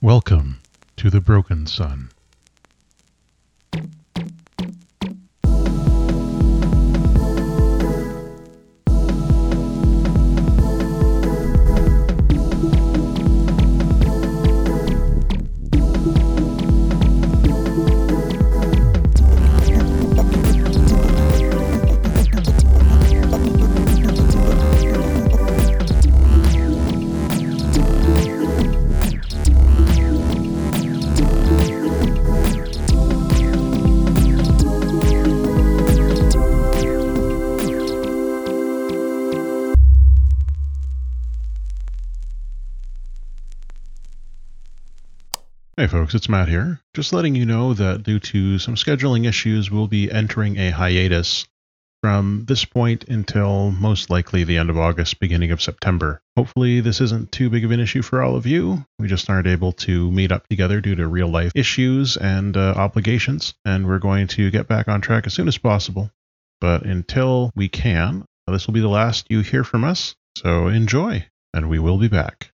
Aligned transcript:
Welcome 0.00 0.60
to 0.98 1.10
the 1.10 1.20
Broken 1.20 1.66
Sun. 1.66 2.10
Folks, 46.08 46.14
it's 46.14 46.28
Matt 46.30 46.48
here. 46.48 46.80
Just 46.94 47.12
letting 47.12 47.34
you 47.34 47.44
know 47.44 47.74
that 47.74 48.02
due 48.02 48.18
to 48.18 48.58
some 48.58 48.76
scheduling 48.76 49.28
issues, 49.28 49.70
we'll 49.70 49.88
be 49.88 50.10
entering 50.10 50.56
a 50.56 50.70
hiatus 50.70 51.46
from 52.02 52.46
this 52.48 52.64
point 52.64 53.04
until 53.08 53.70
most 53.72 54.08
likely 54.08 54.42
the 54.42 54.56
end 54.56 54.70
of 54.70 54.78
August, 54.78 55.20
beginning 55.20 55.50
of 55.50 55.60
September. 55.60 56.22
Hopefully, 56.34 56.80
this 56.80 57.02
isn't 57.02 57.30
too 57.30 57.50
big 57.50 57.62
of 57.62 57.72
an 57.72 57.80
issue 57.80 58.00
for 58.00 58.22
all 58.22 58.36
of 58.36 58.46
you. 58.46 58.86
We 58.98 59.06
just 59.06 59.28
aren't 59.28 59.48
able 59.48 59.72
to 59.84 60.10
meet 60.10 60.32
up 60.32 60.48
together 60.48 60.80
due 60.80 60.94
to 60.94 61.06
real 61.06 61.28
life 61.28 61.52
issues 61.54 62.16
and 62.16 62.56
uh, 62.56 62.72
obligations, 62.74 63.52
and 63.66 63.86
we're 63.86 63.98
going 63.98 64.28
to 64.28 64.50
get 64.50 64.66
back 64.66 64.88
on 64.88 65.02
track 65.02 65.26
as 65.26 65.34
soon 65.34 65.46
as 65.46 65.58
possible. 65.58 66.10
But 66.58 66.86
until 66.86 67.52
we 67.54 67.68
can, 67.68 68.24
this 68.46 68.66
will 68.66 68.72
be 68.72 68.80
the 68.80 68.88
last 68.88 69.26
you 69.28 69.40
hear 69.40 69.62
from 69.62 69.84
us. 69.84 70.16
So 70.38 70.68
enjoy, 70.68 71.26
and 71.52 71.68
we 71.68 71.78
will 71.78 71.98
be 71.98 72.08
back. 72.08 72.50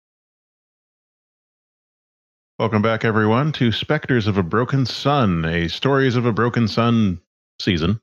Welcome 2.62 2.84
back, 2.84 3.04
everyone, 3.04 3.54
to 3.54 3.72
Spectres 3.72 4.28
of 4.28 4.38
a 4.38 4.44
Broken 4.44 4.86
Sun, 4.86 5.46
a 5.46 5.68
Stories 5.68 6.16
of 6.16 6.28
a 6.28 6.32
Broken 6.32 6.68
Sun 6.68 7.20
season. 7.60 8.00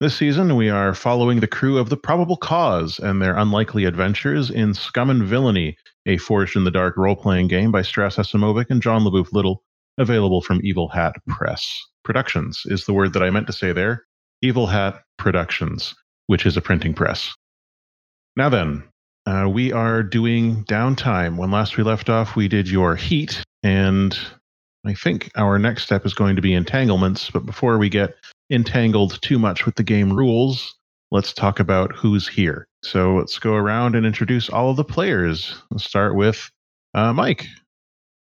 This 0.00 0.16
season, 0.16 0.56
we 0.56 0.68
are 0.68 0.92
following 0.92 1.38
the 1.38 1.46
crew 1.46 1.78
of 1.78 1.88
the 1.88 1.96
Probable 1.96 2.36
Cause 2.36 2.98
and 2.98 3.22
their 3.22 3.36
unlikely 3.36 3.84
adventures 3.84 4.50
in 4.50 4.74
Scum 4.74 5.10
and 5.10 5.22
Villainy, 5.22 5.76
a 6.06 6.16
Forged 6.16 6.56
in 6.56 6.64
the 6.64 6.72
Dark 6.72 6.96
role 6.96 7.14
playing 7.14 7.46
game 7.46 7.70
by 7.70 7.82
Stras 7.82 8.18
Acimovic 8.18 8.66
and 8.68 8.82
John 8.82 9.04
LeBoeuf-Little, 9.04 9.62
available 9.96 10.42
from 10.42 10.60
Evil 10.64 10.88
Hat 10.88 11.14
Press. 11.28 11.80
Productions 12.02 12.62
is 12.64 12.84
the 12.84 12.92
word 12.92 13.12
that 13.12 13.22
I 13.22 13.30
meant 13.30 13.46
to 13.46 13.52
say 13.52 13.70
there. 13.70 14.06
Evil 14.42 14.66
Hat 14.66 15.04
Productions, 15.18 15.94
which 16.26 16.46
is 16.46 16.56
a 16.56 16.60
printing 16.60 16.94
press. 16.94 17.32
Now 18.34 18.48
then, 18.48 18.82
uh, 19.28 19.46
we 19.46 19.72
are 19.72 20.02
doing 20.02 20.64
downtime. 20.64 21.36
When 21.36 21.50
last 21.50 21.76
we 21.76 21.84
left 21.84 22.08
off, 22.08 22.34
we 22.34 22.48
did 22.48 22.66
your 22.66 22.96
heat, 22.96 23.42
and 23.62 24.18
I 24.86 24.94
think 24.94 25.30
our 25.36 25.58
next 25.58 25.82
step 25.82 26.06
is 26.06 26.14
going 26.14 26.34
to 26.36 26.40
be 26.40 26.54
entanglements. 26.54 27.28
But 27.28 27.44
before 27.44 27.76
we 27.76 27.90
get 27.90 28.14
entangled 28.50 29.20
too 29.20 29.38
much 29.38 29.66
with 29.66 29.74
the 29.74 29.82
game 29.82 30.14
rules, 30.14 30.74
let's 31.10 31.34
talk 31.34 31.60
about 31.60 31.94
who's 31.94 32.26
here. 32.26 32.66
So 32.82 33.16
let's 33.16 33.38
go 33.38 33.52
around 33.52 33.94
and 33.94 34.06
introduce 34.06 34.48
all 34.48 34.70
of 34.70 34.78
the 34.78 34.84
players. 34.84 35.54
Let's 35.70 35.84
start 35.84 36.14
with 36.14 36.50
uh, 36.94 37.12
Mike. 37.12 37.44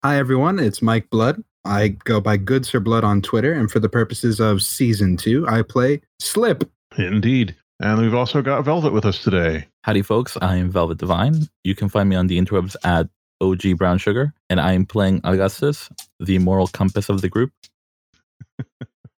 Hi, 0.05 0.19
everyone. 0.19 0.59
It's 0.59 0.83
Mike 0.83 1.09
Blood. 1.09 1.43
I 1.65 1.89
go 1.89 2.21
by 2.21 2.37
Good 2.37 2.67
Sir 2.67 2.79
Blood 2.79 3.05
on 3.05 3.23
Twitter, 3.23 3.55
and 3.55 3.71
for 3.71 3.81
the 3.81 3.89
purposes 3.89 4.39
of 4.39 4.61
season 4.61 5.17
two, 5.17 5.49
I 5.49 5.63
play 5.63 6.03
Slip. 6.19 6.71
Indeed. 6.99 7.57
And 7.83 7.99
we've 7.99 8.15
also 8.15 8.43
got 8.43 8.63
Velvet 8.63 8.93
with 8.93 9.07
us 9.07 9.23
today. 9.23 9.67
Howdy, 9.85 10.03
folks. 10.03 10.37
I 10.43 10.57
am 10.57 10.71
Velvet 10.71 10.99
Divine. 10.99 11.49
You 11.65 11.75
can 11.75 11.89
find 11.89 12.11
me 12.11 12.15
on 12.15 12.27
the 12.27 12.39
interwebs 12.39 12.77
at 12.85 13.09
OG 13.41 13.79
Brown 13.79 13.97
Sugar, 13.97 14.35
and 14.51 14.61
I 14.61 14.75
am 14.75 14.85
playing 14.85 15.23
Augustus, 15.25 15.89
the 16.19 16.39
moral 16.39 16.67
compass 16.67 17.09
of 17.09 17.23
the 17.23 17.29
group. 17.29 17.53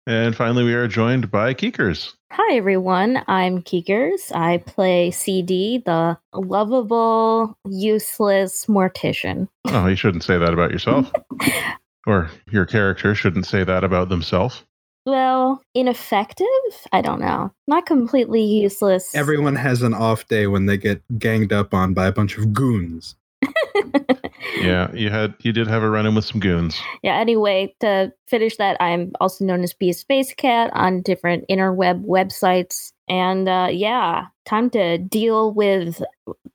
And 0.04 0.34
finally, 0.34 0.64
we 0.64 0.74
are 0.74 0.88
joined 0.88 1.30
by 1.30 1.54
Keekers. 1.54 2.14
Hi, 2.32 2.56
everyone. 2.56 3.22
I'm 3.28 3.62
Keekers. 3.62 4.34
I 4.34 4.58
play 4.58 5.12
CD, 5.12 5.78
the 5.78 6.18
lovable, 6.34 7.56
useless 7.68 8.66
mortician. 8.66 9.46
Oh, 9.66 9.86
you 9.86 9.94
shouldn't 9.94 10.24
say 10.24 10.38
that 10.38 10.52
about 10.52 10.72
yourself. 10.72 11.12
or 12.08 12.30
your 12.50 12.66
character 12.66 13.14
shouldn't 13.14 13.46
say 13.46 13.62
that 13.62 13.84
about 13.84 14.08
themselves. 14.08 14.64
Well, 15.04 15.62
ineffective? 15.74 16.46
I 16.92 17.00
don't 17.00 17.20
know. 17.20 17.52
Not 17.66 17.86
completely 17.86 18.42
useless. 18.42 19.14
Everyone 19.14 19.56
has 19.56 19.82
an 19.82 19.94
off 19.94 20.28
day 20.28 20.46
when 20.46 20.66
they 20.66 20.76
get 20.76 21.02
ganged 21.18 21.52
up 21.52 21.74
on 21.74 21.92
by 21.94 22.06
a 22.06 22.12
bunch 22.12 22.38
of 22.38 22.52
goons. 22.52 23.16
Yeah, 24.60 24.92
you 24.92 25.10
had 25.10 25.34
you 25.40 25.52
did 25.52 25.66
have 25.66 25.82
a 25.82 25.90
run 25.90 26.06
in 26.06 26.14
with 26.14 26.24
some 26.24 26.40
goons. 26.40 26.80
yeah, 27.02 27.16
anyway, 27.18 27.74
to 27.80 28.12
finish 28.28 28.56
that, 28.56 28.76
I'm 28.80 29.12
also 29.20 29.44
known 29.44 29.62
as 29.62 29.72
Be 29.72 29.90
a 29.90 29.94
Space 29.94 30.34
Cat 30.34 30.70
on 30.74 31.02
different 31.02 31.44
interweb 31.50 32.04
websites. 32.04 32.92
And 33.08 33.48
uh, 33.48 33.68
yeah, 33.70 34.26
time 34.46 34.70
to 34.70 34.98
deal 34.98 35.52
with 35.52 36.02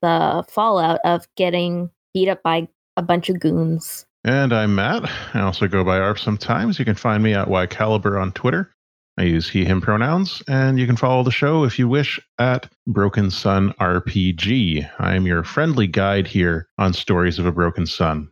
the 0.01 0.45
fallout 0.49 0.99
of 1.03 1.27
getting 1.35 1.89
beat 2.13 2.29
up 2.29 2.43
by 2.43 2.67
a 2.95 3.01
bunch 3.01 3.29
of 3.29 3.39
goons. 3.39 4.05
And 4.27 4.51
I'm 4.51 4.75
Matt. 4.75 5.09
I 5.33 5.39
also 5.39 5.69
go 5.69 5.85
by 5.85 5.99
ARP 5.99 6.19
sometimes. 6.19 6.77
You 6.77 6.83
can 6.83 6.95
find 6.95 7.23
me 7.23 7.33
at 7.33 7.47
YCaliber 7.47 8.21
on 8.21 8.33
Twitter. 8.33 8.73
I 9.17 9.23
use 9.23 9.49
he, 9.49 9.63
him 9.63 9.79
pronouns, 9.79 10.43
and 10.49 10.77
you 10.77 10.85
can 10.85 10.97
follow 10.97 11.23
the 11.23 11.31
show 11.31 11.63
if 11.63 11.79
you 11.79 11.88
wish 11.88 12.19
at 12.38 12.69
Broken 12.88 13.31
Sun 13.31 13.71
RPG. 13.79 14.91
I 14.99 15.15
am 15.15 15.25
your 15.25 15.45
friendly 15.45 15.88
guide 15.88 16.27
here 16.27 16.67
on 16.77 16.91
Stories 16.91 17.39
of 17.39 17.45
a 17.45 17.53
Broken 17.53 17.85
Sun. 17.88 18.29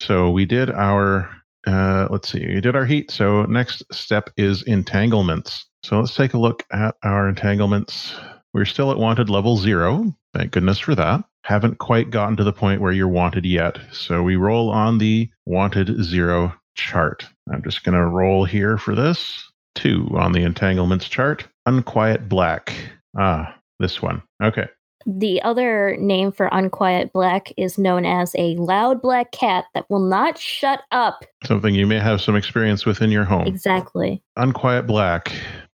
So 0.00 0.30
we 0.30 0.46
did 0.46 0.70
our, 0.70 1.28
uh, 1.66 2.08
let's 2.08 2.32
see, 2.32 2.46
we 2.46 2.62
did 2.62 2.74
our 2.74 2.86
heat. 2.86 3.10
So 3.10 3.42
next 3.42 3.82
step 3.92 4.30
is 4.38 4.62
entanglements. 4.62 5.66
So 5.82 6.00
let's 6.00 6.16
take 6.16 6.32
a 6.32 6.38
look 6.38 6.64
at 6.72 6.94
our 7.02 7.28
entanglements. 7.28 8.14
We're 8.54 8.64
still 8.64 8.90
at 8.90 8.96
wanted 8.96 9.28
level 9.28 9.58
zero. 9.58 10.16
Thank 10.32 10.52
goodness 10.52 10.78
for 10.78 10.94
that. 10.94 11.22
Haven't 11.48 11.78
quite 11.78 12.10
gotten 12.10 12.36
to 12.36 12.44
the 12.44 12.52
point 12.52 12.82
where 12.82 12.92
you're 12.92 13.08
wanted 13.08 13.46
yet. 13.46 13.78
So 13.90 14.22
we 14.22 14.36
roll 14.36 14.68
on 14.68 14.98
the 14.98 15.30
wanted 15.46 16.04
zero 16.04 16.52
chart. 16.74 17.24
I'm 17.50 17.62
just 17.62 17.84
going 17.84 17.94
to 17.94 18.04
roll 18.04 18.44
here 18.44 18.76
for 18.76 18.94
this. 18.94 19.50
Two 19.74 20.10
on 20.12 20.32
the 20.32 20.42
entanglements 20.42 21.08
chart. 21.08 21.48
Unquiet 21.64 22.28
black. 22.28 22.74
Ah, 23.18 23.58
this 23.78 24.02
one. 24.02 24.22
Okay. 24.44 24.68
The 25.06 25.40
other 25.40 25.96
name 25.98 26.32
for 26.32 26.50
Unquiet 26.52 27.14
Black 27.14 27.50
is 27.56 27.78
known 27.78 28.04
as 28.04 28.34
a 28.36 28.54
loud 28.56 29.00
black 29.00 29.32
cat 29.32 29.64
that 29.72 29.86
will 29.88 30.06
not 30.06 30.36
shut 30.36 30.82
up. 30.90 31.24
Something 31.44 31.74
you 31.74 31.86
may 31.86 31.98
have 31.98 32.20
some 32.20 32.36
experience 32.36 32.84
with 32.84 33.00
in 33.00 33.10
your 33.10 33.24
home. 33.24 33.46
Exactly. 33.46 34.22
Unquiet 34.36 34.86
Black. 34.86 35.32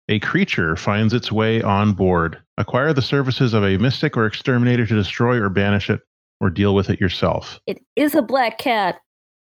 A 0.09 0.19
creature 0.21 0.77
finds 0.77 1.15
its 1.15 1.33
way 1.33 1.63
on 1.63 1.93
board. 1.95 2.39
Acquire 2.59 2.93
the 2.93 3.03
services 3.03 3.55
of 3.55 3.65
a 3.65 3.79
mystic 3.79 4.17
or 4.17 4.27
exterminator 4.27 4.87
to 4.87 4.95
destroy 4.95 5.39
or 5.39 5.49
banish 5.49 5.89
it, 5.89 6.01
or 6.41 6.51
deal 6.51 6.75
with 6.75 6.91
it 6.91 7.01
yourself. 7.01 7.59
It 7.67 7.83
is 7.97 8.15
a 8.15 8.23
black 8.23 8.59
cat 8.59 9.01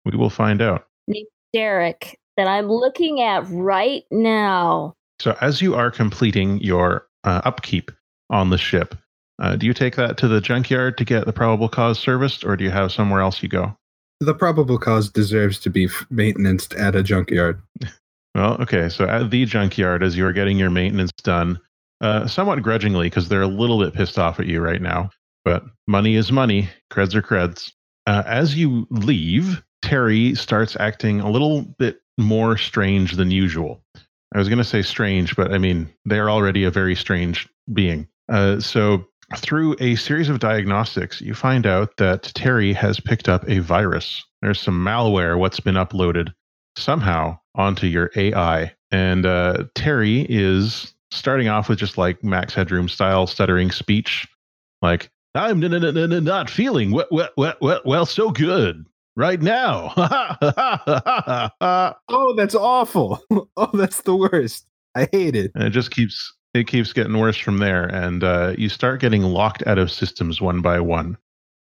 We 0.05 0.17
will 0.17 0.31
find 0.31 0.63
out. 0.63 0.87
named 1.07 1.27
Derek 1.53 2.19
that 2.37 2.47
I'm 2.47 2.69
looking 2.69 3.21
at 3.21 3.45
right 3.49 4.05
now. 4.11 4.95
So, 5.19 5.37
as 5.41 5.61
you 5.63 5.75
are 5.75 5.91
completing 5.91 6.59
your 6.61 7.07
uh, 7.25 7.43
upkeep 7.45 7.91
on 8.31 8.51
the 8.51 8.59
ship, 8.59 8.95
uh, 9.41 9.57
do 9.57 9.67
you 9.67 9.75
take 9.75 9.97
that 9.97 10.17
to 10.19 10.29
the 10.29 10.41
junkyard 10.41 10.97
to 10.99 11.05
get 11.05 11.27
the 11.27 11.33
probable 11.33 11.69
cause 11.69 11.99
serviced, 11.99 12.45
or 12.45 12.57
do 12.57 12.65
you 12.65 12.71
have 12.71 12.93
somewhere 12.93 13.21
else 13.21 13.43
you 13.43 13.49
go? 13.49 13.77
The 14.21 14.35
probable 14.35 14.79
cause 14.79 15.11
deserves 15.11 15.59
to 15.61 15.71
be 15.71 15.85
f- 15.85 16.07
maintenanced 16.09 16.73
at 16.75 16.95
a 16.95 17.03
junkyard. 17.03 17.61
Well, 18.37 18.61
okay. 18.61 18.91
So, 18.91 19.07
at 19.07 19.31
the 19.31 19.47
junkyard, 19.47 20.03
as 20.03 20.15
you 20.15 20.27
are 20.27 20.33
getting 20.33 20.59
your 20.59 20.69
maintenance 20.69 21.11
done, 21.25 21.59
uh, 22.03 22.27
somewhat 22.27 22.63
grudgingly, 22.63 23.07
because 23.07 23.31
they're 23.31 23.41
a 23.41 23.47
little 23.47 23.81
bit 23.83 23.95
pissed 23.95 24.19
off 24.19 24.39
at 24.39 24.47
you 24.47 24.61
right 24.61 24.83
now, 24.83 25.09
but 25.43 25.65
money 25.87 26.17
is 26.17 26.31
money, 26.31 26.69
creds 26.93 27.15
are 27.15 27.23
creds. 27.23 27.73
Uh, 28.07 28.23
as 28.27 28.55
you 28.55 28.87
leave, 28.91 29.63
Terry 29.81 30.35
starts 30.35 30.77
acting 30.79 31.21
a 31.21 31.31
little 31.31 31.63
bit 31.63 32.03
more 32.19 32.59
strange 32.59 33.13
than 33.13 33.31
usual. 33.31 33.83
I 34.35 34.39
was 34.39 34.51
going 34.51 34.59
to 34.59 34.65
say 34.65 34.83
strange, 34.83 35.35
but 35.35 35.55
I 35.55 35.57
mean, 35.57 35.89
they're 36.05 36.29
already 36.29 36.65
a 36.65 36.71
very 36.71 36.95
strange 36.95 37.49
being. 37.73 38.07
Uh, 38.29 38.61
so, 38.61 39.07
through 39.39 39.77
a 39.81 39.97
series 39.97 40.29
of 40.29 40.41
diagnostics, 40.41 41.23
you 41.23 41.33
find 41.33 41.67
out 41.67 41.97
that 41.97 42.25
Terry 42.35 42.75
has 42.75 43.01
picked 43.01 43.31
up 43.31 43.49
a 43.49 43.61
virus. 43.61 44.23
There's 44.43 44.61
some 44.61 44.79
malware, 44.85 45.39
what's 45.39 45.59
been 45.59 45.77
uploaded 45.77 46.35
somehow 46.77 47.39
onto 47.55 47.87
your 47.87 48.11
AI. 48.17 48.73
And 48.91 49.27
uh, 49.27 49.65
Terry 49.75 50.27
is 50.29 50.95
starting 51.11 51.49
off 51.49 51.69
with 51.69 51.79
just 51.79 51.99
like 51.99 52.23
Max 52.23 52.55
Headroom 52.55 52.89
style 52.89 53.27
stuttering 53.27 53.71
speech, 53.71 54.27
like, 54.83 55.11
I'm 55.35 55.63
n- 55.63 55.75
n- 55.85 55.97
n- 56.13 56.25
not 56.25 56.49
feeling 56.49 56.91
well, 56.93 57.07
well, 57.11 57.29
well, 57.37 57.55
well, 57.61 57.81
well, 57.85 58.07
so 58.07 58.31
good. 58.31 58.87
right 59.17 59.41
now. 59.43 59.93
Oh, 61.61 62.35
that's 62.37 62.55
awful. 62.55 63.21
Oh, 63.57 63.71
that's 63.75 64.03
the 64.03 64.15
worst. 64.17 64.67
I 64.95 65.09
hate 65.13 65.35
it. 65.37 65.51
and 65.55 65.65
it 65.65 65.71
just 65.71 65.91
keeps 65.91 66.33
it 66.55 66.67
keeps 66.67 66.93
getting 66.93 67.19
worse 67.19 67.37
from 67.37 67.59
there, 67.59 67.85
and 67.85 68.25
uh, 68.25 68.55
you 68.57 68.69
start 68.71 69.01
getting 69.01 69.23
locked 69.23 69.67
out 69.67 69.79
of 69.79 69.91
systems 69.91 70.41
one 70.41 70.61
by 70.63 70.81
one. 70.81 71.19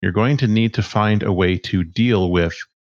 You're 0.02 0.12
going 0.12 0.36
to 0.38 0.46
need 0.46 0.72
to 0.74 0.82
find 0.82 1.22
a 1.22 1.32
way 1.32 1.58
to 1.58 1.84
deal 1.84 2.30
with 2.30 2.54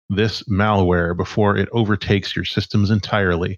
this 0.09 0.43
malware 0.43 1.15
before 1.15 1.55
it 1.57 1.69
overtakes 1.71 2.35
your 2.35 2.45
systems 2.45 2.89
entirely. 2.89 3.51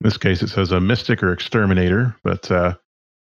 In 0.00 0.08
this 0.08 0.16
case, 0.16 0.42
it 0.42 0.48
says 0.48 0.70
a 0.70 0.80
mystic 0.80 1.22
or 1.22 1.32
exterminator, 1.32 2.14
but 2.22 2.50
uh, 2.50 2.74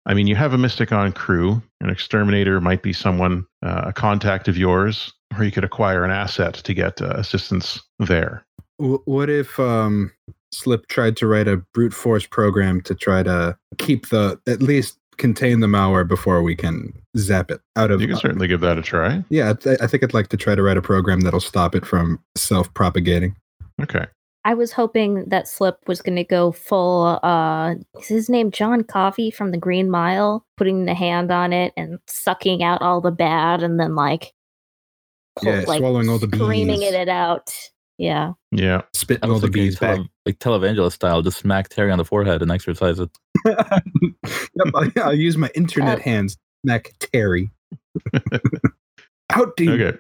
I 0.07 0.15
mean, 0.15 0.27
you 0.27 0.37
have 0.37 0.53
a 0.53 0.59
mystic 0.59 0.93
on 0.93 1.13
crew. 1.13 1.63
An 1.81 1.91
exterminator 1.91 2.61
might 2.61 2.83
be 2.83 2.93
someone, 2.93 3.47
uh, 3.65 3.83
a 3.87 3.93
contact 3.93 4.49
of 4.49 4.57
yours, 4.57 5.13
or 5.37 5.45
you 5.45 5.53
could 5.53 5.65
acquire 5.65 6.05
an 6.05 6.11
asset 6.11 6.55
to 6.55 6.75
get 6.75 7.01
uh, 7.01 7.15
assistance 7.17 7.81
there. 7.99 8.45
What 8.79 9.29
if 9.29 9.59
um, 9.59 10.13
Slip 10.53 10.87
tried 10.89 11.17
to 11.19 11.27
write 11.27 11.49
a 11.49 11.59
brute 11.75 11.93
force 11.93 12.27
program 12.27 12.81
to 12.83 12.95
try 12.95 13.23
to 13.23 13.57
keep 13.79 14.09
the 14.09 14.41
at 14.47 14.63
least 14.63 14.98
contain 15.19 15.61
the 15.61 15.67
malware 15.67 16.07
before 16.07 16.43
we 16.43 16.55
can 16.57 16.93
zap 17.17 17.51
it 17.51 17.61
out 17.77 17.91
of? 17.91 18.01
You 18.01 18.09
can 18.09 18.17
certainly 18.17 18.49
give 18.49 18.61
that 18.61 18.79
a 18.79 18.83
try. 18.83 19.23
yeah, 19.29 19.51
I, 19.51 19.55
th- 19.55 19.79
I 19.81 19.87
think 19.87 20.03
I'd 20.03 20.15
like 20.15 20.29
to 20.29 20.37
try 20.37 20.55
to 20.55 20.63
write 20.63 20.77
a 20.77 20.83
program 20.83 21.21
that'll 21.21 21.41
stop 21.41 21.75
it 21.75 21.85
from 21.85 22.19
self 22.37 22.73
propagating. 22.75 23.37
Okay. 23.83 24.07
I 24.45 24.55
was 24.55 24.73
hoping 24.73 25.25
that 25.27 25.47
Slip 25.47 25.77
was 25.87 26.01
going 26.01 26.17
to 26.17 26.25
go 26.25 26.53
full. 26.53 27.19
Uh, 27.23 27.75
is 28.01 28.07
his 28.09 28.29
name 28.31 28.51
John 28.51 28.83
Coffey 28.83 29.31
from 29.31 29.51
the 29.51 29.59
Green 29.59 29.91
Mile? 29.91 30.47
Putting 30.57 30.87
the 30.87 30.95
hand 30.95 31.31
on 31.31 31.53
it 31.53 31.75
and 31.77 31.99
sucking 32.07 32.63
out 32.63 32.81
all 32.81 33.01
the 33.03 33.11
bad, 33.11 33.63
and 33.63 33.79
then 33.79 33.95
like, 33.95 34.33
Yeah, 35.43 35.65
swallowing 35.65 36.09
all 36.09 36.19
the 36.19 36.29
screaming 36.35 36.81
bees. 36.81 36.93
it 36.93 37.09
out. 37.09 37.53
Yeah, 37.99 38.35
Yeah. 38.53 38.83
Spitting 38.95 39.29
I 39.29 39.33
all 39.33 39.41
the 39.41 39.49
thinking 39.49 39.63
bees 39.65 39.79
back. 39.79 39.97
tele- 39.97 40.09
like 40.25 40.39
televangelist 40.39 40.93
style, 40.93 41.21
just 41.21 41.39
smack 41.39 41.69
Terry 41.69 41.91
on 41.91 41.99
the 41.99 42.05
forehead 42.05 42.41
and 42.43 42.51
exercise 42.51 43.01
it. 43.01 43.11
yep, 44.25 44.75
I'll, 44.75 44.91
I'll 45.03 45.15
use 45.15 45.37
my 45.37 45.51
internet 45.55 45.99
Uh, 45.99 46.03
hands. 46.03 46.37
Mac 46.65 46.93
Terry. 46.99 47.51
Out, 49.31 49.57
dude. 49.57 49.81
Okay. 49.81 49.99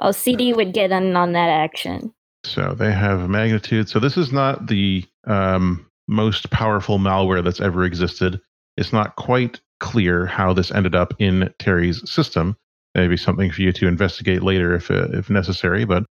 oh, 0.00 0.10
CD 0.10 0.52
would 0.52 0.72
get 0.72 0.90
in 0.90 1.16
on 1.16 1.32
that 1.32 1.48
action. 1.48 2.12
So 2.44 2.74
they 2.76 2.92
have 2.92 3.28
magnitude. 3.28 3.88
So 3.88 4.00
this 4.00 4.16
is 4.16 4.32
not 4.32 4.66
the 4.66 5.04
um, 5.26 5.86
most 6.08 6.50
powerful 6.50 6.98
malware 6.98 7.42
that's 7.42 7.60
ever 7.60 7.84
existed. 7.84 8.40
It's 8.76 8.92
not 8.92 9.16
quite 9.16 9.60
clear 9.80 10.26
how 10.26 10.52
this 10.52 10.70
ended 10.72 10.94
up 10.94 11.14
in 11.18 11.52
Terry's 11.58 12.08
system. 12.10 12.56
Maybe 12.94 13.16
something 13.16 13.50
for 13.50 13.62
you 13.62 13.72
to 13.72 13.86
investigate 13.86 14.42
later 14.42 14.74
if 14.74 14.90
uh, 14.90 15.08
if 15.12 15.30
necessary. 15.30 15.84
But 15.84 16.04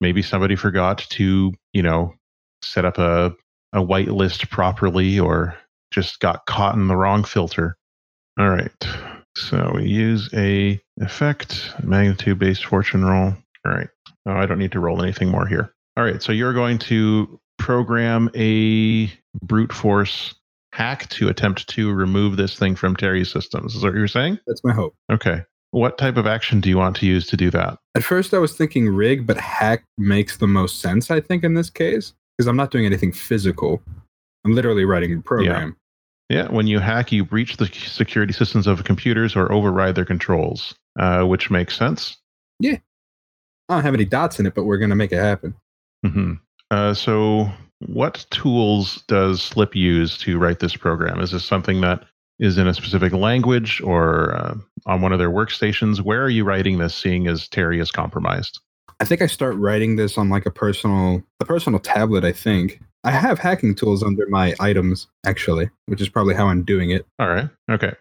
maybe 0.00 0.22
somebody 0.22 0.56
forgot 0.56 0.98
to 1.10 1.52
you 1.72 1.82
know 1.82 2.14
set 2.62 2.84
up 2.84 2.98
a 2.98 3.34
a 3.72 3.80
whitelist 3.80 4.50
properly, 4.50 5.18
or 5.18 5.56
just 5.92 6.20
got 6.20 6.46
caught 6.46 6.74
in 6.74 6.88
the 6.88 6.96
wrong 6.96 7.24
filter. 7.24 7.76
All 8.38 8.48
right. 8.48 8.70
So 9.36 9.72
we 9.76 9.84
use 9.84 10.28
a 10.34 10.80
effect 11.00 11.70
magnitude 11.82 12.38
based 12.38 12.64
fortune 12.64 13.04
roll. 13.04 13.34
All 13.64 13.72
right. 13.72 13.88
Oh, 14.26 14.32
I 14.32 14.46
don't 14.46 14.58
need 14.58 14.72
to 14.72 14.80
roll 14.80 15.02
anything 15.02 15.28
more 15.28 15.46
here. 15.46 15.74
All 15.96 16.04
right, 16.04 16.22
so 16.22 16.32
you're 16.32 16.54
going 16.54 16.78
to 16.78 17.38
program 17.58 18.30
a 18.34 19.12
brute 19.42 19.72
force 19.72 20.34
hack 20.72 21.08
to 21.10 21.28
attempt 21.28 21.68
to 21.68 21.92
remove 21.92 22.36
this 22.36 22.58
thing 22.58 22.74
from 22.74 22.96
Terry's 22.96 23.30
systems. 23.30 23.74
Is 23.74 23.82
that 23.82 23.88
what 23.88 23.98
you're 23.98 24.08
saying? 24.08 24.38
That's 24.46 24.64
my 24.64 24.72
hope. 24.72 24.94
Okay. 25.10 25.42
What 25.70 25.98
type 25.98 26.16
of 26.16 26.26
action 26.26 26.60
do 26.60 26.70
you 26.70 26.78
want 26.78 26.96
to 26.96 27.06
use 27.06 27.26
to 27.28 27.36
do 27.36 27.50
that? 27.50 27.78
At 27.94 28.04
first, 28.04 28.32
I 28.32 28.38
was 28.38 28.56
thinking 28.56 28.88
rig, 28.88 29.26
but 29.26 29.36
hack 29.36 29.84
makes 29.98 30.38
the 30.38 30.46
most 30.46 30.80
sense, 30.80 31.10
I 31.10 31.20
think, 31.20 31.44
in 31.44 31.54
this 31.54 31.68
case, 31.68 32.14
because 32.36 32.46
I'm 32.46 32.56
not 32.56 32.70
doing 32.70 32.86
anything 32.86 33.12
physical. 33.12 33.82
I'm 34.44 34.54
literally 34.54 34.84
writing 34.84 35.18
a 35.18 35.20
program. 35.20 35.76
Yeah, 36.28 36.48
when 36.50 36.66
you 36.66 36.78
hack, 36.78 37.12
you 37.12 37.24
breach 37.24 37.56
the 37.56 37.66
security 37.66 38.32
systems 38.32 38.66
of 38.66 38.84
computers 38.84 39.36
or 39.36 39.52
override 39.52 39.94
their 39.94 40.04
controls, 40.04 40.74
uh, 40.98 41.24
which 41.24 41.50
makes 41.50 41.76
sense. 41.76 42.16
Yeah. 42.58 42.78
I 43.68 43.74
don't 43.74 43.84
have 43.84 43.94
any 43.94 44.04
dots 44.04 44.40
in 44.40 44.46
it, 44.46 44.54
but 44.54 44.64
we're 44.64 44.78
going 44.78 44.90
to 44.90 44.96
make 44.96 45.12
it 45.12 45.18
happen. 45.18 45.54
hmm 46.04 46.34
Uh, 46.70 46.94
so, 46.94 47.50
what 47.86 48.24
tools 48.30 49.02
does 49.08 49.42
Slip 49.42 49.74
use 49.74 50.16
to 50.18 50.38
write 50.38 50.60
this 50.60 50.76
program? 50.76 51.20
Is 51.20 51.32
this 51.32 51.44
something 51.44 51.80
that 51.80 52.04
is 52.38 52.58
in 52.58 52.66
a 52.66 52.74
specific 52.74 53.12
language 53.12 53.80
or 53.82 54.34
uh, 54.34 54.54
on 54.86 55.00
one 55.00 55.12
of 55.12 55.18
their 55.18 55.30
workstations? 55.30 56.00
Where 56.00 56.22
are 56.22 56.30
you 56.30 56.44
writing 56.44 56.78
this, 56.78 56.94
seeing 56.94 57.26
as 57.28 57.48
Terry 57.48 57.78
is 57.80 57.90
compromised? 57.90 58.60
I 59.00 59.04
think 59.04 59.22
I 59.22 59.26
start 59.26 59.56
writing 59.56 59.96
this 59.96 60.16
on 60.16 60.28
like 60.28 60.46
a 60.46 60.50
personal 60.50 61.22
a 61.40 61.44
personal 61.44 61.80
tablet, 61.80 62.24
I 62.24 62.32
think. 62.32 62.80
I 63.04 63.10
have 63.10 63.38
hacking 63.38 63.74
tools 63.74 64.02
under 64.02 64.28
my 64.28 64.54
items, 64.60 65.08
actually, 65.26 65.70
which 65.86 66.00
is 66.00 66.08
probably 66.08 66.34
how 66.34 66.46
I'm 66.46 66.64
doing 66.64 66.90
it. 66.90 67.06
All 67.18 67.28
right. 67.28 67.48
Okay. 67.70 67.92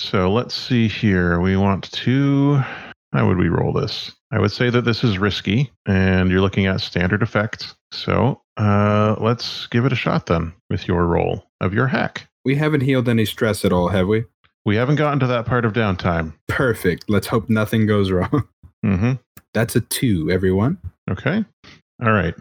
So 0.00 0.32
let's 0.32 0.54
see 0.54 0.88
here. 0.88 1.40
We 1.40 1.56
want 1.56 1.90
to. 1.92 2.62
How 3.12 3.26
would 3.26 3.38
we 3.38 3.48
roll 3.48 3.72
this? 3.72 4.12
I 4.32 4.38
would 4.38 4.52
say 4.52 4.68
that 4.70 4.84
this 4.84 5.02
is 5.02 5.18
risky, 5.18 5.70
and 5.86 6.30
you're 6.30 6.42
looking 6.42 6.66
at 6.66 6.80
standard 6.80 7.22
effect. 7.22 7.74
So 7.90 8.42
uh, 8.58 9.16
let's 9.18 9.66
give 9.68 9.86
it 9.86 9.92
a 9.92 9.96
shot 9.96 10.26
then 10.26 10.52
with 10.68 10.86
your 10.86 11.06
roll 11.06 11.44
of 11.60 11.72
your 11.72 11.86
hack. 11.86 12.28
We 12.44 12.54
haven't 12.54 12.82
healed 12.82 13.08
any 13.08 13.24
stress 13.24 13.64
at 13.64 13.72
all, 13.72 13.88
have 13.88 14.08
we? 14.08 14.24
We 14.66 14.76
haven't 14.76 14.96
gotten 14.96 15.20
to 15.20 15.26
that 15.28 15.46
part 15.46 15.64
of 15.64 15.72
downtime. 15.72 16.34
Perfect. 16.48 17.08
Let's 17.08 17.26
hope 17.26 17.48
nothing 17.48 17.86
goes 17.86 18.10
wrong. 18.10 18.46
Mm-hmm. 18.84 19.12
That's 19.54 19.74
a 19.74 19.80
two, 19.80 20.30
everyone. 20.30 20.78
Okay. 21.10 21.44
All 22.02 22.12
right. 22.12 22.34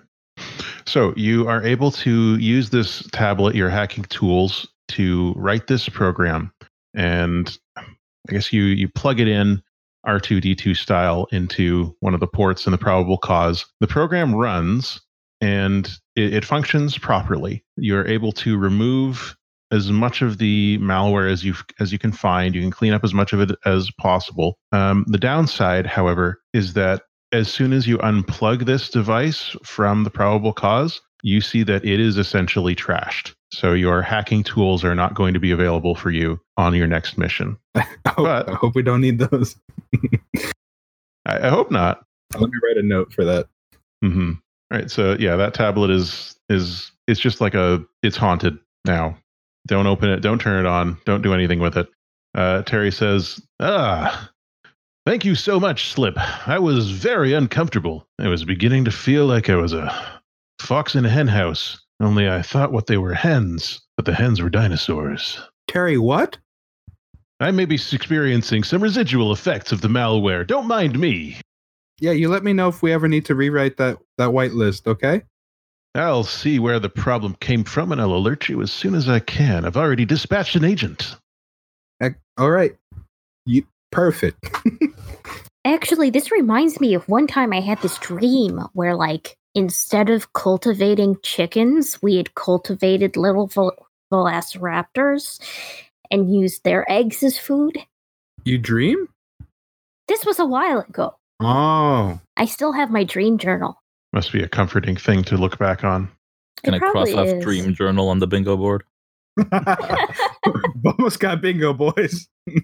So 0.86 1.14
you 1.16 1.48
are 1.48 1.64
able 1.64 1.92
to 1.92 2.38
use 2.38 2.70
this 2.70 3.08
tablet, 3.12 3.56
your 3.56 3.70
hacking 3.70 4.06
tools, 4.06 4.68
to 4.90 5.34
write 5.36 5.68
this 5.68 5.90
program, 5.90 6.52
and 6.94 7.58
I 7.78 7.84
guess 8.30 8.54
you 8.54 8.64
you 8.64 8.88
plug 8.88 9.20
it 9.20 9.28
in 9.28 9.62
R2D2 10.06 10.76
style 10.76 11.28
into 11.32 11.96
one 12.00 12.14
of 12.14 12.20
the 12.20 12.28
ports 12.28 12.66
in 12.66 12.72
the 12.72 12.78
probable 12.78 13.18
cause. 13.18 13.66
The 13.82 13.88
program 13.88 14.34
runs 14.34 15.02
and 15.42 15.88
it, 16.16 16.34
it 16.34 16.46
functions 16.46 16.98
properly. 16.98 17.64
You're 17.76 18.08
able 18.08 18.32
to 18.34 18.58
remove 18.58 19.36
as 19.72 19.92
much 19.92 20.22
of 20.22 20.38
the 20.38 20.78
malware 20.80 21.30
as 21.30 21.44
you 21.44 21.54
as 21.80 21.92
you 21.92 22.00
can 22.00 22.12
find. 22.12 22.56
You 22.56 22.62
can 22.62 22.72
clean 22.72 22.94
up 22.94 23.04
as 23.04 23.14
much 23.14 23.34
of 23.34 23.42
it 23.42 23.52
as 23.66 23.92
possible. 24.00 24.58
Um, 24.72 25.06
the 25.08 25.18
downside, 25.18 25.86
however, 25.86 26.42
is 26.54 26.74
that 26.74 27.04
as 27.32 27.48
soon 27.52 27.74
as 27.74 27.88
you 27.88 27.98
unplug 28.00 28.66
this 28.66 28.90
device 28.90 29.56
from 29.64 30.04
the 30.04 30.10
probable 30.10 30.54
cause, 30.54 31.02
you 31.24 31.42
see 31.42 31.64
that 31.64 31.84
it 31.86 32.00
is 32.00 32.18
essentially 32.18 32.76
trashed. 32.76 33.34
So 33.52 33.74
your 33.74 34.02
hacking 34.02 34.44
tools 34.44 34.84
are 34.84 34.96
not 34.96 35.14
going 35.16 35.34
to 35.34 35.40
be 35.40 35.52
available 35.52 35.96
for 35.96 36.10
you 36.12 36.40
on 36.58 36.74
your 36.76 36.88
next 36.88 37.18
mission. 37.18 37.58
I 37.76 37.82
hope, 38.08 38.16
But- 38.18 38.50
I 38.50 38.54
hope 38.56 38.76
we 38.76 38.82
don't 38.84 39.02
need 39.02 39.20
those. 39.20 39.56
I, 41.26 41.48
I 41.48 41.50
hope 41.50 41.72
not. 41.72 42.04
Let 42.34 42.50
me 42.50 42.58
write 42.64 42.78
a 42.78 42.84
note 42.84 43.14
for 43.14 43.24
that. 43.26 43.48
hmm 44.02 44.34
Right. 44.72 44.92
So 44.92 45.16
yeah, 45.18 45.38
that 45.38 45.54
tablet 45.54 45.90
is 45.92 46.36
is 46.50 46.92
it's 47.08 47.22
just 47.22 47.40
like 47.40 47.54
a 47.54 47.82
it's 48.04 48.18
haunted 48.18 48.58
now. 48.86 49.18
Don't 49.66 49.88
open 49.88 50.10
it. 50.10 50.20
Don't 50.20 50.40
turn 50.42 50.60
it 50.66 50.68
on. 50.68 50.98
Don't 51.06 51.22
do 51.22 51.34
anything 51.34 51.60
with 51.60 51.78
it. 51.78 51.88
Uh, 52.36 52.64
Terry 52.64 52.92
says, 52.92 53.42
"Ah, 53.62 54.30
thank 55.08 55.24
you 55.24 55.36
so 55.36 55.58
much, 55.58 55.90
Slip. 55.90 56.18
I 56.48 56.60
was 56.60 56.92
very 56.92 57.32
uncomfortable. 57.32 58.06
I 58.20 58.28
was 58.28 58.44
beginning 58.44 58.84
to 58.86 58.92
feel 58.92 59.26
like 59.26 59.50
I 59.50 59.56
was 59.56 59.72
a 59.72 60.22
fox 60.60 60.96
in 60.96 61.06
a 61.06 61.10
hen 61.10 61.30
house. 61.30 61.80
Only 62.02 62.30
I 62.30 62.42
thought 62.42 62.74
what 62.74 62.88
they 62.88 62.98
were 62.98 63.14
hens, 63.14 63.80
but 63.96 64.06
the 64.06 64.14
hens 64.14 64.42
were 64.42 64.50
dinosaurs." 64.50 65.40
Terry, 65.70 65.98
what? 65.98 66.38
I 67.40 67.52
may 67.52 67.64
be 67.64 67.76
experiencing 67.76 68.64
some 68.64 68.84
residual 68.84 69.32
effects 69.32 69.72
of 69.72 69.80
the 69.80 69.88
malware. 69.88 70.46
Don't 70.46 70.68
mind 70.68 71.00
me. 71.00 71.40
Yeah, 72.00 72.12
you 72.12 72.28
let 72.28 72.44
me 72.44 72.52
know 72.52 72.68
if 72.68 72.82
we 72.82 72.92
ever 72.92 73.08
need 73.08 73.26
to 73.26 73.36
rewrite 73.36 73.78
that 73.78 73.98
that 74.18 74.32
whitelist, 74.32 74.88
okay? 74.88 75.24
I'll 75.96 76.26
see 76.26 76.60
where 76.60 76.80
the 76.80 76.90
problem 76.90 77.36
came 77.40 77.64
from 77.64 77.94
and 77.94 78.02
I'll 78.02 78.14
alert 78.14 78.50
you 78.50 78.62
as 78.62 78.74
soon 78.74 78.94
as 78.94 79.08
I 79.08 79.20
can. 79.20 79.64
I've 79.64 79.78
already 79.78 80.06
dispatched 80.06 80.56
an 80.56 80.66
agent. 80.66 81.16
All 82.38 82.52
right. 82.52 82.76
You 83.46 83.66
perfect. 83.92 84.38
Actually, 85.68 86.10
this 86.10 86.32
reminds 86.32 86.80
me 86.80 86.94
of 86.94 87.10
one 87.10 87.28
time 87.28 87.52
I 87.52 87.60
had 87.60 87.82
this 87.82 87.98
dream 87.98 88.62
where, 88.72 88.96
like, 88.96 89.38
instead 89.54 90.10
of 90.10 90.32
cultivating 90.32 91.18
chickens, 91.24 92.02
we 92.02 92.16
had 92.16 92.36
cultivated 92.36 93.18
little 93.18 93.48
vel- 93.48 93.76
velociraptors 94.10 95.42
and 96.10 96.34
used 96.34 96.64
their 96.64 96.90
eggs 96.90 97.22
as 97.22 97.38
food. 97.38 97.78
you 98.46 98.58
dream? 98.58 99.10
This 100.08 100.26
was 100.26 100.40
a 100.40 100.46
while 100.46 100.80
ago. 100.80 101.18
Oh. 101.42 102.18
I 102.38 102.46
still 102.46 102.72
have 102.72 102.90
my 102.90 103.04
dream 103.04 103.38
journal. 103.38 103.82
Must 104.14 104.32
be 104.32 104.42
a 104.42 104.48
comforting 104.48 104.96
thing 104.96 105.22
to 105.26 105.36
look 105.36 105.58
back 105.58 105.84
on. 105.84 106.10
Can 106.64 106.76
It 106.76 106.82
I 106.82 106.92
cross 106.92 107.14
off 107.14 107.28
is. 107.28 107.44
Dream 107.44 107.76
Journal 107.76 108.08
on 108.08 108.20
the 108.20 108.28
bingo 108.28 108.56
board? 108.56 108.84
Almost 110.86 111.20
got 111.20 111.42
bingo, 111.42 111.74
boys. 111.74 112.30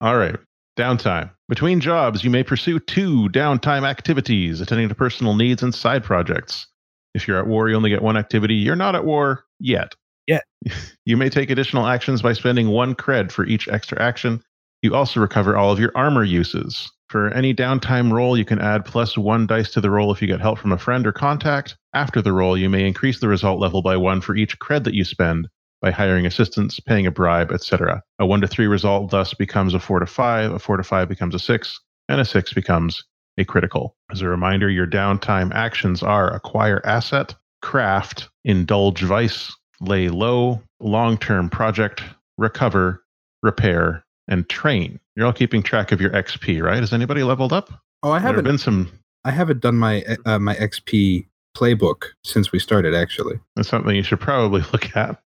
All 0.00 0.16
right. 0.16 0.36
Downtime. 0.78 1.32
Between 1.48 1.80
jobs, 1.80 2.22
you 2.22 2.30
may 2.30 2.44
pursue 2.44 2.78
two 2.78 3.28
downtime 3.30 3.82
activities, 3.82 4.60
attending 4.60 4.88
to 4.88 4.94
personal 4.94 5.34
needs 5.34 5.60
and 5.60 5.74
side 5.74 6.04
projects. 6.04 6.68
If 7.14 7.26
you're 7.26 7.40
at 7.40 7.48
war, 7.48 7.68
you 7.68 7.74
only 7.74 7.90
get 7.90 8.00
one 8.00 8.16
activity. 8.16 8.54
You're 8.54 8.76
not 8.76 8.94
at 8.94 9.04
war 9.04 9.44
yet. 9.58 9.96
Yet. 10.28 10.44
You 11.04 11.16
may 11.16 11.30
take 11.30 11.50
additional 11.50 11.86
actions 11.86 12.22
by 12.22 12.34
spending 12.34 12.68
one 12.68 12.94
cred 12.94 13.32
for 13.32 13.44
each 13.44 13.66
extra 13.66 14.00
action. 14.00 14.42
You 14.82 14.94
also 14.94 15.20
recover 15.20 15.56
all 15.56 15.72
of 15.72 15.80
your 15.80 15.90
armor 15.96 16.22
uses. 16.22 16.88
For 17.08 17.32
any 17.32 17.54
downtime 17.54 18.12
roll, 18.12 18.36
you 18.36 18.44
can 18.44 18.60
add 18.60 18.84
plus 18.84 19.16
one 19.18 19.46
dice 19.46 19.72
to 19.72 19.80
the 19.80 19.90
roll 19.90 20.12
if 20.12 20.20
you 20.20 20.28
get 20.28 20.40
help 20.40 20.58
from 20.58 20.70
a 20.70 20.78
friend 20.78 21.06
or 21.06 21.12
contact. 21.12 21.76
After 21.94 22.22
the 22.22 22.34
roll, 22.34 22.58
you 22.58 22.68
may 22.68 22.86
increase 22.86 23.18
the 23.18 23.26
result 23.26 23.58
level 23.58 23.82
by 23.82 23.96
one 23.96 24.20
for 24.20 24.36
each 24.36 24.60
cred 24.60 24.84
that 24.84 24.94
you 24.94 25.04
spend 25.04 25.48
by 25.80 25.90
hiring 25.90 26.26
assistants, 26.26 26.80
paying 26.80 27.06
a 27.06 27.10
bribe, 27.10 27.52
etc. 27.52 28.02
A 28.18 28.26
one 28.26 28.40
to 28.40 28.48
three 28.48 28.66
result 28.66 29.10
thus 29.10 29.34
becomes 29.34 29.74
a 29.74 29.80
four 29.80 30.00
to 30.00 30.06
five, 30.06 30.52
a 30.52 30.58
four 30.58 30.76
to 30.76 30.82
five 30.82 31.08
becomes 31.08 31.34
a 31.34 31.38
six, 31.38 31.78
and 32.08 32.20
a 32.20 32.24
six 32.24 32.52
becomes 32.52 33.04
a 33.38 33.44
critical. 33.44 33.96
As 34.10 34.20
a 34.20 34.28
reminder, 34.28 34.68
your 34.68 34.86
downtime 34.86 35.52
actions 35.54 36.02
are 36.02 36.32
acquire 36.34 36.80
asset, 36.84 37.34
craft, 37.62 38.28
indulge 38.44 39.02
vice, 39.02 39.54
lay 39.80 40.08
low, 40.08 40.60
long 40.80 41.16
term 41.18 41.48
project, 41.48 42.02
recover, 42.36 43.04
repair, 43.42 44.04
and 44.26 44.48
train. 44.48 44.98
You're 45.16 45.26
all 45.26 45.32
keeping 45.32 45.62
track 45.62 45.92
of 45.92 46.00
your 46.00 46.10
XP, 46.10 46.62
right? 46.62 46.80
Has 46.80 46.92
anybody 46.92 47.22
leveled 47.22 47.52
up? 47.52 47.70
Oh, 48.02 48.10
I 48.10 48.18
have 48.18 48.30
haven't. 48.30 48.44
been 48.44 48.58
some. 48.58 48.90
I 49.24 49.30
haven't 49.30 49.60
done 49.60 49.76
my 49.76 50.04
uh, 50.26 50.38
my 50.38 50.54
XP 50.56 51.26
playbook 51.56 52.04
since 52.24 52.52
we 52.52 52.58
started. 52.58 52.94
Actually, 52.94 53.38
That's 53.56 53.68
something 53.68 53.94
you 53.94 54.02
should 54.02 54.20
probably 54.20 54.60
look 54.72 54.96
at 54.96 55.20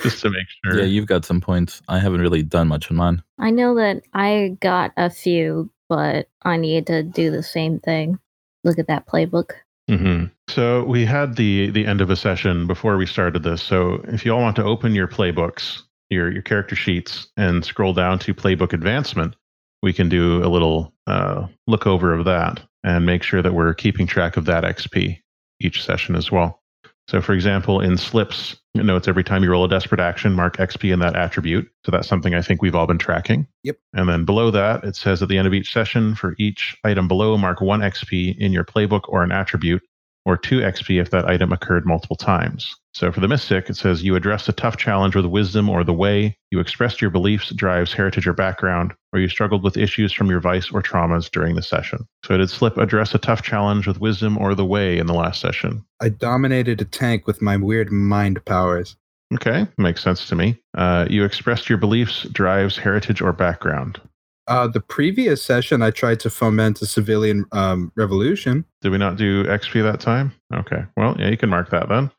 just 0.00 0.20
to 0.22 0.30
make 0.30 0.46
sure. 0.64 0.78
Yeah, 0.78 0.84
you've 0.84 1.06
got 1.06 1.24
some 1.24 1.40
points. 1.40 1.82
I 1.88 1.98
haven't 1.98 2.20
really 2.20 2.42
done 2.42 2.68
much 2.68 2.90
on 2.90 2.96
mine. 2.96 3.22
I 3.38 3.50
know 3.50 3.74
that 3.76 4.02
I 4.12 4.56
got 4.60 4.92
a 4.96 5.10
few, 5.10 5.70
but 5.88 6.28
I 6.42 6.56
need 6.56 6.86
to 6.88 7.02
do 7.02 7.30
the 7.30 7.42
same 7.42 7.78
thing. 7.80 8.18
Look 8.64 8.78
at 8.78 8.88
that 8.88 9.06
playbook. 9.06 9.50
hmm 9.88 10.24
So 10.48 10.84
we 10.84 11.04
had 11.04 11.36
the 11.36 11.70
the 11.70 11.86
end 11.86 12.00
of 12.00 12.10
a 12.10 12.16
session 12.16 12.66
before 12.66 12.96
we 12.96 13.06
started 13.06 13.42
this. 13.42 13.62
So 13.62 14.04
if 14.08 14.24
you 14.24 14.32
all 14.32 14.40
want 14.40 14.56
to 14.56 14.64
open 14.64 14.94
your 14.94 15.08
playbooks, 15.08 15.82
your 16.10 16.32
your 16.32 16.42
character 16.42 16.76
sheets, 16.76 17.28
and 17.36 17.64
scroll 17.64 17.92
down 17.92 18.18
to 18.20 18.34
playbook 18.34 18.72
advancement, 18.72 19.36
we 19.82 19.92
can 19.92 20.08
do 20.08 20.42
a 20.44 20.48
little 20.48 20.92
uh, 21.06 21.46
look 21.66 21.86
over 21.86 22.12
of 22.14 22.24
that 22.24 22.60
and 22.82 23.06
make 23.06 23.22
sure 23.22 23.42
that 23.42 23.54
we're 23.54 23.74
keeping 23.74 24.06
track 24.06 24.36
of 24.36 24.46
that 24.46 24.64
XP 24.64 25.18
each 25.60 25.82
session 25.82 26.16
as 26.16 26.30
well. 26.32 26.62
So, 27.08 27.20
for 27.20 27.34
example, 27.34 27.80
in 27.80 27.98
slips, 27.98 28.56
it 28.74 28.84
notes 28.84 29.08
every 29.08 29.24
time 29.24 29.44
you 29.44 29.50
roll 29.50 29.64
a 29.64 29.68
desperate 29.68 30.00
action, 30.00 30.32
mark 30.32 30.56
XP 30.56 30.92
in 30.92 31.00
that 31.00 31.16
attribute. 31.16 31.68
So 31.84 31.92
that's 31.92 32.08
something 32.08 32.34
I 32.34 32.40
think 32.40 32.62
we've 32.62 32.74
all 32.74 32.86
been 32.86 32.98
tracking. 32.98 33.46
Yep. 33.62 33.76
And 33.92 34.08
then 34.08 34.24
below 34.24 34.50
that, 34.50 34.84
it 34.84 34.96
says 34.96 35.22
at 35.22 35.28
the 35.28 35.36
end 35.36 35.46
of 35.46 35.52
each 35.52 35.72
session, 35.72 36.14
for 36.14 36.34
each 36.38 36.76
item 36.82 37.06
below, 37.06 37.36
mark 37.36 37.60
one 37.60 37.80
XP 37.80 38.38
in 38.38 38.52
your 38.52 38.64
playbook 38.64 39.02
or 39.08 39.22
an 39.22 39.32
attribute, 39.32 39.82
or 40.24 40.36
two 40.36 40.60
XP 40.60 41.00
if 41.00 41.10
that 41.10 41.28
item 41.28 41.52
occurred 41.52 41.86
multiple 41.86 42.16
times. 42.16 42.74
So 42.94 43.10
for 43.10 43.20
the 43.20 43.28
Mystic, 43.28 43.68
it 43.68 43.76
says 43.76 44.04
you 44.04 44.14
addressed 44.14 44.48
a 44.48 44.52
tough 44.52 44.76
challenge 44.76 45.16
with 45.16 45.26
wisdom 45.26 45.68
or 45.68 45.82
the 45.82 45.92
way, 45.92 46.36
you 46.50 46.60
expressed 46.60 47.00
your 47.00 47.10
beliefs, 47.10 47.50
drives, 47.50 47.92
heritage, 47.92 48.26
or 48.26 48.32
background, 48.32 48.94
or 49.12 49.18
you 49.18 49.28
struggled 49.28 49.64
with 49.64 49.76
issues 49.76 50.12
from 50.12 50.30
your 50.30 50.40
vice 50.40 50.70
or 50.70 50.80
traumas 50.80 51.28
during 51.30 51.56
the 51.56 51.62
session. 51.62 52.06
So 52.24 52.34
it 52.34 52.38
did 52.38 52.50
Slip 52.50 52.78
address 52.78 53.14
a 53.14 53.18
tough 53.18 53.42
challenge 53.42 53.86
with 53.86 54.00
wisdom 54.00 54.38
or 54.38 54.54
the 54.54 54.64
way 54.64 54.98
in 54.98 55.06
the 55.06 55.14
last 55.14 55.40
session? 55.40 55.84
I 56.00 56.08
dominated 56.08 56.80
a 56.80 56.84
tank 56.84 57.26
with 57.26 57.42
my 57.42 57.56
weird 57.56 57.90
mind 57.90 58.44
powers. 58.44 58.96
Okay, 59.34 59.66
makes 59.78 60.02
sense 60.02 60.28
to 60.28 60.36
me. 60.36 60.60
Uh, 60.76 61.06
you 61.10 61.24
expressed 61.24 61.68
your 61.68 61.78
beliefs, 61.78 62.22
drives, 62.24 62.76
heritage, 62.76 63.20
or 63.20 63.32
background. 63.32 64.00
Uh, 64.46 64.68
the 64.68 64.80
previous 64.80 65.42
session, 65.42 65.82
I 65.82 65.90
tried 65.90 66.20
to 66.20 66.30
foment 66.30 66.82
a 66.82 66.86
civilian 66.86 67.46
um, 67.52 67.92
revolution. 67.96 68.64
Did 68.82 68.92
we 68.92 68.98
not 68.98 69.16
do 69.16 69.44
XP 69.44 69.82
that 69.82 70.00
time? 70.00 70.32
Okay, 70.52 70.84
well, 70.96 71.16
yeah, 71.18 71.30
you 71.30 71.36
can 71.36 71.48
mark 71.48 71.70
that 71.70 71.88
then. 71.88 72.10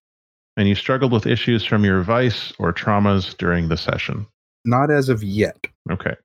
And 0.57 0.67
you 0.67 0.75
struggled 0.75 1.11
with 1.11 1.27
issues 1.27 1.63
from 1.63 1.83
your 1.83 2.01
vice 2.01 2.53
or 2.57 2.73
traumas 2.73 3.37
during 3.37 3.67
the 3.69 3.77
session. 3.77 4.25
Not 4.63 4.89
as 4.89 5.09
of 5.09 5.21
yet. 5.21 5.67
Okay. 5.91 6.15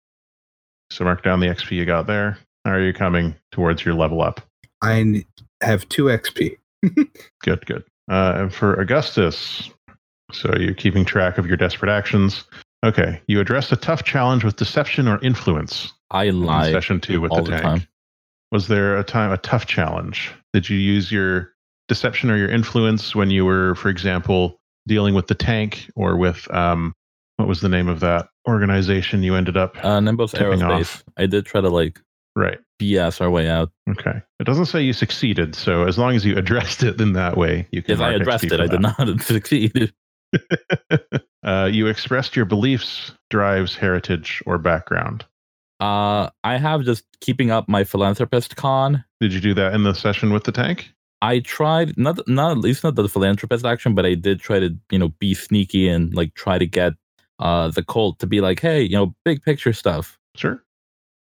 So 0.90 1.04
mark 1.04 1.22
down 1.22 1.40
the 1.40 1.46
XP 1.46 1.72
you 1.72 1.84
got 1.84 2.06
there. 2.06 2.38
How 2.64 2.72
are 2.72 2.80
you 2.80 2.92
coming 2.92 3.34
towards 3.52 3.84
your 3.84 3.94
level 3.94 4.22
up? 4.22 4.40
I 4.82 5.24
have 5.62 5.88
two 5.88 6.04
XP. 6.04 6.56
Good, 7.42 7.66
good. 7.66 7.84
Uh, 8.10 8.32
and 8.36 8.54
for 8.54 8.74
Augustus, 8.80 9.70
so 10.32 10.50
you're 10.58 10.72
keeping 10.72 11.04
track 11.04 11.36
of 11.36 11.46
your 11.46 11.58
desperate 11.58 11.90
actions. 11.90 12.44
Okay, 12.84 13.20
you 13.26 13.40
addressed 13.40 13.72
a 13.72 13.76
tough 13.76 14.04
challenge 14.04 14.42
with 14.42 14.56
deception 14.56 15.06
or 15.06 15.22
influence 15.22 15.92
I 16.10 16.24
in 16.24 16.46
session 16.46 17.00
two 17.00 17.20
with 17.20 17.30
all 17.30 17.42
the 17.42 17.50
the 17.50 17.50
tank. 17.50 17.62
time. 17.62 17.88
Was 18.52 18.68
there 18.68 18.96
a 18.96 19.04
time 19.04 19.32
a 19.32 19.38
tough 19.38 19.66
challenge? 19.66 20.32
Did 20.52 20.68
you 20.68 20.78
use 20.78 21.12
your 21.12 21.52
deception 21.88 22.30
or 22.30 22.36
your 22.36 22.50
influence 22.50 23.14
when 23.14 23.30
you 23.30 23.44
were, 23.44 23.74
for 23.74 23.88
example, 23.90 24.58
dealing 24.88 25.14
with 25.14 25.26
the 25.26 25.34
tank 25.34 25.88
or 25.94 26.16
with 26.16 26.52
um, 26.52 26.94
what 27.36 27.48
was 27.48 27.60
the 27.60 27.68
name 27.68 27.88
of 27.88 28.00
that 28.00 28.28
organization 28.48 29.22
you 29.22 29.34
ended 29.34 29.56
up? 29.56 29.82
Uh, 29.84 30.00
Nimbus 30.00 30.32
Aerospace. 30.32 30.80
off. 30.80 31.04
I 31.16 31.26
did 31.26 31.46
try 31.46 31.60
to 31.60 31.68
like 31.68 32.00
right. 32.34 32.58
BS 32.80 33.20
our 33.20 33.30
way 33.30 33.48
out. 33.48 33.70
Okay. 33.90 34.22
It 34.40 34.44
doesn't 34.44 34.66
say 34.66 34.80
you 34.82 34.94
succeeded, 34.94 35.54
so 35.54 35.86
as 35.86 35.98
long 35.98 36.16
as 36.16 36.24
you 36.24 36.36
addressed 36.36 36.82
it 36.82 36.98
in 37.00 37.12
that 37.12 37.36
way, 37.36 37.68
you 37.72 37.82
can. 37.82 37.98
Yes, 37.98 38.00
I 38.00 38.12
addressed 38.14 38.44
it. 38.44 38.58
I 38.60 38.66
did 38.66 38.80
not 38.80 38.96
succeed. 39.20 39.92
uh, 41.42 41.68
you 41.72 41.86
expressed 41.86 42.36
your 42.36 42.44
beliefs, 42.44 43.12
drives, 43.30 43.74
heritage, 43.74 44.42
or 44.46 44.58
background. 44.58 45.24
Uh, 45.80 46.28
I 46.44 46.58
have 46.58 46.82
just 46.82 47.04
keeping 47.20 47.50
up 47.50 47.68
my 47.68 47.84
philanthropist 47.84 48.56
con. 48.56 49.04
Did 49.20 49.32
you 49.32 49.40
do 49.40 49.54
that 49.54 49.74
in 49.74 49.82
the 49.82 49.94
session 49.94 50.32
with 50.32 50.44
the 50.44 50.52
tank? 50.52 50.92
I 51.22 51.40
tried 51.40 51.96
not 51.98 52.26
not 52.28 52.52
at 52.52 52.58
least 52.58 52.84
not 52.84 52.94
the 52.94 53.08
philanthropist 53.08 53.64
action, 53.64 53.94
but 53.94 54.06
I 54.06 54.14
did 54.14 54.40
try 54.40 54.58
to 54.58 54.74
you 54.90 54.98
know 54.98 55.08
be 55.18 55.34
sneaky 55.34 55.88
and 55.88 56.14
like 56.14 56.34
try 56.34 56.58
to 56.58 56.66
get 56.66 56.94
uh 57.38 57.68
the 57.68 57.82
cult 57.82 58.18
to 58.20 58.26
be 58.26 58.40
like, 58.40 58.60
hey, 58.60 58.82
you 58.82 58.96
know, 58.96 59.14
big 59.24 59.42
picture 59.42 59.72
stuff. 59.72 60.18
Sure. 60.36 60.62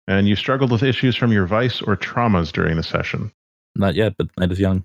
And 0.06 0.28
you 0.28 0.36
struggled 0.36 0.72
with 0.72 0.82
issues 0.82 1.16
from 1.16 1.32
your 1.32 1.46
vice 1.46 1.82
or 1.82 1.96
traumas 1.96 2.50
during 2.50 2.76
the 2.76 2.82
session. 2.82 3.30
Not 3.76 3.94
yet, 3.94 4.14
but 4.16 4.28
night 4.38 4.50
is 4.50 4.58
young. 4.58 4.84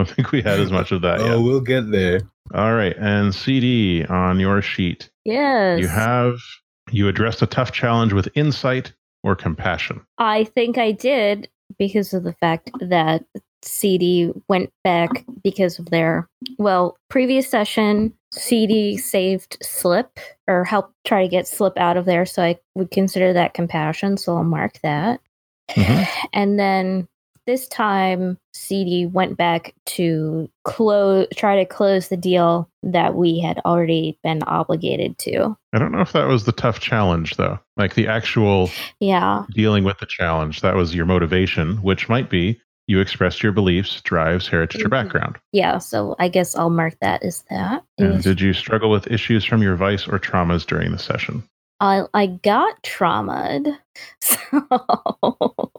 I 0.00 0.04
don't 0.04 0.14
think 0.14 0.32
we 0.32 0.40
had 0.42 0.58
as 0.60 0.72
much 0.72 0.92
of 0.92 1.02
that 1.02 1.20
oh, 1.20 1.24
yet. 1.26 1.36
we'll 1.44 1.60
get 1.60 1.90
there. 1.90 2.20
All 2.54 2.74
right. 2.74 2.96
And 2.98 3.34
CD 3.34 4.04
on 4.06 4.40
your 4.40 4.62
sheet, 4.62 5.10
Yes. 5.24 5.80
you 5.80 5.88
have 5.88 6.36
you 6.90 7.06
addressed 7.08 7.42
a 7.42 7.46
tough 7.46 7.70
challenge 7.72 8.12
with 8.12 8.28
insight 8.34 8.92
or 9.22 9.36
compassion. 9.36 10.00
I 10.18 10.44
think 10.44 10.78
I 10.78 10.92
did 10.92 11.48
because 11.78 12.14
of 12.14 12.24
the 12.24 12.32
fact 12.32 12.70
that 12.80 13.24
CD 13.62 14.32
went 14.48 14.72
back 14.82 15.24
because 15.44 15.78
of 15.78 15.90
their 15.90 16.28
well 16.58 16.96
previous 17.10 17.46
session. 17.48 18.14
CD 18.32 18.96
saved 18.96 19.58
Slip 19.62 20.18
or 20.48 20.64
helped 20.64 20.94
try 21.04 21.22
to 21.22 21.28
get 21.28 21.46
Slip 21.46 21.76
out 21.76 21.96
of 21.96 22.06
there, 22.06 22.24
so 22.24 22.42
I 22.42 22.58
would 22.74 22.90
consider 22.90 23.32
that 23.34 23.52
compassion. 23.54 24.16
So 24.16 24.36
I'll 24.36 24.44
mark 24.44 24.78
that. 24.82 25.20
Mhm. 25.70 26.06
And 26.32 26.58
then 26.58 27.06
this 27.46 27.66
time, 27.68 28.38
CD 28.52 29.06
went 29.06 29.36
back 29.36 29.74
to 29.86 30.48
close, 30.64 31.26
try 31.36 31.56
to 31.56 31.64
close 31.64 32.08
the 32.08 32.16
deal 32.16 32.68
that 32.82 33.14
we 33.14 33.38
had 33.40 33.58
already 33.64 34.18
been 34.22 34.42
obligated 34.44 35.18
to. 35.18 35.56
I 35.72 35.78
don't 35.78 35.92
know 35.92 36.00
if 36.00 36.12
that 36.12 36.28
was 36.28 36.44
the 36.44 36.52
tough 36.52 36.80
challenge 36.80 37.36
though. 37.36 37.58
Like 37.76 37.94
the 37.94 38.06
actual 38.08 38.70
Yeah, 39.00 39.44
dealing 39.52 39.84
with 39.84 39.98
the 39.98 40.06
challenge, 40.06 40.60
that 40.60 40.76
was 40.76 40.94
your 40.94 41.06
motivation, 41.06 41.76
which 41.82 42.08
might 42.08 42.28
be 42.30 42.60
you 42.86 42.98
expressed 43.00 43.42
your 43.42 43.52
beliefs, 43.52 44.00
drives, 44.02 44.48
heritage, 44.48 44.82
or 44.84 44.88
Mhm. 44.88 44.90
background. 44.90 45.38
yeah. 45.52 45.78
So 45.78 46.16
I 46.18 46.28
guess 46.28 46.56
I'll 46.56 46.70
mark 46.70 46.94
that 47.00 47.22
as 47.22 47.44
that. 47.50 47.84
And 47.98 48.22
did 48.22 48.40
you 48.40 48.52
struggle 48.52 48.90
with 48.90 49.06
issues 49.10 49.44
from 49.44 49.62
your 49.62 49.76
vice 49.76 50.08
or 50.08 50.18
traumas 50.18 50.66
during 50.66 50.90
the 50.92 50.98
session? 50.98 51.44
I 51.78 52.02
I 52.14 52.26
got 52.26 52.82
traumatized, 52.82 53.76
so 54.20 55.69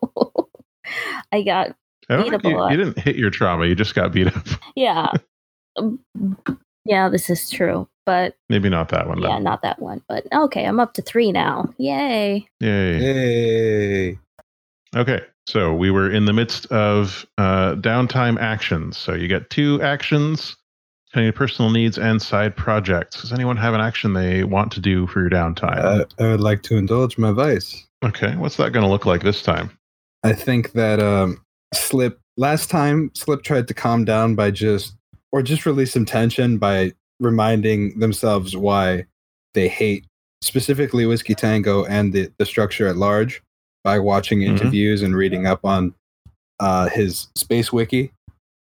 I 1.32 1.42
got 1.44 1.76
I 2.10 2.18
Beat 2.18 2.24
think 2.24 2.34
up 2.36 2.46
a 2.46 2.50
you, 2.50 2.58
lot. 2.58 2.72
you 2.72 2.78
didn't 2.78 3.00
hit 3.00 3.16
your 3.16 3.30
trauma. 3.30 3.66
You 3.68 3.76
just 3.76 3.96
got 3.96 4.12
beat 4.12 4.28
up. 4.28 4.46
yeah, 4.76 5.08
Um, 5.78 6.00
yeah. 6.86 7.08
This 7.10 7.30
is 7.30 7.50
true, 7.50 7.88
but 8.06 8.36
Maybe 8.50 8.70
not 8.70 8.90
that 8.90 9.08
one. 9.08 9.22
yeah, 9.22 9.30
Then. 9.36 9.44
not 9.44 9.62
that 9.62 9.82
one. 9.82 10.02
But 10.10 10.26
okay, 10.34 10.66
I'm 10.66 10.80
up 10.80 10.94
to 10.96 11.02
three 11.02 11.32
now. 11.32 11.74
Yay! 11.78 12.48
Yay. 12.60 12.98
Hey. 13.00 14.20
Okay. 14.96 15.22
So 15.48 15.74
we 15.74 15.90
were 15.92 16.10
in 16.12 16.26
the 16.26 16.34
midst 16.34 16.66
of 16.68 17.26
uh, 17.38 17.76
downtime 17.76 18.40
actions. 18.40 18.98
So 18.98 19.14
you 19.14 19.28
get 19.28 19.50
two 19.50 19.82
actions, 19.82 20.56
any 21.16 21.32
personal 21.32 21.72
needs 21.72 21.98
and 21.98 22.22
side 22.22 22.56
projects. 22.56 23.22
Does 23.22 23.34
anyone 23.34 23.58
have 23.58 23.74
an 23.74 23.82
action 23.82 24.14
they 24.14 24.44
want 24.44 24.72
to 24.74 24.80
do 24.80 25.08
for 25.08 25.20
your 25.22 25.30
downtime? 25.30 25.78
Uh, 25.78 26.06
I 26.20 26.28
would 26.32 26.42
like 26.42 26.62
to 26.64 26.78
indulge 26.78 27.18
my 27.18 27.32
vice. 27.32 27.86
okay. 28.04 28.36
What's 28.36 28.58
that 28.58 28.72
going 28.72 28.84
to 28.86 28.90
look 28.90 29.06
like 29.06 29.24
this 29.24 29.42
time? 29.42 29.72
I 30.24 30.34
think 30.34 30.74
that 30.74 31.00
um, 31.00 31.42
Slip 31.74 32.20
last 32.38 32.70
time 32.70 33.12
Slip 33.16 33.44
tried 33.44 33.68
to 33.68 33.74
calm 33.74 34.06
down 34.06 34.36
by 34.36 34.52
just 34.52 34.96
or 35.32 35.42
just 35.42 35.66
release 35.66 35.94
some 35.94 36.06
tension 36.06 36.58
by 36.58 36.92
reminding 37.20 38.00
themselves 38.00 38.56
why 38.58 39.06
they 39.54 39.68
hate 39.68 40.06
specifically 40.42 41.06
Whiskey 41.06 41.36
Tango 41.36 41.86
and 41.86 42.14
the, 42.14 42.32
the 42.38 42.46
structure 42.46 42.88
at 42.88 42.98
large 42.98 43.42
by 43.84 44.00
watching 44.00 44.40
Mhm. 44.40 44.48
interviews 44.48 45.02
and 45.02 45.16
reading 45.16 45.46
up 45.48 45.64
on 45.66 45.94
uh, 46.60 46.90
his 46.90 47.28
space 47.36 47.72
wiki. 47.74 48.12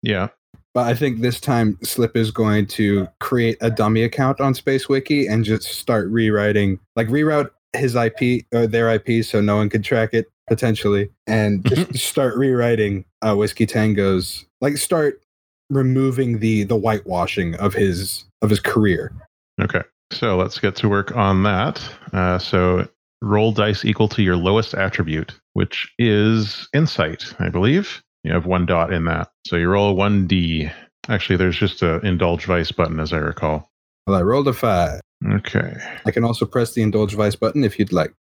Yeah. 0.02 0.30
But 0.74 0.88
I 0.88 0.94
think 0.94 1.20
this 1.20 1.42
time 1.42 1.78
Slip 1.84 2.16
is 2.16 2.32
going 2.32 2.68
to 2.68 3.08
create 3.20 3.58
a 3.60 3.70
dummy 3.72 4.04
account 4.04 4.40
on 4.40 4.54
Space 4.54 4.88
Wiki 4.88 5.26
and 5.28 5.44
just 5.44 5.64
start 5.64 6.08
rewriting, 6.10 6.80
like 6.96 7.08
reroute 7.08 7.50
his 7.74 7.96
IP 7.96 8.46
or 8.54 8.68
their 8.68 8.90
IP 8.94 9.26
so 9.26 9.42
no 9.42 9.58
one 9.58 9.68
could 9.70 9.84
track 9.84 10.14
it 10.14 10.28
potentially, 10.50 11.10
and 11.28 11.64
just 11.66 11.96
start 11.96 12.36
rewriting 12.36 13.06
uh, 13.22 13.36
Whiskey 13.36 13.66
Tango's, 13.66 14.46
like 14.62 14.78
start 14.78 15.22
removing 15.70 16.40
the 16.40 16.64
the 16.64 16.76
whitewashing 16.76 17.56
of 17.56 17.74
his 17.74 18.26
of 18.42 18.50
his 18.50 18.60
career. 18.60 19.14
Okay. 19.62 19.84
So 20.12 20.38
let's 20.38 20.60
get 20.60 20.76
to 20.78 20.90
work 20.90 21.16
on 21.16 21.44
that. 21.44 21.82
Uh, 22.14 22.40
so 22.40 22.88
roll 23.22 23.52
dice 23.52 23.86
equal 23.86 24.08
to 24.10 24.24
your 24.24 24.38
lowest 24.38 24.74
attribute, 24.74 25.40
which 25.54 25.94
is 26.00 26.68
insight, 26.74 27.26
I 27.40 27.50
believe. 27.50 28.02
You 28.24 28.34
have 28.34 28.46
one 28.46 28.66
dot 28.66 28.92
in 28.92 29.06
that. 29.06 29.30
So 29.46 29.56
you 29.56 29.70
roll 29.70 29.96
1d. 29.96 30.72
Actually, 31.08 31.38
there's 31.38 31.58
just 31.58 31.82
a 31.82 32.00
indulge 32.06 32.46
vice 32.46 32.72
button, 32.72 33.00
as 33.00 33.14
I 33.14 33.18
recall. 33.18 33.70
Well, 34.08 34.18
I 34.18 34.22
rolled 34.22 34.48
a 34.48 34.54
five. 34.54 35.00
Okay. 35.26 35.76
I 36.06 36.12
can 36.12 36.24
also 36.24 36.46
press 36.46 36.74
the 36.74 36.82
indulge 36.82 37.14
vice 37.14 37.36
button 37.36 37.64
if 37.64 37.78
you'd 37.78 37.94
like. 37.94 38.14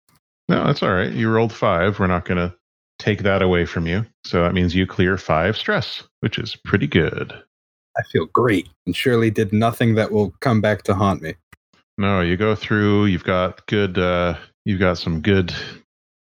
No, 0.49 0.65
that's 0.65 0.83
all 0.83 0.93
right. 0.93 1.11
You 1.11 1.29
rolled 1.29 1.53
five. 1.53 1.99
We're 1.99 2.07
not 2.07 2.25
going 2.25 2.37
to 2.37 2.53
take 2.97 3.23
that 3.23 3.41
away 3.41 3.65
from 3.65 3.87
you. 3.87 4.05
So 4.25 4.41
that 4.41 4.53
means 4.53 4.75
you 4.75 4.85
clear 4.85 5.17
five 5.17 5.55
stress, 5.55 6.03
which 6.19 6.37
is 6.37 6.55
pretty 6.65 6.87
good. 6.87 7.31
I 7.97 8.01
feel 8.11 8.25
great 8.25 8.67
and 8.85 8.95
surely 8.95 9.29
did 9.29 9.53
nothing 9.53 9.95
that 9.95 10.11
will 10.11 10.33
come 10.41 10.59
back 10.59 10.83
to 10.83 10.95
haunt 10.95 11.21
me. 11.21 11.35
No, 11.97 12.21
you 12.21 12.35
go 12.35 12.55
through. 12.55 13.05
You've 13.05 13.23
got 13.23 13.65
good. 13.67 13.97
Uh, 13.97 14.35
you've 14.65 14.79
got 14.79 14.97
some 14.97 15.21
good. 15.21 15.53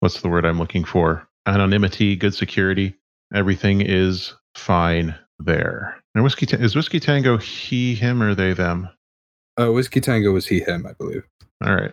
What's 0.00 0.20
the 0.22 0.28
word 0.28 0.44
I'm 0.44 0.58
looking 0.58 0.84
for? 0.84 1.28
Anonymity, 1.46 2.16
good 2.16 2.34
security. 2.34 2.94
Everything 3.34 3.80
is 3.82 4.34
fine 4.54 5.14
there. 5.38 6.00
And 6.14 6.24
whiskey 6.24 6.46
Ta- 6.46 6.58
is 6.58 6.74
whiskey 6.74 7.00
tango 7.00 7.36
he, 7.38 7.94
him, 7.94 8.22
or 8.22 8.34
they, 8.34 8.52
them? 8.52 8.88
Uh, 9.60 9.70
Whiskey 9.70 10.00
Tango 10.00 10.32
was 10.32 10.46
he, 10.46 10.60
him, 10.60 10.86
I 10.86 10.92
believe. 10.94 11.22
All 11.64 11.74
right. 11.74 11.92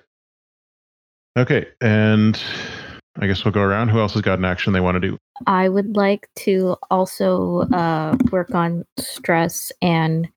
Okay, 1.38 1.66
and 1.80 2.42
I 3.20 3.28
guess 3.28 3.44
we'll 3.44 3.54
go 3.54 3.62
around. 3.62 3.90
Who 3.90 4.00
else 4.00 4.14
has 4.14 4.22
got 4.22 4.40
an 4.40 4.46
action 4.46 4.74
they 4.74 4.80
want 4.80 4.96
to 4.96 5.08
do? 5.08 5.18
I 5.48 5.70
would 5.70 5.96
like 5.96 6.30
to 6.40 6.76
also 6.90 7.62
uh, 7.72 8.16
work 8.32 8.54
on 8.54 8.86
stress 9.00 9.72
and 9.82 10.30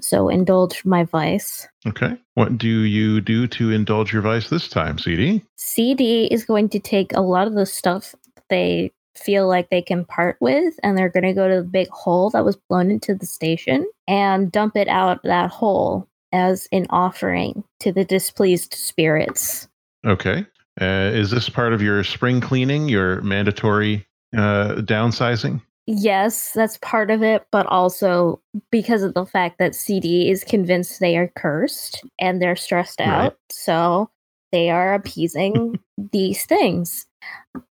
so 0.00 0.28
indulge 0.28 0.84
my 0.84 1.04
vice. 1.04 1.66
Okay. 1.86 2.16
What 2.34 2.58
do 2.58 2.68
you 2.68 3.20
do 3.20 3.46
to 3.48 3.70
indulge 3.70 4.12
your 4.12 4.22
vice 4.22 4.48
this 4.48 4.68
time, 4.68 4.98
CD? 4.98 5.42
CD 5.56 6.26
is 6.26 6.44
going 6.44 6.68
to 6.70 6.78
take 6.78 7.12
a 7.14 7.20
lot 7.20 7.46
of 7.46 7.54
the 7.54 7.66
stuff 7.66 8.14
they 8.48 8.92
feel 9.16 9.48
like 9.48 9.68
they 9.70 9.82
can 9.82 10.04
part 10.04 10.36
with, 10.40 10.74
and 10.82 10.96
they're 10.96 11.08
going 11.08 11.24
to 11.24 11.32
go 11.32 11.48
to 11.48 11.56
the 11.56 11.68
big 11.68 11.88
hole 11.88 12.30
that 12.30 12.44
was 12.44 12.56
blown 12.68 12.90
into 12.90 13.14
the 13.14 13.26
station 13.26 13.86
and 14.06 14.52
dump 14.52 14.76
it 14.76 14.88
out 14.88 15.22
that 15.24 15.50
hole 15.50 16.06
as 16.32 16.68
an 16.72 16.86
offering 16.90 17.64
to 17.80 17.90
the 17.90 18.04
displeased 18.04 18.74
spirits. 18.74 19.68
Okay. 20.06 20.46
Uh, 20.80 21.10
is 21.12 21.30
this 21.30 21.48
part 21.48 21.72
of 21.72 21.82
your 21.82 22.04
spring 22.04 22.40
cleaning, 22.40 22.88
your 22.88 23.20
mandatory 23.22 24.06
uh, 24.36 24.74
downsizing? 24.76 25.60
Yes, 25.86 26.52
that's 26.52 26.76
part 26.82 27.10
of 27.10 27.22
it, 27.22 27.46
but 27.50 27.66
also 27.66 28.40
because 28.70 29.02
of 29.02 29.14
the 29.14 29.24
fact 29.24 29.58
that 29.58 29.74
CD 29.74 30.30
is 30.30 30.44
convinced 30.44 31.00
they 31.00 31.16
are 31.16 31.32
cursed 31.36 32.04
and 32.20 32.40
they're 32.42 32.56
stressed 32.56 33.00
Right. 33.00 33.08
out. 33.08 33.38
So 33.50 34.10
they 34.52 34.68
are 34.70 34.92
appeasing 34.94 35.78
these 36.12 36.44
things, 36.44 37.06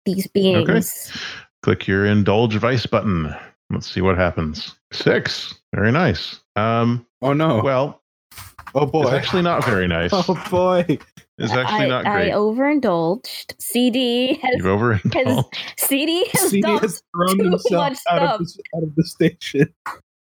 these 0.05 0.27
beings. 0.27 1.15
Click 1.61 1.87
your 1.87 2.05
indulge 2.05 2.55
vice 2.55 2.85
button. 2.87 3.33
Let's 3.69 3.89
see 3.89 4.01
what 4.01 4.17
happens. 4.17 4.75
Six. 4.91 5.53
Very 5.75 5.91
nice. 5.91 6.39
Um, 6.55 7.05
Oh 7.21 7.33
no! 7.33 7.61
well, 7.61 8.01
oh 8.73 8.85
boy! 8.87 9.03
it's 9.03 9.11
actually 9.13 9.43
not 9.43 9.63
very 9.65 9.87
nice. 9.99 10.09
oh 10.13 10.41
boy! 10.49 10.97
It's 11.39 11.53
actually 11.53 11.85
I, 11.85 11.87
not 11.87 12.05
I 12.05 12.31
overindulged. 12.31 13.55
CD 13.59 14.33
has 14.35 14.55
You've 14.57 14.65
overindulged. 14.65 15.57
CD 15.77 16.25
has 16.33 16.49
CD 16.49 16.67
has 16.79 17.01
thrown 17.15 17.37
too 17.37 17.43
himself 17.45 17.71
much 17.71 17.91
out 17.91 17.97
stuff. 17.97 18.41
of, 18.41 18.47
the, 18.47 18.63
out 18.75 18.83
of 18.83 18.95
the 18.95 19.03
station. 19.03 19.73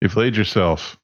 You 0.01 0.09
played 0.09 0.35
yourself. 0.35 0.97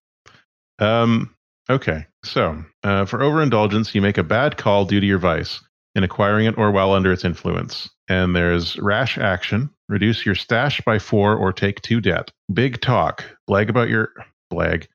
Um, 0.80 1.36
okay. 1.70 2.06
So, 2.24 2.64
uh, 2.84 3.06
for 3.06 3.22
overindulgence, 3.22 3.94
you 3.94 4.02
make 4.02 4.18
a 4.18 4.24
bad 4.24 4.58
call 4.58 4.86
due 4.86 5.00
to 5.00 5.06
your 5.06 5.20
vice 5.20 5.60
in 5.96 6.04
acquiring 6.04 6.46
it 6.46 6.58
or 6.58 6.72
while 6.72 6.92
under 6.92 7.12
its 7.12 7.26
influence. 7.26 7.90
And 8.08 8.36
there's 8.36 8.78
rash 8.78 9.18
action, 9.18 9.70
reduce 9.90 10.26
your 10.26 10.36
stash 10.36 10.82
by 10.82 11.00
four 11.00 11.36
or 11.36 11.52
take 11.52 11.82
two 11.82 12.00
debt. 12.02 12.32
Big 12.54 12.82
talk, 12.82 13.26
blag 13.50 13.70
about 13.70 13.90
your 13.90 14.12
blag, 14.52 14.88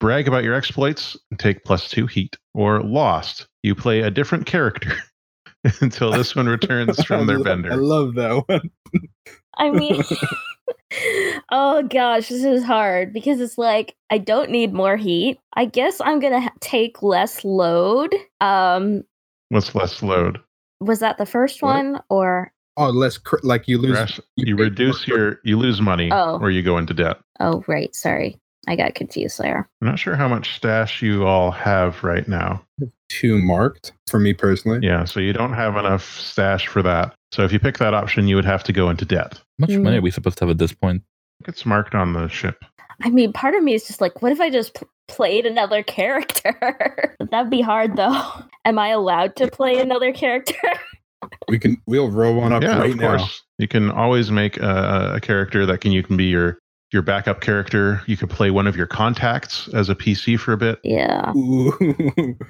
brag 0.00 0.28
about 0.28 0.44
your 0.44 0.54
exploits, 0.54 1.16
and 1.30 1.38
take 1.40 1.64
plus 1.64 1.88
two 1.88 2.06
heat. 2.06 2.36
Or 2.54 2.82
lost, 2.82 3.46
you 3.68 3.74
play 3.76 4.00
a 4.00 4.10
different 4.10 4.46
character 4.46 4.92
until 5.80 6.10
this 6.10 6.34
one 6.34 6.46
returns 6.48 7.02
from 7.06 7.26
their 7.26 7.38
I 7.38 7.42
vendor. 7.42 7.72
I 7.72 7.76
love 7.76 8.14
that 8.14 8.42
one. 8.48 8.70
I 9.58 9.70
mean, 9.70 10.02
oh 11.52 11.82
gosh, 11.82 12.28
this 12.28 12.42
is 12.44 12.64
hard 12.64 13.12
because 13.12 13.40
it's 13.40 13.58
like 13.58 13.94
I 14.10 14.18
don't 14.18 14.50
need 14.50 14.72
more 14.72 14.96
heat. 14.96 15.38
I 15.54 15.66
guess 15.66 16.00
I'm 16.00 16.18
gonna 16.20 16.40
ha- 16.40 16.52
take 16.60 17.02
less 17.02 17.44
load. 17.44 18.14
Um, 18.40 19.04
What's 19.50 19.74
less 19.74 20.02
load? 20.02 20.38
was 20.80 21.00
that 21.00 21.18
the 21.18 21.26
first 21.26 21.60
What? 21.62 21.74
one 21.74 22.00
or? 22.08 22.52
Oh, 22.76 22.90
less 22.90 23.18
cr- 23.18 23.36
like 23.42 23.66
you 23.66 23.76
lose. 23.78 23.96
Rash, 23.96 24.20
you 24.36 24.46
pay 24.46 24.52
more 24.52 24.64
reduce 24.66 25.06
your, 25.08 25.40
you 25.42 25.58
lose 25.58 25.80
money, 25.80 26.10
Oh. 26.12 26.38
or 26.40 26.50
you 26.52 26.62
go 26.62 26.78
into 26.78 26.94
debt. 26.94 27.16
Oh, 27.40 27.64
right. 27.66 27.92
Sorry, 27.94 28.38
I 28.68 28.76
got 28.76 28.94
confused 28.94 29.38
there. 29.38 29.68
I'm 29.80 29.88
not 29.88 29.98
sure 29.98 30.14
how 30.14 30.28
much 30.28 30.54
stash 30.56 31.00
you 31.02 31.26
all 31.26 31.50
have 31.50 32.02
right 32.04 32.26
now. 32.28 32.62
two 33.08 33.38
marked 33.38 33.92
for 34.08 34.20
me 34.20 34.34
personally. 34.34 34.80
Yeah, 34.82 35.04
so 35.04 35.18
you 35.20 35.32
don't 35.32 35.54
have 35.54 35.76
enough 35.76 36.04
stash 36.20 36.66
for 36.66 36.82
that. 36.82 37.14
So 37.32 37.42
if 37.44 37.52
you 37.52 37.58
pick 37.58 37.78
that 37.78 37.94
option, 37.94 38.28
you 38.28 38.36
would 38.36 38.44
have 38.44 38.62
to 38.64 38.72
go 38.72 38.90
into 38.90 39.04
debt. 39.06 39.34
How 39.34 39.42
much 39.60 39.70
Mm. 39.70 39.82
money 39.84 39.96
are 39.98 40.02
we 40.02 40.10
supposed 40.10 40.36
to 40.38 40.44
have 40.44 40.50
at 40.50 40.58
this 40.58 40.72
point? 40.72 41.02
It's 41.46 41.64
marked 41.64 41.94
on 41.94 42.12
the 42.12 42.28
ship. 42.28 42.62
I 43.02 43.10
mean, 43.10 43.32
part 43.32 43.54
of 43.54 43.62
me 43.62 43.74
is 43.74 43.86
just 43.86 44.00
like, 44.00 44.20
what 44.22 44.32
if 44.32 44.40
I 44.40 44.50
just 44.50 44.74
p- 44.74 44.86
played 45.08 45.46
another 45.46 45.82
character? 46.28 47.16
That'd 47.30 47.50
be 47.50 47.60
hard, 47.62 47.96
though. 47.96 48.22
Am 48.64 48.78
I 48.78 48.88
allowed 48.88 49.36
to 49.36 49.48
play 49.50 49.78
another 49.80 50.12
character? 50.12 50.54
We 51.48 51.58
can 51.58 51.80
we'll 51.86 52.10
roll 52.10 52.36
one 52.36 52.52
up 52.52 52.62
yeah, 52.62 52.78
right 52.78 52.90
of 52.90 52.96
now. 52.96 53.26
You 53.58 53.66
can 53.68 53.90
always 53.90 54.30
make 54.30 54.56
a, 54.58 55.12
a 55.16 55.20
character 55.20 55.64
that 55.66 55.80
can 55.80 55.90
you 55.92 56.02
can 56.02 56.16
be 56.16 56.24
your 56.26 56.58
your 56.92 57.02
backup 57.02 57.40
character. 57.40 58.02
You 58.06 58.16
could 58.16 58.30
play 58.30 58.50
one 58.50 58.66
of 58.66 58.76
your 58.76 58.86
contacts 58.86 59.68
as 59.74 59.88
a 59.88 59.94
PC 59.94 60.38
for 60.38 60.52
a 60.52 60.56
bit. 60.56 60.78
yeah. 60.84 61.32
Ooh, 61.36 61.72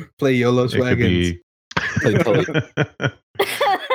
play 0.19 0.33
YOLO's 0.35 0.75
It 0.75 0.79
could 0.79 0.85
wagons. 0.85 1.09
be. 1.09 1.41
Play 2.01 2.15
Tully. 2.15 2.45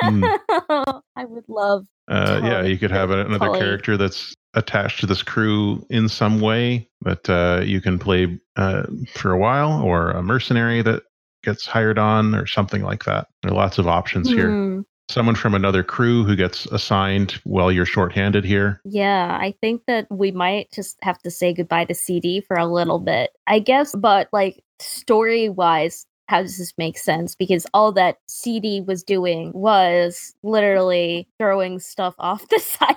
Hmm. 0.00 0.24
I 1.16 1.24
would 1.24 1.44
love. 1.48 1.86
Uh, 2.08 2.40
yeah, 2.42 2.62
you 2.62 2.78
could 2.78 2.90
have 2.90 3.10
another 3.10 3.46
Tully. 3.46 3.58
character 3.60 3.96
that's 3.96 4.34
attached 4.54 5.00
to 5.00 5.06
this 5.06 5.22
crew 5.22 5.84
in 5.90 6.08
some 6.08 6.40
way 6.40 6.88
that 7.02 7.28
uh, 7.28 7.62
you 7.62 7.80
can 7.82 7.98
play 7.98 8.38
uh, 8.56 8.84
for 9.14 9.32
a 9.32 9.38
while, 9.38 9.82
or 9.82 10.10
a 10.12 10.22
mercenary 10.22 10.80
that 10.82 11.02
gets 11.42 11.66
hired 11.66 11.98
on, 11.98 12.34
or 12.34 12.46
something 12.46 12.82
like 12.82 13.04
that. 13.04 13.26
There 13.42 13.52
are 13.52 13.54
lots 13.56 13.76
of 13.78 13.86
options 13.86 14.28
here. 14.30 14.82
Someone 15.08 15.34
from 15.34 15.54
another 15.54 15.82
crew 15.82 16.24
who 16.24 16.34
gets 16.34 16.66
assigned 16.66 17.32
while 17.44 17.70
you're 17.70 17.84
shorthanded 17.84 18.44
here. 18.44 18.80
Yeah, 18.84 19.36
I 19.40 19.54
think 19.60 19.82
that 19.86 20.06
we 20.10 20.32
might 20.32 20.72
just 20.72 20.96
have 21.02 21.18
to 21.22 21.30
say 21.30 21.52
goodbye 21.52 21.84
to 21.84 21.94
CD 21.94 22.40
for 22.40 22.56
a 22.56 22.66
little 22.66 22.98
bit. 22.98 23.30
I 23.46 23.58
guess, 23.58 23.94
but 23.94 24.28
like 24.32 24.64
story 24.80 25.48
wise, 25.48 26.06
how 26.28 26.42
does 26.42 26.58
this 26.58 26.72
make 26.78 26.96
sense? 26.98 27.34
Because 27.34 27.66
all 27.74 27.92
that 27.92 28.16
CD 28.28 28.80
was 28.80 29.02
doing 29.02 29.52
was 29.52 30.34
literally 30.42 31.28
throwing 31.38 31.78
stuff 31.78 32.14
off 32.18 32.48
the 32.48 32.58
side 32.58 32.96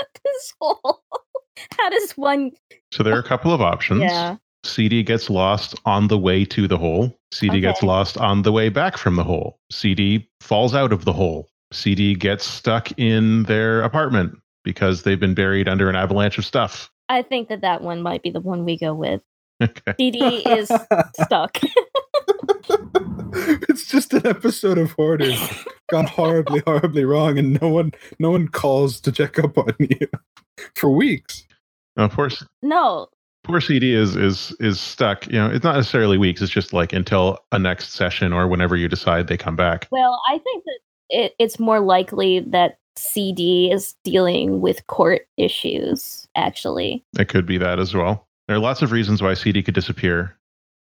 of 0.00 0.06
this 0.24 0.54
hole. 0.60 1.02
How 1.78 1.90
does 1.90 2.12
one? 2.12 2.52
So 2.92 3.02
there 3.02 3.14
are 3.14 3.20
a 3.20 3.24
couple 3.24 3.52
of 3.52 3.60
options. 3.60 4.02
Yeah. 4.02 4.36
CD 4.64 5.02
gets 5.02 5.28
lost 5.28 5.74
on 5.84 6.08
the 6.08 6.18
way 6.18 6.44
to 6.46 6.66
the 6.66 6.78
hole. 6.78 7.14
CD 7.34 7.60
gets 7.60 7.82
lost 7.82 8.16
on 8.16 8.42
the 8.42 8.52
way 8.52 8.68
back 8.68 8.96
from 8.96 9.16
the 9.16 9.24
hole. 9.24 9.58
CD 9.70 10.28
falls 10.40 10.72
out 10.72 10.92
of 10.92 11.04
the 11.04 11.12
hole. 11.12 11.48
CD 11.72 12.14
gets 12.14 12.46
stuck 12.46 12.96
in 12.96 13.42
their 13.44 13.82
apartment 13.82 14.38
because 14.62 15.02
they've 15.02 15.18
been 15.18 15.34
buried 15.34 15.68
under 15.68 15.90
an 15.90 15.96
avalanche 15.96 16.38
of 16.38 16.44
stuff. 16.44 16.90
I 17.08 17.22
think 17.22 17.48
that 17.48 17.62
that 17.62 17.82
one 17.82 18.02
might 18.02 18.22
be 18.22 18.30
the 18.30 18.40
one 18.40 18.64
we 18.64 18.78
go 18.78 18.94
with. 18.94 19.20
Okay. 19.60 19.94
CD 19.98 20.20
is 20.46 20.70
stuck. 21.20 21.58
it's 23.68 23.88
just 23.88 24.14
an 24.14 24.26
episode 24.26 24.78
of 24.78 24.92
Hoarders 24.92 25.64
gone 25.90 26.06
horribly, 26.06 26.62
horribly 26.64 27.04
wrong, 27.04 27.36
and 27.36 27.60
no 27.60 27.68
one, 27.68 27.92
no 28.20 28.30
one 28.30 28.46
calls 28.46 29.00
to 29.00 29.10
check 29.10 29.40
up 29.40 29.58
on 29.58 29.74
you 29.80 30.06
for 30.76 30.90
weeks. 30.90 31.46
Of 31.96 32.14
course, 32.14 32.44
no, 32.62 33.08
poor 33.44 33.60
CD 33.60 33.94
is 33.94 34.16
is 34.16 34.54
is 34.58 34.80
stuck. 34.80 35.26
You 35.26 35.34
know, 35.34 35.46
it's 35.50 35.64
not 35.64 35.76
necessarily 35.76 36.18
weeks. 36.18 36.42
It's 36.42 36.50
just 36.52 36.72
like 36.72 36.92
until 36.92 37.38
a 37.52 37.58
next 37.58 37.92
session 37.92 38.32
or 38.32 38.48
whenever 38.48 38.76
you 38.76 38.88
decide 38.88 39.28
they 39.28 39.36
come 39.36 39.54
back. 39.56 39.86
Well, 39.92 40.20
I 40.28 40.38
think 40.38 40.64
that 40.64 40.78
it, 41.10 41.32
it's 41.38 41.60
more 41.60 41.80
likely 41.80 42.40
that 42.40 42.78
CD 42.96 43.70
is 43.70 43.94
dealing 44.04 44.60
with 44.60 44.86
court 44.86 45.22
issues, 45.36 46.26
actually. 46.36 47.04
It 47.18 47.28
could 47.28 47.46
be 47.46 47.58
that 47.58 47.78
as 47.78 47.94
well. 47.94 48.26
There 48.48 48.56
are 48.56 48.60
lots 48.60 48.82
of 48.82 48.92
reasons 48.92 49.22
why 49.22 49.34
CD 49.34 49.62
could 49.62 49.74
disappear, 49.74 50.36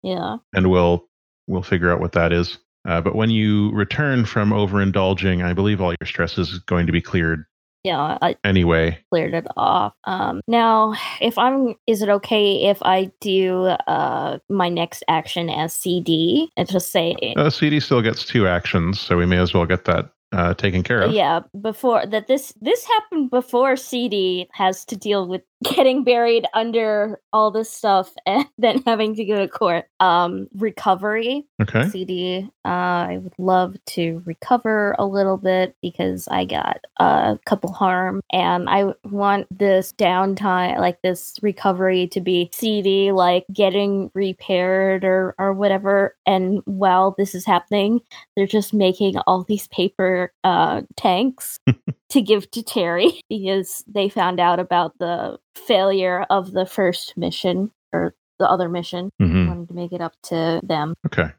Yeah. 0.04 0.38
and 0.54 0.70
we'll 0.72 1.08
we'll 1.48 1.62
figure 1.64 1.92
out 1.92 2.00
what 2.00 2.14
that 2.14 2.32
is. 2.34 2.58
Uh, 2.88 3.02
but 3.02 3.16
when 3.16 3.32
you 3.32 3.72
return 3.72 4.26
from 4.26 4.52
overindulging, 4.52 5.44
I 5.44 5.54
believe 5.54 5.82
all 5.82 5.94
your 6.00 6.06
stress 6.08 6.38
is 6.38 6.60
going 6.60 6.86
to 6.86 6.92
be 6.92 7.02
cleared 7.02 7.46
Yeah, 7.86 8.18
I 8.22 8.36
anyway. 8.44 8.98
cleared 9.12 9.34
it 9.36 9.46
off. 9.56 9.94
Um, 10.06 10.42
now, 10.48 10.96
if 11.22 11.38
I'm, 11.38 11.76
is 11.86 12.02
it 12.02 12.10
okay 12.10 12.66
if 12.66 12.80
I 12.82 13.12
do 13.22 13.66
uh 13.88 14.40
my 14.50 14.70
next 14.70 15.04
action 15.08 15.50
as 15.50 15.72
CD 15.74 16.50
and 16.58 16.68
just 16.68 16.92
say, 16.92 17.16
Uh, 17.38 17.50
CD 17.50 17.80
still 17.80 18.02
gets 18.02 18.26
two 18.26 18.48
actions, 18.48 19.00
so 19.00 19.16
we 19.18 19.26
may 19.26 19.38
as 19.38 19.54
well 19.54 19.66
get 19.68 19.86
that 19.86 20.10
uh, 20.32 20.54
taken 20.56 20.84
care 20.84 21.02
of. 21.02 21.12
yeah, 21.14 21.40
before 21.62 22.06
that 22.08 22.28
this 22.28 22.54
this 22.60 22.84
happened 22.86 23.30
before 23.30 23.76
CD 23.78 24.50
has 24.52 24.84
to 24.86 24.96
deal 24.98 25.28
with 25.28 25.42
getting 25.74 26.04
buried 26.04 26.46
under 26.54 27.20
all 27.34 27.52
this 27.52 27.72
stuff 27.72 28.12
and 28.26 28.46
then 28.58 28.82
having 28.86 29.16
to 29.16 29.26
go 29.26 29.40
to 29.40 29.48
court. 29.48 29.86
Um, 30.00 30.48
recovery. 30.56 31.46
Okay. 31.62 31.90
CD. 31.90 32.50
Uh, 32.66 32.68
I 32.68 33.20
would 33.22 33.34
love 33.38 33.76
to 33.88 34.22
recover 34.26 34.96
a 34.98 35.06
little 35.06 35.38
bit 35.38 35.76
because 35.82 36.28
I 36.30 36.46
got 36.46 36.80
a 37.00 37.40
couple 37.46 37.72
harm, 37.72 38.22
and 38.32 38.70
I 38.70 38.94
want 39.04 39.48
this 39.56 39.94
downtime, 39.94 40.80
like 40.80 41.02
this 41.02 41.36
recovery, 41.42 42.08
to 42.08 42.22
be 42.22 42.50
CD, 42.54 43.12
like 43.12 43.46
getting 43.54 44.12
repaired 44.14 45.04
or 45.04 45.36
or 45.38 45.54
whatever. 45.54 46.16
And 46.26 46.62
while 46.66 47.16
this 47.18 47.36
is 47.36 47.46
happening, 47.46 48.02
they're 48.36 48.48
just 48.48 48.74
making 48.74 49.18
all 49.28 49.44
these 49.44 49.68
paper 49.68 50.32
uh, 50.44 50.82
tanks 50.96 51.60
to 52.10 52.22
give 52.22 52.50
to 52.52 52.64
Terry 52.64 53.22
because 53.30 53.84
they 53.88 54.10
found 54.10 54.40
out 54.40 54.60
about 54.60 54.98
the 55.00 55.38
failure 55.56 56.26
of 56.30 56.52
the 56.52 56.66
first 56.66 57.16
mission 57.18 57.72
or 57.94 58.14
the 58.40 58.50
other 58.50 58.70
mission. 58.70 59.10
hmm 59.20 59.48
Wanted 59.48 59.68
to 59.70 59.74
make 59.74 59.94
it 59.94 60.02
up 60.02 60.14
to 60.24 60.60
them. 60.64 60.94
Okay. 61.06 61.30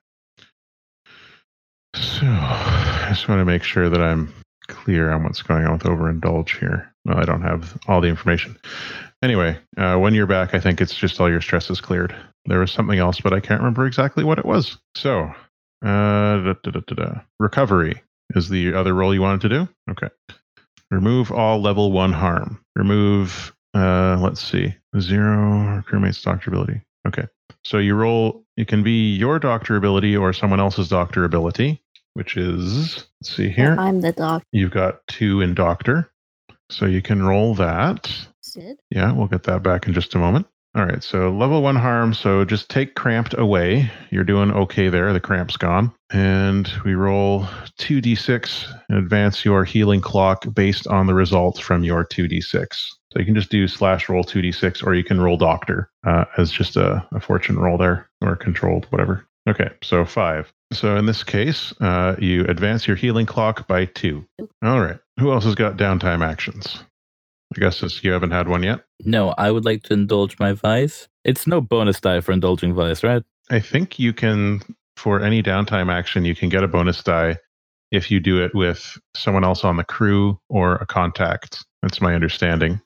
So 1.94 2.26
I 2.26 3.06
just 3.08 3.28
want 3.28 3.40
to 3.40 3.44
make 3.44 3.62
sure 3.62 3.88
that 3.88 4.02
I'm 4.02 4.32
clear 4.68 5.10
on 5.12 5.22
what's 5.22 5.42
going 5.42 5.64
on 5.64 5.72
with 5.74 5.82
overindulge 5.82 6.58
here. 6.58 6.92
Well, 7.04 7.18
I 7.18 7.24
don't 7.24 7.42
have 7.42 7.78
all 7.86 8.00
the 8.00 8.08
information. 8.08 8.56
Anyway, 9.22 9.58
uh, 9.76 9.96
when 9.96 10.14
you're 10.14 10.26
back, 10.26 10.54
I 10.54 10.60
think 10.60 10.80
it's 10.80 10.94
just 10.94 11.20
all 11.20 11.30
your 11.30 11.40
stress 11.40 11.70
is 11.70 11.80
cleared. 11.80 12.14
There 12.46 12.60
was 12.60 12.72
something 12.72 12.98
else, 12.98 13.20
but 13.20 13.32
I 13.32 13.40
can't 13.40 13.60
remember 13.60 13.86
exactly 13.86 14.24
what 14.24 14.38
it 14.38 14.44
was. 14.44 14.76
So, 14.94 15.30
uh, 15.84 16.36
da, 16.42 16.54
da, 16.62 16.70
da, 16.70 16.80
da, 16.86 16.94
da. 16.94 17.20
recovery 17.38 18.02
is 18.34 18.48
the 18.48 18.74
other 18.74 18.92
role 18.92 19.14
you 19.14 19.22
wanted 19.22 19.40
to 19.42 19.48
do. 19.48 19.68
Okay. 19.90 20.08
Remove 20.90 21.32
all 21.32 21.60
level 21.60 21.92
one 21.92 22.12
harm. 22.12 22.60
Remove, 22.76 23.54
uh, 23.74 24.18
let's 24.20 24.40
see, 24.40 24.74
zero 25.00 25.82
crewmate's 25.88 26.22
doctor 26.22 26.50
ability. 26.50 26.80
Okay. 27.06 27.26
So 27.64 27.78
you 27.78 27.94
roll, 27.94 28.44
it 28.56 28.68
can 28.68 28.82
be 28.82 29.14
your 29.14 29.38
doctor 29.38 29.76
ability 29.76 30.16
or 30.16 30.32
someone 30.32 30.60
else's 30.60 30.88
doctor 30.88 31.24
ability, 31.24 31.82
which 32.14 32.36
is, 32.36 33.06
let's 33.20 33.36
see 33.36 33.48
here. 33.48 33.76
I'm 33.78 34.00
the 34.00 34.12
doctor. 34.12 34.46
You've 34.52 34.70
got 34.70 35.00
two 35.08 35.40
in 35.40 35.54
doctor. 35.54 36.10
So 36.70 36.86
you 36.86 37.02
can 37.02 37.22
roll 37.22 37.54
that. 37.56 38.12
Sid. 38.42 38.78
Yeah, 38.90 39.12
we'll 39.12 39.28
get 39.28 39.44
that 39.44 39.62
back 39.62 39.86
in 39.86 39.92
just 39.94 40.14
a 40.14 40.18
moment. 40.18 40.46
All 40.76 40.84
right, 40.84 41.02
so 41.02 41.30
level 41.30 41.62
one 41.62 41.76
harm. 41.76 42.12
So 42.12 42.44
just 42.44 42.68
take 42.68 42.94
cramped 42.94 43.34
away. 43.38 43.90
You're 44.10 44.24
doing 44.24 44.52
okay 44.52 44.90
there. 44.90 45.10
The 45.14 45.20
cramp's 45.20 45.56
gone. 45.56 45.90
And 46.10 46.70
we 46.84 46.94
roll 46.94 47.44
2d6 47.80 48.74
and 48.90 48.98
advance 48.98 49.42
your 49.42 49.64
healing 49.64 50.02
clock 50.02 50.44
based 50.52 50.86
on 50.86 51.06
the 51.06 51.14
results 51.14 51.60
from 51.60 51.82
your 51.82 52.04
2d6. 52.04 52.66
So 53.10 53.18
you 53.18 53.24
can 53.24 53.34
just 53.34 53.50
do 53.50 53.66
slash 53.66 54.10
roll 54.10 54.22
2d6 54.22 54.86
or 54.86 54.94
you 54.94 55.02
can 55.02 55.18
roll 55.18 55.38
doctor 55.38 55.90
uh, 56.06 56.26
as 56.36 56.52
just 56.52 56.76
a, 56.76 57.06
a 57.12 57.20
fortune 57.20 57.58
roll 57.58 57.78
there 57.78 58.10
or 58.20 58.36
controlled, 58.36 58.84
whatever. 58.90 59.26
Okay, 59.48 59.70
so 59.82 60.04
five. 60.04 60.52
So 60.74 60.96
in 60.96 61.06
this 61.06 61.24
case, 61.24 61.72
uh, 61.80 62.16
you 62.18 62.44
advance 62.44 62.86
your 62.86 62.96
healing 62.96 63.24
clock 63.24 63.66
by 63.66 63.86
two. 63.86 64.26
All 64.62 64.80
right. 64.82 64.98
Who 65.18 65.32
else 65.32 65.44
has 65.44 65.54
got 65.54 65.78
downtime 65.78 66.22
actions? 66.22 66.82
I 67.54 67.60
guess 67.60 67.80
this, 67.80 68.02
you 68.02 68.12
haven't 68.12 68.32
had 68.32 68.48
one 68.48 68.62
yet. 68.62 68.84
No, 69.04 69.30
I 69.30 69.50
would 69.50 69.64
like 69.64 69.82
to 69.84 69.94
indulge 69.94 70.38
my 70.38 70.52
vice. 70.52 71.08
It's 71.24 71.46
no 71.46 71.60
bonus 71.60 72.00
die 72.00 72.20
for 72.20 72.32
indulging 72.32 72.74
vice, 72.74 73.04
right? 73.04 73.22
I 73.50 73.60
think 73.60 73.98
you 73.98 74.12
can, 74.12 74.62
for 74.96 75.20
any 75.20 75.42
downtime 75.42 75.92
action, 75.92 76.24
you 76.24 76.34
can 76.34 76.48
get 76.48 76.64
a 76.64 76.68
bonus 76.68 77.02
die 77.02 77.38
if 77.92 78.10
you 78.10 78.18
do 78.18 78.42
it 78.44 78.54
with 78.54 78.98
someone 79.14 79.44
else 79.44 79.64
on 79.64 79.76
the 79.76 79.84
crew 79.84 80.38
or 80.48 80.74
a 80.76 80.86
contact. 80.86 81.64
That's 81.82 82.00
my 82.00 82.14
understanding. 82.14 82.80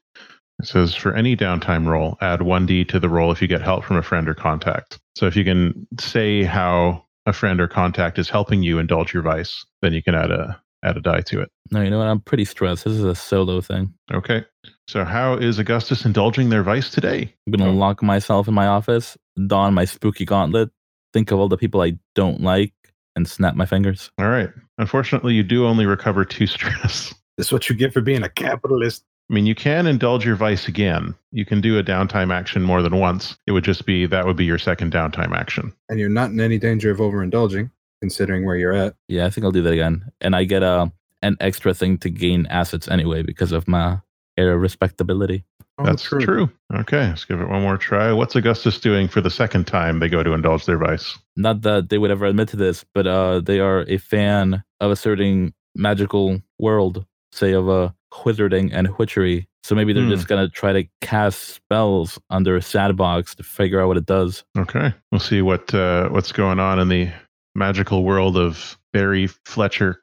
It 0.60 0.66
says 0.66 0.94
for 0.94 1.14
any 1.16 1.36
downtime 1.36 1.86
roll, 1.86 2.18
add 2.20 2.40
1d 2.40 2.88
to 2.88 3.00
the 3.00 3.08
roll 3.08 3.32
if 3.32 3.40
you 3.40 3.48
get 3.48 3.62
help 3.62 3.82
from 3.82 3.96
a 3.96 4.02
friend 4.02 4.28
or 4.28 4.34
contact. 4.34 4.98
So 5.16 5.26
if 5.26 5.34
you 5.36 5.44
can 5.44 5.86
say 5.98 6.42
how 6.42 7.06
a 7.24 7.32
friend 7.32 7.60
or 7.60 7.68
contact 7.68 8.18
is 8.18 8.28
helping 8.28 8.62
you 8.62 8.78
indulge 8.78 9.14
your 9.14 9.22
vice, 9.22 9.64
then 9.80 9.94
you 9.94 10.02
can 10.02 10.14
add 10.14 10.30
a 10.30 10.60
add 10.84 10.96
a 10.96 11.00
die 11.00 11.20
to 11.22 11.40
it. 11.40 11.50
No, 11.70 11.82
you 11.82 11.90
know 11.90 11.98
what? 11.98 12.06
I'm 12.08 12.20
pretty 12.20 12.44
stressed. 12.44 12.84
This 12.84 12.94
is 12.94 13.04
a 13.04 13.14
solo 13.14 13.60
thing. 13.60 13.92
Okay. 14.12 14.44
So 14.88 15.04
how 15.04 15.34
is 15.34 15.58
Augustus 15.58 16.04
indulging 16.04 16.48
their 16.50 16.62
vice 16.62 16.90
today? 16.90 17.32
I'm 17.46 17.52
gonna 17.52 17.70
Oh. 17.70 17.74
lock 17.74 18.02
myself 18.02 18.48
in 18.48 18.54
my 18.54 18.66
office, 18.66 19.16
don 19.46 19.74
my 19.74 19.84
spooky 19.84 20.24
gauntlet, 20.24 20.70
think 21.12 21.30
of 21.30 21.38
all 21.38 21.48
the 21.48 21.56
people 21.56 21.80
I 21.80 21.98
don't 22.14 22.40
like, 22.40 22.72
and 23.16 23.28
snap 23.28 23.54
my 23.54 23.66
fingers. 23.66 24.10
All 24.18 24.28
right. 24.28 24.50
Unfortunately, 24.78 25.34
you 25.34 25.42
do 25.42 25.66
only 25.66 25.86
recover 25.86 26.24
two 26.24 26.46
stress. 26.46 27.14
This 27.36 27.46
is 27.48 27.52
what 27.52 27.68
you 27.68 27.74
get 27.76 27.92
for 27.92 28.00
being 28.00 28.22
a 28.22 28.28
capitalist. 28.28 29.04
I 29.30 29.32
mean, 29.34 29.46
you 29.46 29.54
can 29.54 29.86
indulge 29.86 30.26
your 30.26 30.34
vice 30.34 30.66
again. 30.66 31.14
You 31.30 31.44
can 31.46 31.60
do 31.60 31.78
a 31.78 31.84
downtime 31.84 32.34
action 32.34 32.62
more 32.62 32.82
than 32.82 32.96
once. 32.98 33.36
It 33.46 33.52
would 33.52 33.62
just 33.62 33.86
be 33.86 34.04
that 34.06 34.26
would 34.26 34.36
be 34.36 34.44
your 34.44 34.58
second 34.58 34.92
downtime 34.92 35.36
action. 35.36 35.72
And 35.88 36.00
you're 36.00 36.08
not 36.08 36.30
in 36.30 36.40
any 36.40 36.58
danger 36.58 36.90
of 36.90 36.98
overindulging, 36.98 37.70
considering 38.00 38.44
where 38.46 38.56
you're 38.56 38.72
at. 38.72 38.94
Yeah, 39.08 39.26
I 39.26 39.30
think 39.30 39.44
I'll 39.44 39.50
do 39.52 39.62
that 39.62 39.72
again. 39.72 40.04
And 40.20 40.34
I 40.36 40.44
get 40.44 40.62
a 40.62 40.92
an 41.22 41.36
extra 41.40 41.74
thing 41.74 41.98
to 41.98 42.08
gain 42.10 42.46
assets 42.46 42.88
anyway 42.88 43.22
because 43.22 43.52
of 43.52 43.68
my 43.68 43.98
air 44.38 44.52
of 44.54 44.60
respectability. 44.62 45.44
Oh, 45.78 45.84
That's 45.84 46.02
true. 46.02 46.50
Okay, 46.74 47.08
let's 47.08 47.24
give 47.26 47.40
it 47.40 47.48
one 47.48 47.62
more 47.62 47.76
try. 47.78 48.12
What's 48.12 48.36
Augustus 48.36 48.80
doing 48.80 49.06
for 49.08 49.20
the 49.20 49.30
second 49.30 49.66
time 49.66 49.98
they 49.98 50.08
go 50.08 50.22
to 50.22 50.32
indulge 50.32 50.64
their 50.66 50.78
vice? 50.78 51.18
Not 51.36 51.62
that 51.62 51.88
they 51.90 51.98
would 51.98 52.10
ever 52.10 52.24
admit 52.26 52.48
to 52.48 52.56
this, 52.56 52.84
but 52.94 53.06
uh, 53.06 53.40
they 53.40 53.60
are 53.60 53.84
a 53.88 53.96
fan 53.98 54.62
of 54.80 54.90
a 54.90 54.96
certain 54.96 55.54
magical 55.74 56.40
world, 56.58 57.04
say 57.32 57.52
of 57.52 57.68
a 57.68 57.94
wizarding 58.12 58.70
and 58.72 58.88
witchery. 58.98 59.46
So 59.62 59.74
maybe 59.74 59.92
they're 59.92 60.04
Hmm. 60.04 60.10
just 60.10 60.26
gonna 60.28 60.48
try 60.48 60.72
to 60.72 60.84
cast 61.02 61.40
spells 61.50 62.18
under 62.30 62.56
a 62.56 62.62
sandbox 62.62 63.34
to 63.36 63.42
figure 63.42 63.80
out 63.80 63.88
what 63.88 63.96
it 63.98 64.06
does. 64.06 64.42
Okay, 64.58 64.92
we'll 65.12 65.18
see 65.20 65.42
what 65.42 65.72
uh, 65.74 66.08
what's 66.08 66.32
going 66.32 66.58
on 66.58 66.78
in 66.78 66.88
the 66.88 67.10
magical 67.54 68.04
world 68.04 68.36
of 68.36 68.78
Barry 68.92 69.26
Fletcher 69.26 70.02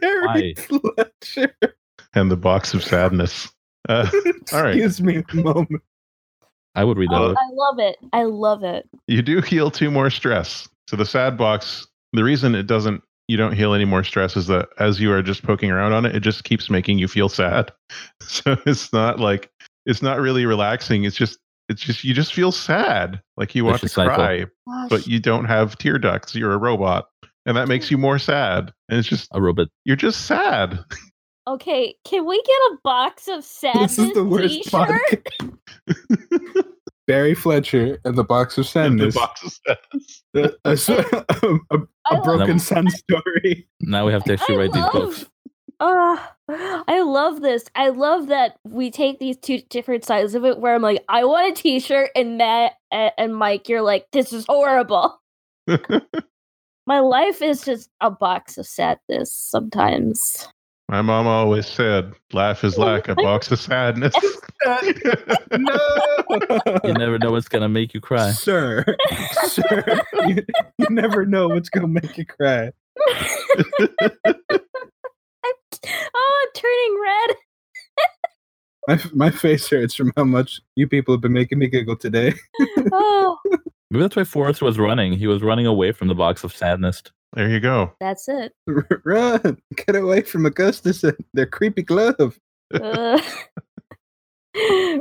Barry 0.00 0.54
Fletcher. 0.54 1.54
and 2.14 2.30
the 2.30 2.36
Box 2.36 2.74
of 2.74 2.82
Sadness. 2.82 3.50
Uh, 3.88 4.08
all 4.52 4.62
right. 4.62 4.76
Excuse 4.76 5.00
me 5.00 5.22
a 5.30 5.36
moment. 5.36 5.82
I 6.74 6.84
would 6.84 6.96
read 6.98 7.10
that. 7.10 7.16
Oh. 7.16 7.34
I 7.36 7.50
love 7.52 7.78
it. 7.78 7.96
I 8.12 8.24
love 8.24 8.62
it. 8.64 8.88
you 9.06 9.22
do 9.22 9.40
heal 9.40 9.70
two 9.70 9.90
more 9.90 10.10
stress. 10.10 10.68
So 10.88 10.96
the 10.96 11.06
sad 11.06 11.36
box, 11.36 11.86
the 12.12 12.24
reason 12.24 12.54
it 12.54 12.66
doesn't 12.66 13.02
you 13.28 13.36
don't 13.36 13.52
heal 13.52 13.74
any 13.74 13.84
more 13.84 14.02
stress 14.02 14.36
is 14.36 14.46
that 14.46 14.68
as 14.78 15.00
you 15.00 15.12
are 15.12 15.22
just 15.22 15.42
poking 15.42 15.70
around 15.70 15.92
on 15.92 16.06
it, 16.06 16.16
it 16.16 16.20
just 16.20 16.44
keeps 16.44 16.70
making 16.70 16.98
you 16.98 17.08
feel 17.08 17.28
sad. 17.28 17.72
So 18.20 18.58
it's 18.66 18.92
not 18.92 19.18
like 19.18 19.50
it's 19.86 20.02
not 20.02 20.20
really 20.20 20.44
relaxing. 20.44 21.04
It's 21.04 21.16
just 21.16 21.38
it's 21.68 21.82
just 21.82 22.04
you 22.04 22.14
just 22.14 22.32
feel 22.34 22.52
sad. 22.52 23.20
Like 23.36 23.54
you 23.54 23.64
want 23.64 23.76
to 23.76 23.80
Vicious 23.86 23.94
cycle. 23.94 24.14
cry, 24.14 24.38
Gosh. 24.66 24.88
but 24.90 25.06
you 25.06 25.20
don't 25.20 25.44
have 25.46 25.76
tear 25.78 25.98
ducts. 25.98 26.34
You're 26.34 26.52
a 26.52 26.58
robot. 26.58 27.08
And 27.46 27.56
that 27.56 27.68
makes 27.68 27.90
you 27.90 27.96
more 27.98 28.18
sad. 28.18 28.72
And 28.88 28.98
it's 28.98 29.08
just 29.08 29.28
A 29.32 29.40
robot. 29.40 29.68
you're 29.84 29.96
just 29.96 30.26
sad. 30.26 30.78
okay, 31.46 31.94
can 32.04 32.26
we 32.26 32.36
get 32.42 32.56
a 32.72 32.78
box 32.84 33.26
of 33.28 33.42
sadness 33.44 33.96
This 33.96 34.06
is 34.08 34.14
the 34.14 34.24
worst 34.24 34.62
t-shirt? 34.64 35.28
Barry 37.06 37.34
Fletcher 37.34 37.98
and 38.04 38.16
the 38.18 38.24
Box 38.24 38.58
of 38.58 38.66
And 38.76 39.00
the 39.00 39.10
Sadness. 39.10 39.14
box 39.14 39.42
of 39.42 39.52
sadness. 40.34 40.88
a, 40.90 40.92
a- 41.46 41.76
a- 41.76 41.78
I 42.04 42.14
a 42.14 42.14
love- 42.16 42.24
broken 42.24 42.58
sun 42.58 42.90
story. 42.90 43.66
Now 43.80 44.06
we 44.06 44.12
have 44.12 44.24
to 44.24 44.34
actually 44.34 44.56
I 44.56 44.58
write 44.58 44.72
these 44.72 44.84
books. 44.92 45.26
Ah, 45.80 46.34
I 46.88 47.02
love 47.02 47.42
this. 47.42 47.64
I 47.74 47.90
love 47.90 48.28
that 48.28 48.58
we 48.64 48.90
take 48.90 49.18
these 49.18 49.36
two 49.36 49.60
different 49.68 50.04
sides 50.04 50.34
of 50.34 50.44
it. 50.44 50.58
Where 50.58 50.74
I'm 50.74 50.82
like, 50.82 51.04
I 51.08 51.24
want 51.24 51.52
a 51.52 51.60
T-shirt, 51.60 52.10
and 52.16 52.38
Matt 52.38 52.72
and 52.90 53.36
Mike, 53.36 53.68
you're 53.68 53.82
like, 53.82 54.06
this 54.12 54.32
is 54.32 54.46
horrible. 54.48 55.20
My 56.86 57.00
life 57.00 57.42
is 57.42 57.62
just 57.62 57.90
a 58.00 58.10
box 58.10 58.56
of 58.56 58.66
sadness 58.66 59.30
sometimes. 59.30 60.48
My 60.88 61.02
mom 61.02 61.26
always 61.26 61.66
said, 61.66 62.14
laugh 62.32 62.64
is 62.64 62.78
like 62.78 63.08
a 63.08 63.14
box 63.14 63.50
of 63.52 63.60
sadness. 63.60 64.14
no, 64.64 64.78
You 66.84 66.94
never 66.94 67.18
know 67.18 67.32
what's 67.32 67.48
gonna 67.48 67.68
make 67.68 67.92
you 67.92 68.00
cry. 68.00 68.30
sir, 68.30 68.86
sir. 69.42 70.00
You, 70.28 70.42
you 70.78 70.86
never 70.88 71.26
know 71.26 71.48
what's 71.48 71.68
gonna 71.68 71.88
make 71.88 72.16
you 72.16 72.24
cry. 72.24 72.72
I'm 76.58 76.62
turning 76.62 77.00
red. 77.02 77.36
My 78.88 79.26
my 79.26 79.30
face 79.30 79.68
hurts 79.68 79.94
from 79.94 80.12
how 80.16 80.24
much 80.24 80.60
you 80.74 80.88
people 80.88 81.12
have 81.12 81.20
been 81.20 81.32
making 81.34 81.58
me 81.58 81.66
giggle 81.68 81.96
today. 81.96 82.32
Oh, 82.92 83.38
Maybe 83.90 84.02
that's 84.02 84.16
why 84.16 84.24
Forrest 84.24 84.62
was 84.62 84.78
running. 84.78 85.12
He 85.12 85.26
was 85.26 85.42
running 85.42 85.66
away 85.66 85.92
from 85.92 86.08
the 86.08 86.14
box 86.14 86.42
of 86.44 86.54
sadness. 86.54 87.02
there 87.34 87.48
you 87.50 87.60
go. 87.60 87.92
that's 88.00 88.28
it. 88.28 88.52
Run, 89.04 89.58
get 89.76 89.94
away 89.96 90.22
from 90.22 90.46
Augustus 90.46 91.04
and 91.04 91.16
their 91.34 91.44
creepy 91.46 91.82
glove. 91.82 92.38
Uh, 92.72 93.20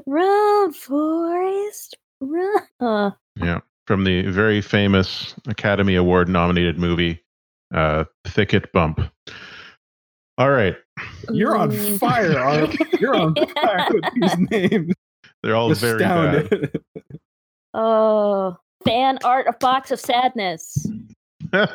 run, 0.06 0.74
Forrest, 0.74 1.98
run. 2.20 2.62
Uh, 2.80 3.12
Yeah. 3.42 3.60
From 3.88 4.04
the 4.04 4.24
very 4.24 4.60
famous 4.62 5.34
Academy 5.48 5.96
Award 5.96 6.28
nominated 6.28 6.78
movie, 6.78 7.24
uh, 7.74 8.04
Thicket 8.26 8.72
Bump. 8.74 9.00
All 10.38 10.52
right. 10.52 10.76
You're 11.32 11.56
on 11.58 11.72
mm. 11.72 12.00
fire, 12.00 12.38
Arp. 12.38 12.72
You're 13.00 13.16
on 13.16 13.34
fire 13.56 13.88
with 13.92 14.04
these 14.16 14.38
names. 14.52 14.94
They're 15.44 15.56
all 15.56 15.74
very 15.74 16.00
bad. 16.00 16.72
Oh, 17.74 18.58
fan 18.86 19.20
art 19.24 19.46
of 19.48 19.60
Box 19.60 19.92
of 19.92 20.00
Sadness. 20.00 20.88
I 21.54 21.68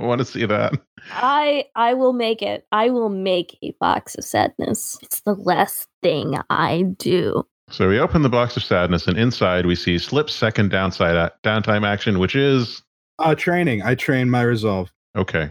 want 0.00 0.20
to 0.20 0.24
see 0.24 0.46
that. 0.46 0.72
I 1.10 1.66
I 1.74 1.92
will 1.94 2.12
make 2.14 2.40
it. 2.40 2.66
I 2.72 2.88
will 2.90 3.08
make 3.10 3.58
a 3.62 3.72
box 3.80 4.14
of 4.14 4.24
sadness. 4.24 4.98
It's 5.02 5.20
the 5.20 5.34
last 5.34 5.88
thing 6.02 6.38
I 6.48 6.82
do. 6.98 7.44
So 7.68 7.88
we 7.88 7.98
open 7.98 8.22
the 8.22 8.28
box 8.30 8.56
of 8.56 8.62
sadness, 8.64 9.06
and 9.06 9.18
inside 9.18 9.66
we 9.66 9.74
see 9.74 9.98
Slip's 9.98 10.34
second 10.34 10.70
downside 10.70 11.16
a- 11.16 11.32
downtime 11.44 11.86
action, 11.86 12.18
which 12.18 12.34
is 12.34 12.82
Uh, 13.18 13.34
training. 13.34 13.82
I 13.82 13.94
train 13.94 14.30
my 14.30 14.42
resolve. 14.42 14.90
okay. 15.16 15.50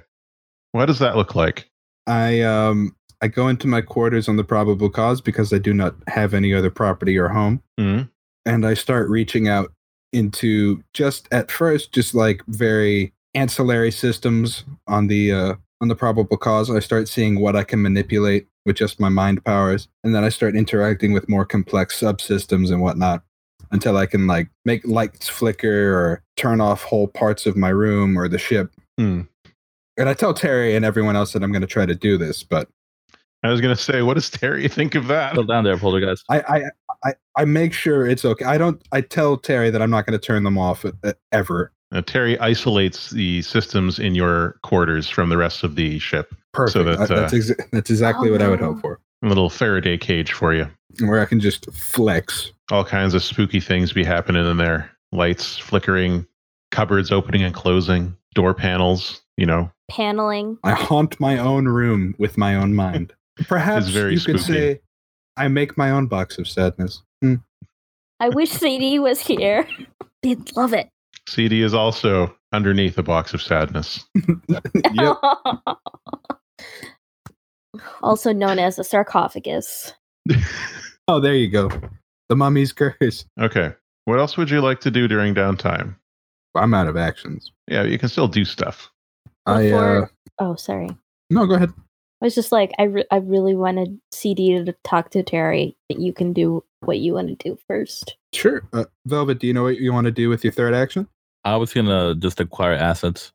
What 0.72 0.86
does 0.86 1.00
that 1.00 1.16
look 1.18 1.36
like? 1.36 1.70
I 2.08 2.42
um 2.42 2.96
I 3.22 3.28
go 3.28 3.48
into 3.48 3.68
my 3.68 3.82
quarters 3.82 4.28
on 4.28 4.38
the 4.38 4.44
probable 4.44 4.90
cause 4.90 5.22
because 5.22 5.54
I 5.54 5.60
do 5.60 5.74
not 5.74 5.96
have 6.08 6.34
any 6.34 6.54
other 6.54 6.72
property 6.72 7.18
or 7.18 7.30
home, 7.30 7.62
Mhm. 7.80 8.10
and 8.46 8.66
I 8.66 8.74
start 8.74 9.10
reaching 9.10 9.48
out 9.48 9.72
into 10.14 10.84
just 10.94 11.28
at 11.32 11.52
first 11.52 11.94
just 11.94 12.14
like 12.16 12.42
very 12.48 13.14
ancillary 13.36 13.92
systems 13.92 14.66
on 14.88 15.08
the 15.08 15.32
uh 15.32 15.54
on 15.82 15.88
the 15.88 15.96
probable 15.96 16.38
cause. 16.38 16.70
I 16.70 16.80
start 16.80 17.08
seeing 17.08 17.40
what 17.40 17.56
I 17.56 17.64
can 17.64 17.82
manipulate 17.82 18.48
with 18.66 18.76
just 18.76 19.00
my 19.00 19.10
mind 19.10 19.44
powers, 19.46 19.88
and 20.04 20.14
then 20.14 20.24
I 20.24 20.30
start 20.30 20.56
interacting 20.56 21.14
with 21.14 21.30
more 21.30 21.46
complex 21.46 22.00
subsystems 22.00 22.72
and 22.72 22.82
whatnot 22.82 23.24
until 23.72 23.96
I 23.98 24.06
can 24.06 24.28
like 24.28 24.50
make 24.66 24.86
lights 24.86 25.30
flicker 25.30 25.94
or 25.96 26.24
turn 26.36 26.60
off 26.60 26.84
whole 26.84 27.08
parts 27.08 27.46
of 27.46 27.56
my 27.56 27.70
room 27.70 28.18
or 28.18 28.28
the 28.28 28.38
ship. 28.38 28.72
Hmm. 29.00 29.22
And 30.02 30.10
I 30.10 30.14
tell 30.14 30.34
Terry 30.34 30.76
and 30.76 30.84
everyone 30.84 31.16
else 31.16 31.32
that 31.34 31.44
I'm 31.44 31.52
going 31.52 31.62
to 31.62 31.68
try 31.68 31.86
to 31.86 31.96
do 31.96 32.18
this, 32.18 32.44
but 32.44 32.68
I 33.44 33.50
was 33.50 33.62
going 33.62 33.76
to 33.76 33.82
say, 33.82 34.02
what 34.02 34.16
does 34.16 34.30
Terry 34.30 34.68
think 34.68 34.96
of 34.96 35.08
that? 35.08 35.32
Still 35.34 35.44
down 35.44 35.64
there, 35.64 35.78
Poltergeist. 35.78 36.26
I, 36.30 36.40
I, 36.42 36.62
I, 37.06 37.14
I 37.38 37.46
make 37.46 37.74
sure 37.74 38.08
it's 38.08 38.26
okay. 38.26 38.46
I 38.46 38.58
don't. 38.58 38.82
I 38.92 39.02
tell 39.02 39.38
Terry 39.38 39.70
that 39.70 39.82
I'm 39.82 39.90
not 39.92 40.06
going 40.06 40.20
to 40.20 40.26
turn 40.26 40.44
them 40.44 40.58
off 40.58 40.84
uh, 40.86 41.14
ever. 41.32 41.72
Uh, 41.94 42.02
Terry 42.02 42.40
isolates 42.40 43.10
the 43.12 43.42
systems 43.42 44.00
in 44.00 44.16
your 44.16 44.58
quarters 44.64 45.10
from 45.10 45.30
the 45.30 45.38
rest 45.38 45.64
of 45.64 45.76
the 45.76 46.00
ship. 46.00 46.34
Perfect. 46.54 46.74
So 46.74 46.84
that, 46.84 47.00
Uh, 47.00 47.06
that's 47.22 47.34
uh, 47.34 47.36
exa- 47.36 47.70
that's 47.72 47.90
exactly 47.90 48.32
what 48.32 48.42
I 48.42 48.48
would 48.50 48.60
hope 48.60 48.78
Oh. 48.78 48.82
for. 48.82 49.00
A 49.24 49.28
little 49.28 49.50
Faraday 49.50 49.98
cage 49.98 50.32
for 50.32 50.54
you. 50.54 50.68
Where 51.00 51.20
I 51.20 51.26
can 51.26 51.40
just 51.40 51.72
flex. 51.74 52.52
All 52.72 52.84
kinds 52.86 53.14
of 53.14 53.22
spooky 53.24 53.60
things 53.60 53.94
be 53.94 54.04
happening 54.04 54.50
in 54.50 54.58
there. 54.58 54.90
Lights 55.12 55.58
flickering, 55.58 56.26
cupboards 56.72 57.12
opening 57.12 57.44
and 57.44 57.54
closing, 57.54 58.16
door 58.34 58.54
panels, 58.54 59.22
you 59.38 59.46
know. 59.46 59.70
Paneling. 59.92 60.58
I 60.64 60.72
haunt 60.72 61.20
my 61.20 61.38
own 61.38 61.68
room 61.68 62.16
with 62.18 62.38
my 62.38 62.56
own 62.56 62.74
mind. 62.74 63.14
Perhaps 63.48 63.90
very 63.90 64.14
you 64.14 64.22
could 64.22 64.40
spooky. 64.40 64.54
say 64.54 64.82
I 65.36 65.50
make 65.50 65.78
my 65.78 65.92
own 65.92 66.08
box 66.08 66.38
of 66.38 66.48
sadness. 66.48 67.04
Hmm. 67.22 67.36
I 68.22 68.30
wish 68.30 68.52
CD 68.52 69.00
was 69.00 69.20
here. 69.20 69.68
They'd 70.24 70.56
love 70.56 70.74
it. 70.74 70.88
CD 71.28 71.62
is 71.62 71.74
also 71.74 72.34
underneath 72.54 72.98
a 72.98 73.04
box 73.04 73.34
of 73.34 73.42
sadness. 73.42 74.06
yep. 74.94 75.18
also 78.02 78.32
known 78.32 78.60
as 78.60 78.80
a 78.80 78.86
sarcophagus. 78.86 79.94
Oh, 81.10 81.20
there 81.20 81.36
you 81.36 81.50
go. 81.50 81.70
The 82.30 82.38
mummy's 82.38 82.72
curse. 82.72 83.26
Okay. 83.40 83.74
What 84.06 84.20
else 84.20 84.38
would 84.38 84.50
you 84.50 84.62
like 84.62 84.80
to 84.82 84.92
do 84.92 85.10
during 85.10 85.36
downtime? 85.36 85.96
I'm 86.56 86.74
out 86.74 86.88
of 86.88 86.96
actions. 86.96 87.52
Yeah, 87.68 87.84
you 87.84 87.98
can 87.98 88.08
still 88.10 88.28
do 88.28 88.46
stuff. 88.46 88.90
I 89.46 89.72
uh 89.72 90.06
Oh, 90.40 90.56
sorry. 90.56 90.90
no, 91.30 91.46
go 91.46 91.56
ahead. 91.56 91.72
I 92.22 92.26
was 92.26 92.36
just 92.36 92.52
like, 92.52 92.72
I, 92.78 92.84
re- 92.84 93.06
I 93.12 93.18
really 93.18 93.56
wanted 93.56 94.00
CD 94.12 94.64
to 94.64 94.76
talk 94.84 95.10
to 95.12 95.24
Terry. 95.24 95.76
That 95.90 96.00
you 96.00 96.14
can 96.14 96.34
do 96.34 96.64
what 96.82 97.00
you 97.00 97.14
want 97.16 97.28
to 97.30 97.36
do 97.36 97.58
first. 97.68 98.16
Sure. 98.34 98.62
Uh, 98.74 98.86
Velvet, 99.08 99.40
do 99.40 99.48
you 99.48 99.54
know 99.54 99.64
what 99.64 99.78
you 99.80 99.92
want 99.92 100.06
to 100.06 100.12
do 100.12 100.30
with 100.30 100.44
your 100.44 100.54
third 100.54 100.74
action? 100.76 101.08
I 101.44 101.58
was 101.58 101.74
gonna 101.74 102.14
just 102.16 102.40
acquire 102.40 102.74
assets. 102.74 103.32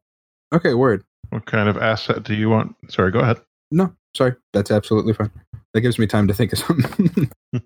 Okay, 0.54 0.74
word. 0.74 1.02
What 1.30 1.46
kind 1.46 1.68
of 1.68 1.76
asset 1.76 2.22
do 2.22 2.34
you 2.34 2.48
want? 2.48 2.76
Sorry, 2.88 3.10
go 3.10 3.18
ahead. 3.18 3.40
No, 3.72 3.92
sorry. 4.16 4.34
That's 4.52 4.70
absolutely 4.70 5.12
fine. 5.12 5.30
That 5.74 5.80
gives 5.80 5.98
me 5.98 6.06
time 6.06 6.28
to 6.28 6.34
think 6.34 6.52
of 6.52 6.60
something. 6.60 7.28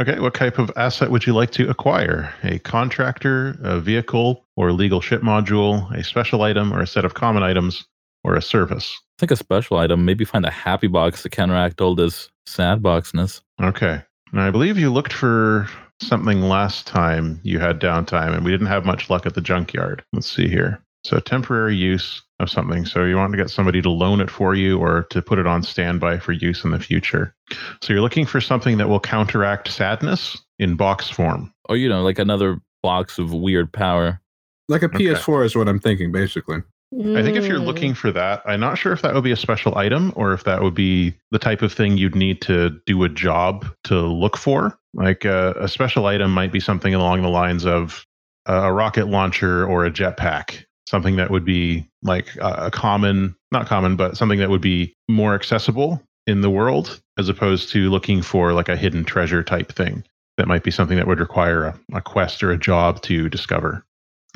Okay, 0.00 0.18
what 0.18 0.34
type 0.34 0.58
of 0.58 0.72
asset 0.74 1.12
would 1.12 1.24
you 1.24 1.32
like 1.32 1.52
to 1.52 1.70
acquire? 1.70 2.34
A 2.42 2.58
contractor, 2.58 3.56
a 3.62 3.78
vehicle, 3.78 4.44
or 4.56 4.68
a 4.68 4.72
legal 4.72 5.00
ship 5.00 5.22
module, 5.22 5.88
a 5.96 6.02
special 6.02 6.42
item, 6.42 6.72
or 6.72 6.80
a 6.80 6.86
set 6.86 7.04
of 7.04 7.14
common 7.14 7.44
items, 7.44 7.86
or 8.24 8.34
a 8.34 8.42
service? 8.42 8.92
I 8.92 9.20
think 9.20 9.30
a 9.30 9.36
special 9.36 9.76
item. 9.76 10.04
Maybe 10.04 10.24
find 10.24 10.44
a 10.44 10.50
happy 10.50 10.88
box 10.88 11.22
to 11.22 11.30
counteract 11.30 11.80
all 11.80 11.94
this 11.94 12.28
sad 12.46 12.82
boxness. 12.82 13.40
Okay. 13.62 14.02
Now, 14.32 14.48
I 14.48 14.50
believe 14.50 14.76
you 14.76 14.92
looked 14.92 15.12
for 15.12 15.68
something 16.02 16.42
last 16.42 16.88
time 16.88 17.38
you 17.44 17.60
had 17.60 17.80
downtime, 17.80 18.34
and 18.34 18.44
we 18.44 18.50
didn't 18.50 18.66
have 18.66 18.84
much 18.84 19.08
luck 19.08 19.26
at 19.26 19.34
the 19.34 19.40
junkyard. 19.40 20.02
Let's 20.12 20.28
see 20.28 20.48
here. 20.48 20.83
So, 21.04 21.20
temporary 21.20 21.76
use 21.76 22.22
of 22.40 22.50
something. 22.50 22.84
So, 22.86 23.04
you 23.04 23.16
want 23.16 23.32
to 23.32 23.36
get 23.36 23.50
somebody 23.50 23.82
to 23.82 23.90
loan 23.90 24.20
it 24.20 24.30
for 24.30 24.54
you 24.54 24.78
or 24.78 25.02
to 25.10 25.20
put 25.22 25.38
it 25.38 25.46
on 25.46 25.62
standby 25.62 26.18
for 26.18 26.32
use 26.32 26.64
in 26.64 26.70
the 26.70 26.78
future. 26.80 27.34
So, 27.82 27.92
you're 27.92 28.02
looking 28.02 28.26
for 28.26 28.40
something 28.40 28.78
that 28.78 28.88
will 28.88 29.00
counteract 29.00 29.68
sadness 29.70 30.36
in 30.58 30.76
box 30.76 31.08
form. 31.10 31.52
Or 31.68 31.76
you 31.76 31.88
know, 31.88 32.02
like 32.02 32.18
another 32.18 32.60
box 32.82 33.18
of 33.18 33.32
weird 33.32 33.72
power. 33.72 34.20
like 34.68 34.82
a 34.82 34.88
PS4 34.88 35.44
is 35.44 35.54
what 35.56 35.68
I'm 35.68 35.78
thinking, 35.78 36.10
basically. 36.10 36.62
I 36.94 37.22
think 37.22 37.36
if 37.36 37.46
you're 37.46 37.58
Mm. 37.58 37.66
looking 37.66 37.92
for 37.94 38.10
that, 38.12 38.40
I'm 38.46 38.60
not 38.60 38.78
sure 38.78 38.92
if 38.92 39.02
that 39.02 39.12
would 39.14 39.24
be 39.24 39.32
a 39.32 39.36
special 39.36 39.76
item 39.76 40.12
or 40.16 40.32
if 40.32 40.44
that 40.44 40.62
would 40.62 40.74
be 40.74 41.12
the 41.32 41.38
type 41.40 41.60
of 41.60 41.72
thing 41.72 41.98
you'd 41.98 42.14
need 42.14 42.40
to 42.42 42.70
do 42.86 43.02
a 43.04 43.08
job 43.08 43.66
to 43.84 44.00
look 44.00 44.36
for. 44.36 44.78
Like 44.94 45.26
uh, 45.26 45.54
a 45.58 45.66
special 45.68 46.06
item 46.06 46.30
might 46.32 46.52
be 46.52 46.60
something 46.60 46.94
along 46.94 47.22
the 47.22 47.28
lines 47.28 47.66
of 47.66 48.06
a 48.46 48.54
a 48.54 48.72
rocket 48.72 49.08
launcher 49.08 49.66
or 49.66 49.84
a 49.84 49.90
jetpack, 49.90 50.64
something 50.94 51.16
that 51.16 51.28
would 51.28 51.44
be 51.44 51.88
like 52.02 52.36
a 52.36 52.66
a 52.66 52.70
common, 52.70 53.34
not 53.50 53.66
common, 53.66 53.96
but 53.96 54.16
something 54.16 54.38
that 54.38 54.48
would 54.48 54.60
be 54.60 54.94
more 55.08 55.34
accessible 55.34 56.00
in 56.28 56.40
the 56.40 56.50
world 56.50 57.00
as 57.18 57.28
opposed 57.28 57.72
to 57.72 57.90
looking 57.90 58.22
for 58.22 58.52
like 58.52 58.68
a 58.68 58.76
hidden 58.76 59.04
treasure 59.04 59.42
type 59.42 59.72
thing. 59.72 60.04
That 60.36 60.46
might 60.46 60.62
be 60.62 60.70
something 60.70 60.96
that 60.96 61.08
would 61.08 61.18
require 61.18 61.64
a, 61.64 61.80
a 61.94 62.00
quest 62.00 62.44
or 62.44 62.52
a 62.52 62.58
job 62.58 63.02
to 63.02 63.28
discover. 63.28 63.84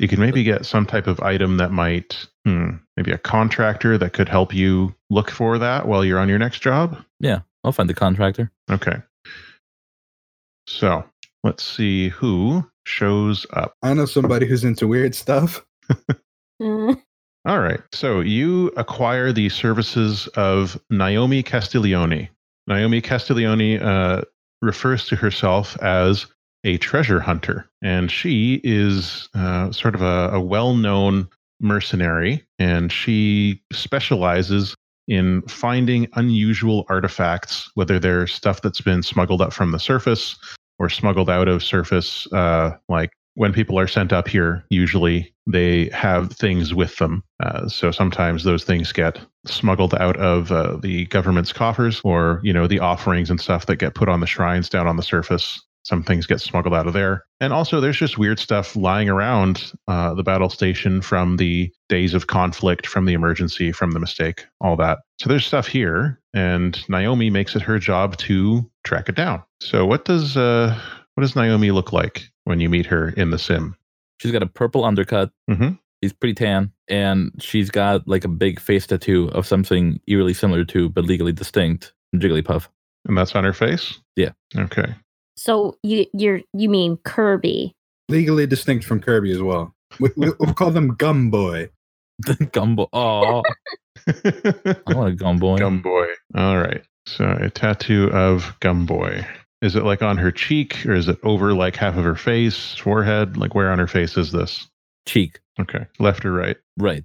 You 0.01 0.09
could 0.09 0.19
maybe 0.19 0.43
get 0.43 0.65
some 0.65 0.85
type 0.85 1.07
of 1.07 1.21
item 1.21 1.57
that 1.57 1.71
might, 1.71 2.25
hmm, 2.45 2.71
maybe 2.97 3.11
a 3.11 3.17
contractor 3.17 3.97
that 3.97 4.11
could 4.11 4.27
help 4.27 4.53
you 4.53 4.93
look 5.09 5.31
for 5.31 5.57
that 5.59 5.87
while 5.87 6.03
you're 6.03 6.19
on 6.19 6.29
your 6.29 6.39
next 6.39 6.59
job. 6.59 6.97
Yeah, 7.21 7.39
I'll 7.63 7.71
find 7.71 7.89
the 7.89 7.93
contractor. 7.93 8.51
Okay. 8.69 8.97
So 10.67 11.05
let's 11.45 11.63
see 11.63 12.09
who 12.09 12.69
shows 12.85 13.45
up. 13.53 13.75
I 13.81 13.93
know 13.93 14.05
somebody 14.05 14.45
who's 14.45 14.65
into 14.65 14.89
weird 14.89 15.15
stuff. 15.15 15.65
Mm. 16.61 17.01
All 17.45 17.59
right. 17.59 17.81
So 17.93 18.19
you 18.19 18.67
acquire 18.77 19.31
the 19.31 19.49
services 19.49 20.27
of 20.35 20.79
Naomi 20.89 21.41
Castiglione. 21.41 22.29
Naomi 22.67 23.01
Castiglione 23.01 23.79
uh, 23.79 24.21
refers 24.61 25.05
to 25.07 25.15
herself 25.15 25.81
as 25.81 26.27
a 26.65 26.77
treasure 26.77 27.21
hunter, 27.21 27.69
and 27.81 28.11
she 28.11 28.59
is 28.63 29.29
uh, 29.33 29.71
sort 29.71 29.95
of 29.95 30.01
a, 30.01 30.29
a 30.33 30.41
well 30.41 30.75
known 30.75 31.29
mercenary, 31.61 32.45
and 32.59 32.91
she 32.91 33.61
specializes 33.71 34.75
in 35.07 35.41
finding 35.43 36.07
unusual 36.13 36.85
artifacts, 36.89 37.71
whether 37.73 37.97
they're 37.99 38.27
stuff 38.27 38.61
that's 38.61 38.81
been 38.81 39.01
smuggled 39.01 39.41
up 39.41 39.53
from 39.53 39.71
the 39.71 39.79
surface 39.79 40.37
or 40.77 40.89
smuggled 40.89 41.29
out 41.29 41.47
of 41.47 41.63
surface, 41.63 42.31
uh, 42.31 42.75
like 42.89 43.11
when 43.35 43.53
people 43.53 43.79
are 43.79 43.87
sent 43.87 44.11
up 44.11 44.27
here, 44.27 44.65
usually 44.69 45.33
they 45.47 45.89
have 45.89 46.31
things 46.33 46.73
with 46.73 46.95
them. 46.97 47.23
Uh, 47.41 47.67
so 47.67 47.91
sometimes 47.91 48.43
those 48.43 48.63
things 48.63 48.91
get 48.91 49.19
smuggled 49.45 49.95
out 49.95 50.17
of 50.17 50.51
uh, 50.51 50.77
the 50.81 51.05
government's 51.05 51.53
coffers, 51.53 52.01
or 52.03 52.41
you 52.43 52.53
know 52.53 52.67
the 52.67 52.79
offerings 52.79 53.29
and 53.29 53.39
stuff 53.39 53.65
that 53.65 53.77
get 53.77 53.95
put 53.95 54.09
on 54.09 54.19
the 54.19 54.27
shrines 54.27 54.69
down 54.69 54.87
on 54.87 54.97
the 54.97 55.03
surface. 55.03 55.63
Some 55.83 56.03
things 56.03 56.27
get 56.27 56.41
smuggled 56.41 56.75
out 56.75 56.87
of 56.87 56.93
there, 56.93 57.25
and 57.39 57.53
also 57.53 57.79
there's 57.79 57.97
just 57.97 58.17
weird 58.17 58.37
stuff 58.37 58.75
lying 58.75 59.09
around 59.09 59.71
uh, 59.87 60.13
the 60.13 60.23
battle 60.23 60.49
station 60.49 61.01
from 61.01 61.37
the 61.37 61.71
days 61.87 62.13
of 62.13 62.27
conflict, 62.27 62.85
from 62.85 63.05
the 63.05 63.13
emergency, 63.13 63.71
from 63.71 63.91
the 63.91 63.99
mistake, 63.99 64.45
all 64.61 64.75
that. 64.75 64.99
So 65.19 65.29
there's 65.29 65.45
stuff 65.45 65.65
here, 65.65 66.19
and 66.33 66.77
Naomi 66.89 67.29
makes 67.29 67.55
it 67.55 67.61
her 67.61 67.79
job 67.79 68.17
to 68.17 68.69
track 68.83 69.09
it 69.09 69.15
down. 69.15 69.41
So 69.61 69.85
what 69.85 70.05
does 70.05 70.35
uh, 70.37 70.77
what 71.15 71.21
does 71.21 71.35
Naomi 71.35 71.71
look 71.71 71.91
like 71.91 72.29
when 72.49 72.59
you 72.59 72.67
meet 72.67 72.87
her 72.87 73.09
in 73.09 73.29
the 73.29 73.37
sim? 73.37 73.75
She's 74.19 74.31
got 74.31 74.43
a 74.43 74.47
purple 74.47 74.83
undercut. 74.83 75.31
Mm-hmm. 75.49 75.75
She's 76.03 76.13
pretty 76.13 76.33
tan, 76.33 76.71
and 76.87 77.31
she's 77.39 77.69
got 77.69 78.07
like 78.07 78.25
a 78.25 78.29
big 78.29 78.59
face 78.59 78.87
tattoo 78.87 79.29
of 79.33 79.45
something 79.45 79.99
eerily 80.07 80.33
similar 80.33 80.65
to, 80.65 80.89
but 80.89 81.05
legally 81.05 81.31
distinct, 81.31 81.93
Jigglypuff. 82.15 82.67
And 83.05 83.17
that's 83.17 83.35
on 83.35 83.43
her 83.43 83.53
face? 83.53 83.99
Yeah. 84.15 84.31
Okay. 84.57 84.95
So 85.37 85.77
you 85.83 86.05
you're 86.13 86.41
you 86.53 86.69
mean 86.69 86.97
Kirby? 87.05 87.75
Legally 88.09 88.47
distinct 88.47 88.85
from 88.85 88.99
Kirby 88.99 89.31
as 89.31 89.41
well. 89.41 89.73
We, 89.99 90.09
we, 90.17 90.31
we'll 90.39 90.53
call 90.55 90.71
them 90.71 90.95
Gum 90.95 91.29
Boy. 91.29 91.69
Gumbo. 92.51 92.89
Oh, 92.91 93.43
I 94.07 94.93
want 94.93 95.13
a 95.13 95.15
Gumboy. 95.15 95.59
Gum 95.59 95.81
Boy. 95.81 96.07
All 96.35 96.57
right. 96.57 96.83
So 97.05 97.37
a 97.39 97.49
tattoo 97.49 98.09
of 98.11 98.55
Gum 98.59 98.85
Boy. 98.85 99.25
Is 99.61 99.75
it 99.75 99.83
like 99.83 100.01
on 100.01 100.17
her 100.17 100.31
cheek 100.31 100.85
or 100.85 100.95
is 100.95 101.07
it 101.09 101.19
over 101.23 101.53
like 101.53 101.75
half 101.75 101.97
of 101.97 102.03
her 102.03 102.15
face, 102.15 102.75
forehead? 102.75 103.35
Like 103.35 103.55
where 103.55 103.71
on 103.71 103.79
her 103.79 103.87
face 103.87 104.15
is 104.17 104.31
this? 104.31 104.67
Cheek. 105.05 105.39
Okay. 105.59 105.85
Left 105.99 106.23
or 106.23 106.31
right? 106.31 106.57
Right. 106.77 107.03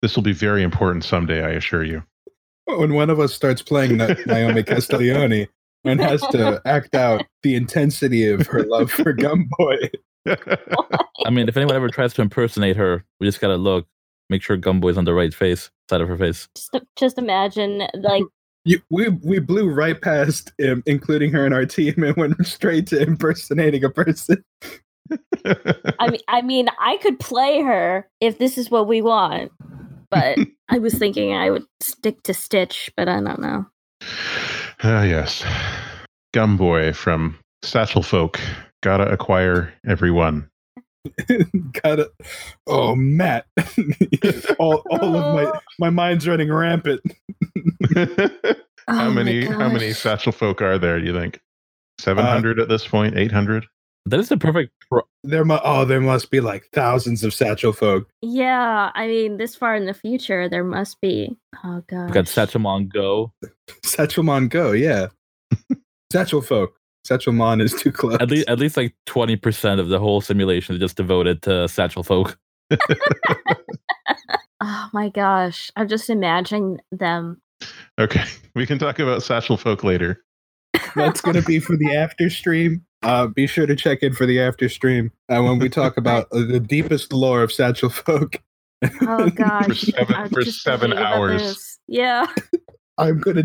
This 0.00 0.14
will 0.14 0.22
be 0.22 0.32
very 0.32 0.62
important 0.62 1.04
someday, 1.04 1.42
I 1.42 1.50
assure 1.50 1.82
you. 1.82 2.04
When 2.66 2.94
one 2.94 3.10
of 3.10 3.18
us 3.18 3.34
starts 3.34 3.62
playing 3.62 3.96
Naomi 4.26 4.62
Castiglione 4.62 5.48
and 5.84 6.00
has 6.00 6.20
to 6.28 6.60
act 6.64 6.94
out 6.94 7.24
the 7.42 7.56
intensity 7.56 8.30
of 8.30 8.46
her 8.46 8.64
love 8.64 8.90
for 8.90 9.12
Gum 9.12 9.48
Boy. 9.58 9.76
I 11.26 11.30
mean, 11.30 11.48
if 11.48 11.56
anyone 11.56 11.74
ever 11.74 11.88
tries 11.88 12.12
to 12.14 12.22
impersonate 12.22 12.76
her, 12.76 13.04
we 13.18 13.26
just 13.26 13.40
gotta 13.40 13.56
look, 13.56 13.86
make 14.28 14.42
sure 14.42 14.56
Gumboy's 14.56 14.98
on 14.98 15.04
the 15.04 15.14
right 15.14 15.32
face, 15.32 15.70
side 15.88 16.00
of 16.00 16.08
her 16.08 16.16
face. 16.16 16.48
Just 16.54 16.76
just 16.96 17.18
imagine 17.18 17.88
like 17.94 18.24
You, 18.68 18.82
we 18.90 19.08
we 19.08 19.38
blew 19.38 19.70
right 19.70 19.98
past 19.98 20.52
him, 20.58 20.82
including 20.84 21.32
her 21.32 21.46
in 21.46 21.54
our 21.54 21.64
team, 21.64 22.02
and 22.02 22.14
went 22.18 22.46
straight 22.46 22.86
to 22.88 23.00
impersonating 23.00 23.82
a 23.82 23.88
person. 23.88 24.44
I 25.46 26.10
mean 26.10 26.20
I 26.28 26.42
mean 26.42 26.68
I 26.78 26.98
could 26.98 27.18
play 27.18 27.62
her 27.62 28.06
if 28.20 28.36
this 28.36 28.58
is 28.58 28.70
what 28.70 28.86
we 28.86 29.00
want. 29.00 29.52
But 30.10 30.36
I 30.68 30.80
was 30.80 30.92
thinking 30.92 31.32
I 31.32 31.48
would 31.48 31.64
stick 31.80 32.22
to 32.24 32.34
Stitch, 32.34 32.90
but 32.94 33.08
I 33.08 33.22
don't 33.22 33.40
know. 33.40 33.64
Ah, 34.82 35.02
yes. 35.02 35.42
Gum 36.34 36.58
Boy 36.58 36.92
from 36.92 37.38
Satchel 37.62 38.02
Folk. 38.02 38.38
Gotta 38.82 39.10
acquire 39.10 39.72
everyone. 39.86 40.46
gotta 41.82 42.10
Oh, 42.66 42.94
Matt! 42.94 43.46
all 44.58 44.82
all 44.90 45.16
of 45.16 45.34
my 45.34 45.58
my 45.78 45.88
mind's 45.88 46.28
running 46.28 46.52
rampant. 46.52 47.00
how 48.88 49.08
Oh 49.08 49.10
many 49.10 49.44
how 49.44 49.68
many. 49.68 49.92
Satchel 49.92 50.32
Folk 50.32 50.62
are 50.62 50.78
there, 50.78 50.98
do 51.00 51.06
you 51.06 51.12
think? 51.18 51.36
Uh, 51.36 52.02
700 52.04 52.58
at 52.60 52.68
this 52.68 52.86
point? 52.86 53.16
800? 53.16 53.66
That 54.06 54.20
is 54.20 54.28
the 54.30 54.36
perfect. 54.38 54.72
Pro- 54.90 55.02
There 55.24 55.44
mu- 55.44 55.58
oh, 55.62 55.84
there 55.84 56.00
must 56.00 56.30
be 56.30 56.40
like 56.40 56.68
thousands 56.72 57.24
of 57.24 57.34
satchel 57.34 57.72
folk. 57.74 58.08
Yeah, 58.22 58.90
I 58.94 59.06
mean 59.06 59.36
this 59.36 59.54
far 59.54 59.74
in 59.74 59.84
the 59.84 59.92
future 59.92 60.48
there 60.48 60.64
must 60.64 60.98
be. 61.02 61.36
Oh 61.64 61.82
god. 61.88 62.06
we 62.06 62.12
got 62.12 62.24
Satchamon 62.24 62.88
Go. 62.90 63.32
Satchelmon 63.84 64.48
go, 64.48 64.72
yeah. 64.72 65.08
satchel 66.12 66.40
folk. 66.40 66.74
Satchelmon 67.06 67.60
is 67.60 67.74
too 67.74 67.92
close. 67.92 68.16
At 68.20 68.30
least, 68.30 68.48
at 68.48 68.58
least 68.58 68.76
like 68.78 68.94
twenty 69.04 69.36
percent 69.36 69.78
of 69.80 69.88
the 69.88 69.98
whole 69.98 70.20
simulation 70.22 70.74
is 70.76 70.80
just 70.80 70.96
devoted 70.96 71.42
to 71.42 71.68
Satchel 71.68 72.02
Folk. 72.02 72.38
Oh 74.60 74.88
my 74.92 75.08
gosh. 75.08 75.70
I'm 75.76 75.86
just 75.88 76.10
imagining 76.10 76.80
them. 76.90 77.40
Okay. 77.98 78.24
We 78.54 78.66
can 78.66 78.78
talk 78.80 78.98
about 78.98 79.22
Satchel 79.22 79.56
Folk 79.56 79.84
later. 79.84 80.24
That's 80.96 81.20
gonna 81.20 81.42
be 81.42 81.60
for 81.60 81.76
the 81.76 81.94
after 81.96 82.28
stream. 82.28 82.84
Uh, 83.04 83.28
be 83.28 83.46
sure 83.46 83.66
to 83.66 83.76
check 83.76 84.02
in 84.02 84.12
for 84.14 84.26
the 84.26 84.40
after 84.40 84.68
stream 84.68 85.12
uh, 85.28 85.40
when 85.42 85.60
we 85.60 85.68
talk 85.68 85.96
about 85.96 86.26
uh, 86.32 86.40
the 86.44 86.58
deepest 86.58 87.12
lore 87.12 87.44
of 87.44 87.52
satchel 87.52 87.88
folk. 87.90 88.42
Oh 89.02 89.30
gosh. 89.30 89.82
seven- 89.82 90.28
for 90.30 90.44
seven 90.44 90.92
hours. 90.92 91.78
Yeah. 91.86 92.26
I'm 92.96 93.20
gonna. 93.20 93.44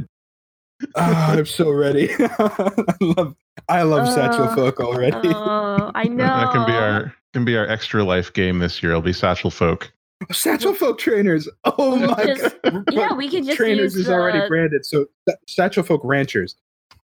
Ah, 0.95 1.33
I'm 1.33 1.45
so 1.45 1.69
ready. 1.69 2.09
I 2.19 2.95
love. 3.01 3.35
I 3.69 3.83
love 3.83 4.07
satchel 4.11 4.45
Uh, 4.45 4.55
folk 4.55 4.79
already. 4.79 5.27
Oh, 5.27 5.91
I 5.93 6.05
know. 6.05 6.25
That 6.25 6.51
can 6.53 6.65
be 6.65 6.73
our 6.73 7.13
can 7.33 7.45
be 7.45 7.55
our 7.55 7.67
extra 7.67 8.03
life 8.03 8.33
game 8.33 8.57
this 8.57 8.81
year. 8.81 8.93
It'll 8.93 9.03
be 9.03 9.13
Satchel 9.13 9.51
Folk. 9.51 9.91
Satchel 10.31 10.73
folk 10.73 10.97
trainers. 10.99 11.47
Oh 11.65 11.95
my 11.97 12.25
just- 12.25 12.61
god. 12.63 12.83
Yeah, 12.91 13.13
we 13.13 13.29
could 13.29 13.45
just 13.45 13.57
trainers 13.57 13.95
use 13.95 14.05
is 14.07 14.09
already 14.09 14.47
branded. 14.47 14.85
So 14.85 15.05
Sa- 15.27 15.35
satchel 15.47 15.83
folk 15.83 16.01
ranchers. 16.03 16.55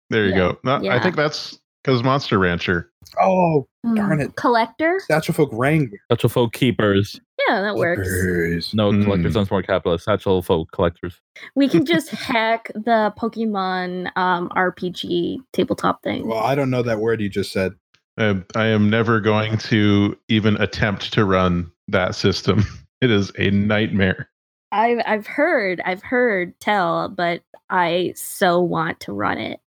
There 0.09 0.23
you 0.25 0.31
Yeah, 0.31 0.37
go. 0.37 0.59
No, 0.63 0.89
I 0.89 1.01
think 1.01 1.15
that's 1.15 1.59
because 1.83 2.03
Monster 2.03 2.37
Rancher. 2.39 2.91
Oh, 3.21 3.67
Hmm, 3.85 3.95
darn 3.95 4.19
it. 4.21 4.35
Collector? 4.35 4.99
satchel 5.07 5.33
folk 5.33 5.49
wrangler. 5.53 5.97
Satchel 6.11 6.29
Folk 6.29 6.53
Keepers. 6.53 7.19
Yeah, 7.47 7.61
that 7.61 7.75
works. 7.75 8.01
Clippers. 8.07 8.73
No, 8.73 8.91
Mm. 8.91 9.03
collectors 9.05 9.33
sounds 9.33 9.49
more 9.51 9.61
capitalist. 9.63 10.03
Satchel 10.05 10.41
Folk 10.41 10.69
Collectors. 10.73 11.21
We 11.55 11.69
can 11.69 11.85
just 11.93 12.09
hack 12.09 12.69
the 12.73 13.13
Pokemon 13.17 14.11
um, 14.17 14.49
RPG 14.49 15.37
tabletop 15.53 16.03
thing. 16.03 16.27
Well, 16.27 16.39
I 16.39 16.55
don't 16.55 16.69
know 16.69 16.81
that 16.83 16.99
word 16.99 17.21
you 17.21 17.29
just 17.29 17.51
said. 17.53 17.73
Uh, 18.17 18.35
I 18.55 18.65
am 18.67 18.89
never 18.89 19.19
going 19.21 19.57
to 19.59 20.17
even 20.27 20.57
attempt 20.57 21.13
to 21.13 21.23
run 21.23 21.71
that 21.87 22.15
system. 22.15 22.65
It 23.01 23.11
is 23.11 23.31
a 23.37 23.49
nightmare. 23.51 24.29
I've 24.71 24.99
I've 25.05 25.27
heard, 25.27 25.81
I've 25.85 26.03
heard 26.03 26.59
tell, 26.59 27.09
but 27.09 27.41
I 27.69 28.13
so 28.15 28.59
want 28.59 28.99
to 29.01 29.13
run 29.13 29.37
it. 29.37 29.59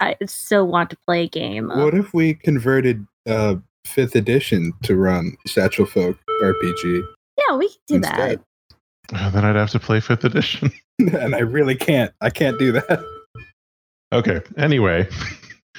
I 0.00 0.16
so 0.26 0.64
want 0.64 0.90
to 0.90 0.96
play 1.06 1.24
a 1.24 1.28
game. 1.28 1.70
of- 1.70 1.78
What 1.78 1.94
if 1.94 2.12
we 2.12 2.34
converted 2.34 3.06
uh, 3.28 3.56
fifth 3.86 4.14
edition 4.16 4.72
to 4.82 4.96
run 4.96 5.36
Satchel 5.46 5.86
Folk 5.86 6.18
RPG? 6.42 7.02
yeah, 7.38 7.56
we 7.56 7.68
can 7.68 7.76
do 7.86 7.94
instead? 7.96 8.40
Uh, 9.14 9.30
Then 9.30 9.44
I'd 9.44 9.56
have 9.56 9.70
to 9.70 9.80
play 9.80 10.00
fifth 10.00 10.24
edition. 10.24 10.70
and 10.98 11.34
I 11.34 11.40
really 11.40 11.74
can't. 11.76 12.12
I 12.20 12.30
can't 12.30 12.58
do 12.58 12.72
that. 12.72 13.04
okay. 14.12 14.40
Anyway. 14.56 15.08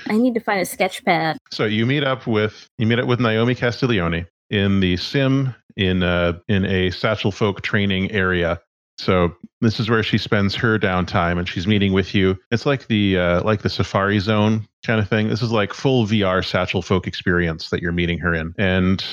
I 0.07 0.17
need 0.17 0.33
to 0.33 0.39
find 0.41 0.59
a 0.59 0.65
sketch 0.65 1.03
pad. 1.05 1.37
so 1.51 1.65
you 1.65 1.85
meet 1.85 2.03
up 2.03 2.27
with 2.27 2.67
you 2.77 2.85
meet 2.87 2.99
up 2.99 3.07
with 3.07 3.19
Naomi 3.21 3.55
Castiglione 3.55 4.25
in 4.53 4.79
the 4.79 4.95
sim 4.97 5.53
in 5.75 6.03
uh 6.03 6.37
in 6.47 6.65
a 6.65 6.91
Satchel 6.91 7.31
Folk 7.31 7.61
training 7.61 8.11
area. 8.11 8.61
So 8.99 9.35
this 9.59 9.79
is 9.79 9.89
where 9.89 10.03
she 10.03 10.19
spends 10.19 10.53
her 10.55 10.77
downtime, 10.77 11.39
and 11.39 11.49
she's 11.49 11.65
meeting 11.65 11.93
with 11.93 12.13
you. 12.13 12.37
It's 12.51 12.65
like 12.65 12.87
the 12.87 13.17
uh, 13.17 13.43
like 13.43 13.63
the 13.63 13.69
Safari 13.69 14.19
Zone 14.19 14.67
kind 14.85 14.99
of 15.01 15.09
thing. 15.09 15.29
This 15.29 15.41
is 15.41 15.51
like 15.51 15.73
full 15.73 16.05
VR 16.05 16.45
Satchel 16.45 16.83
Folk 16.83 17.07
experience 17.07 17.69
that 17.71 17.81
you're 17.81 17.91
meeting 17.91 18.19
her 18.19 18.35
in, 18.35 18.53
and 18.59 19.03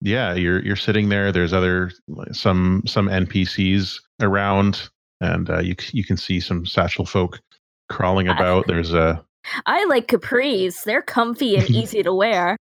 yeah, 0.00 0.34
you're 0.34 0.60
you're 0.64 0.76
sitting 0.76 1.08
there. 1.08 1.30
There's 1.30 1.52
other 1.52 1.92
some 2.32 2.82
some 2.84 3.08
NPCs 3.08 4.00
around, 4.20 4.88
and 5.20 5.48
uh, 5.48 5.60
you 5.60 5.76
you 5.92 6.04
can 6.04 6.16
see 6.16 6.40
some 6.40 6.66
Satchel 6.66 7.06
Folk 7.06 7.40
crawling 7.88 8.26
about. 8.26 8.66
There's 8.66 8.92
a 8.92 9.24
I 9.66 9.84
like 9.84 10.08
capris. 10.08 10.82
They're 10.82 11.02
comfy 11.02 11.56
and 11.56 11.70
easy 11.70 12.02
to 12.02 12.12
wear. 12.12 12.56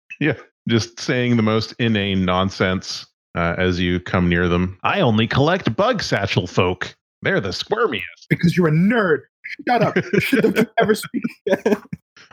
Just 0.69 0.99
saying 1.01 1.37
the 1.37 1.43
most 1.43 1.75
inane 1.79 2.25
nonsense 2.25 3.07
uh, 3.35 3.55
as 3.59 3.81
you 3.81 4.01
come 4.01 4.29
near 4.29 4.49
them. 4.49 4.79
I 4.83 5.01
only 5.01 5.27
collect 5.27 5.75
bug 5.77 6.03
satchel 6.03 6.47
folk. 6.47 6.95
They're 7.23 7.41
the 7.41 7.51
squirmiest. 7.51 8.27
Because 8.29 8.57
you're 8.57 8.69
a 8.69 8.73
nerd. 8.73 9.21
Shut 9.69 9.83
up. 9.83 9.95
Don't 10.31 10.69
ever 10.79 10.95
speak. 10.95 11.23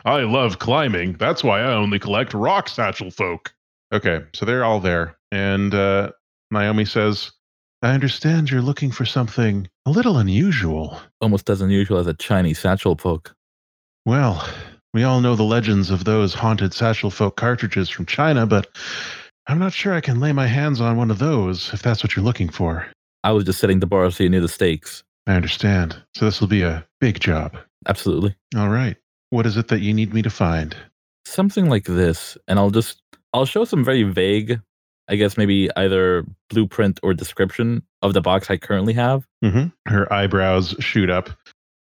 I 0.04 0.20
love 0.20 0.58
climbing. 0.58 1.14
That's 1.14 1.44
why 1.44 1.60
I 1.60 1.72
only 1.72 1.98
collect 1.98 2.34
rock 2.34 2.68
satchel 2.68 3.10
folk. 3.10 3.52
Okay, 3.92 4.22
so 4.34 4.46
they're 4.46 4.64
all 4.64 4.80
there. 4.80 5.16
And 5.32 5.74
uh, 5.74 6.12
Naomi 6.50 6.84
says, 6.84 7.30
I 7.82 7.92
understand 7.92 8.50
you're 8.50 8.62
looking 8.62 8.90
for 8.90 9.04
something 9.04 9.68
a 9.86 9.90
little 9.90 10.18
unusual. 10.18 11.00
Almost 11.20 11.48
as 11.50 11.60
unusual 11.60 11.98
as 11.98 12.06
a 12.06 12.14
Chinese 12.14 12.58
Satchel 12.58 12.96
Folk. 12.96 13.34
Well, 14.04 14.46
we 14.92 15.04
all 15.04 15.20
know 15.20 15.34
the 15.34 15.42
legends 15.42 15.90
of 15.90 16.04
those 16.04 16.34
haunted 16.34 16.74
satchel 16.74 17.10
folk 17.10 17.36
cartridges 17.36 17.88
from 17.88 18.06
China, 18.06 18.46
but 18.46 18.68
I'm 19.46 19.58
not 19.58 19.72
sure 19.72 19.94
I 19.94 20.00
can 20.00 20.20
lay 20.20 20.32
my 20.32 20.46
hands 20.46 20.80
on 20.80 20.96
one 20.96 21.10
of 21.10 21.18
those 21.18 21.72
if 21.72 21.82
that's 21.82 22.02
what 22.02 22.16
you're 22.16 22.24
looking 22.24 22.48
for. 22.48 22.86
I 23.22 23.32
was 23.32 23.44
just 23.44 23.60
setting 23.60 23.80
the 23.80 23.86
bar 23.86 24.10
so 24.10 24.24
you 24.24 24.30
knew 24.30 24.40
the 24.40 24.48
stakes. 24.48 25.02
I 25.26 25.34
understand. 25.34 26.00
So 26.14 26.24
this 26.24 26.40
will 26.40 26.48
be 26.48 26.62
a 26.62 26.86
big 27.00 27.20
job. 27.20 27.56
Absolutely. 27.88 28.34
All 28.56 28.68
right. 28.68 28.96
What 29.30 29.46
is 29.46 29.56
it 29.56 29.68
that 29.68 29.80
you 29.80 29.94
need 29.94 30.12
me 30.12 30.22
to 30.22 30.30
find? 30.30 30.76
Something 31.24 31.68
like 31.68 31.84
this, 31.84 32.36
and 32.48 32.58
I'll 32.58 32.70
just 32.70 33.00
I'll 33.32 33.46
show 33.46 33.64
some 33.64 33.84
very 33.84 34.02
vague 34.02 34.60
I 35.10 35.16
guess 35.16 35.36
maybe 35.36 35.68
either 35.76 36.24
blueprint 36.50 37.00
or 37.02 37.12
description 37.12 37.82
of 38.00 38.14
the 38.14 38.20
box 38.20 38.48
I 38.48 38.56
currently 38.56 38.92
have. 38.92 39.26
Mm-hmm. 39.44 39.90
Her 39.90 40.10
eyebrows 40.12 40.76
shoot 40.78 41.10
up, 41.10 41.30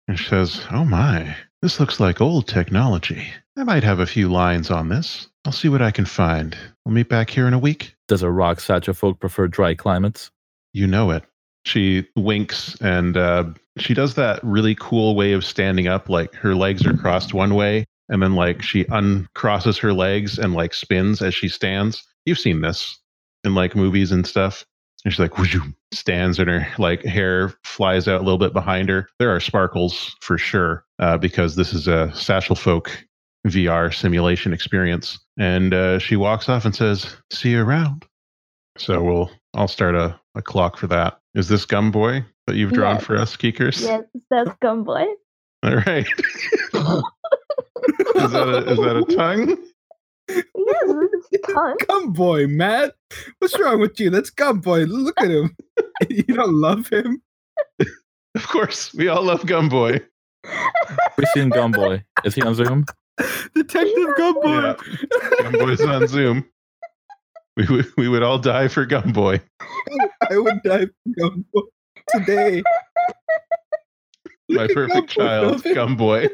and 0.06 0.18
she 0.18 0.26
says, 0.26 0.60
"Oh 0.70 0.84
my, 0.84 1.34
this 1.64 1.80
looks 1.80 1.98
like 1.98 2.20
old 2.20 2.46
technology. 2.46 3.26
I 3.56 3.64
might 3.64 3.84
have 3.84 3.98
a 3.98 4.06
few 4.06 4.28
lines 4.28 4.70
on 4.70 4.90
this. 4.90 5.28
I'll 5.46 5.52
see 5.52 5.70
what 5.70 5.80
I 5.80 5.90
can 5.90 6.04
find. 6.04 6.54
We'll 6.84 6.94
meet 6.94 7.08
back 7.08 7.30
here 7.30 7.48
in 7.48 7.54
a 7.54 7.58
week." 7.58 7.94
Does 8.06 8.22
a 8.22 8.30
rock 8.30 8.60
satchel 8.60 8.92
folk 8.92 9.18
prefer 9.18 9.48
dry 9.48 9.74
climates? 9.74 10.30
You 10.74 10.86
know 10.86 11.10
it. 11.10 11.24
She 11.64 12.06
winks 12.16 12.78
and 12.82 13.16
uh, 13.16 13.44
she 13.78 13.94
does 13.94 14.14
that 14.16 14.44
really 14.44 14.74
cool 14.74 15.16
way 15.16 15.32
of 15.32 15.42
standing 15.42 15.88
up, 15.88 16.10
like 16.10 16.34
her 16.34 16.54
legs 16.54 16.84
are 16.84 16.94
crossed 16.94 17.32
one 17.32 17.54
way, 17.54 17.86
and 18.10 18.22
then 18.22 18.34
like 18.34 18.60
she 18.60 18.84
uncrosses 18.84 19.80
her 19.80 19.94
legs 19.94 20.38
and 20.38 20.52
like 20.52 20.74
spins 20.74 21.22
as 21.22 21.34
she 21.34 21.48
stands. 21.48 22.04
You've 22.26 22.38
seen 22.38 22.60
this 22.60 22.98
in 23.42 23.54
like 23.54 23.74
movies 23.74 24.12
and 24.12 24.26
stuff. 24.26 24.66
And 25.04 25.12
she's 25.12 25.20
like, 25.20 25.38
Would 25.38 25.52
you 25.52 25.62
stands 25.94 26.38
and 26.38 26.48
her 26.50 26.66
like 26.78 27.04
hair 27.04 27.54
flies 27.64 28.08
out 28.08 28.20
a 28.20 28.24
little 28.24 28.38
bit 28.38 28.52
behind 28.52 28.88
her. 28.88 29.08
There 29.18 29.34
are 29.34 29.40
sparkles 29.40 30.14
for 30.20 30.36
sure, 30.36 30.84
uh, 30.98 31.18
because 31.18 31.56
this 31.56 31.72
is 31.72 31.88
a 31.88 32.12
Satchel 32.14 32.56
Folk 32.56 33.04
VR 33.46 33.94
simulation 33.94 34.52
experience. 34.52 35.18
And 35.38 35.72
uh, 35.72 35.98
she 35.98 36.16
walks 36.16 36.48
off 36.48 36.64
and 36.64 36.74
says, 36.74 37.16
See 37.32 37.50
you 37.50 37.62
around. 37.62 38.04
So 38.76 39.02
we'll 39.02 39.30
I'll 39.54 39.68
start 39.68 39.94
a, 39.94 40.18
a 40.34 40.42
clock 40.42 40.76
for 40.76 40.86
that. 40.88 41.20
Is 41.34 41.48
this 41.48 41.64
Gum 41.64 41.90
Boy 41.90 42.24
that 42.46 42.56
you've 42.56 42.72
drawn 42.72 42.96
Yes. 42.96 43.04
for 43.04 43.16
us, 43.16 43.36
Keekers? 43.36 43.80
Yes, 43.82 44.02
that's 44.30 44.50
Gumboy. 44.62 45.06
All 45.62 45.76
right. 45.76 46.06
is 46.74 48.32
that 48.32 48.48
a 48.48 48.70
is 48.70 48.78
that 48.78 48.96
a 49.08 49.16
tongue? 49.16 49.56
Yes, 50.28 50.44
it's 51.32 51.52
fun. 51.52 51.76
Gumboy, 51.78 52.48
Matt. 52.48 52.94
What's 53.38 53.58
wrong 53.58 53.80
with 53.80 53.98
you? 54.00 54.10
That's 54.10 54.30
Gumboy. 54.30 54.86
Look 54.88 55.20
at 55.20 55.30
him. 55.30 55.56
you 56.08 56.22
don't 56.22 56.54
love 56.54 56.88
him? 56.88 57.22
Of 58.36 58.48
course, 58.48 58.92
we 58.94 59.06
all 59.06 59.22
love 59.22 59.46
Gum 59.46 59.68
Boy. 59.68 60.00
We've 61.16 61.28
seen 61.34 61.50
Gumboy. 61.50 62.02
Is 62.24 62.34
he 62.34 62.42
on 62.42 62.56
Zoom? 62.56 62.84
Detective 63.54 64.08
Gumboy. 64.18 64.76
Gum 65.38 65.52
Boy's 65.52 65.80
on 65.80 66.08
Zoom. 66.08 66.44
We 67.56 67.64
would 67.66 67.86
we 67.96 68.08
would 68.08 68.24
all 68.24 68.40
die 68.40 68.66
for 68.66 68.86
Gum 68.86 69.12
Boy. 69.12 69.40
I 70.28 70.36
would 70.36 70.60
die 70.64 70.86
for 70.86 71.12
Gumboy 71.16 71.62
today. 72.08 72.64
My 74.48 74.66
perfect 74.66 74.96
Gumboy, 74.96 75.08
child, 75.08 75.52
love 75.52 75.64
him. 75.64 75.74
Gum 75.74 75.96
Boy. 75.96 76.28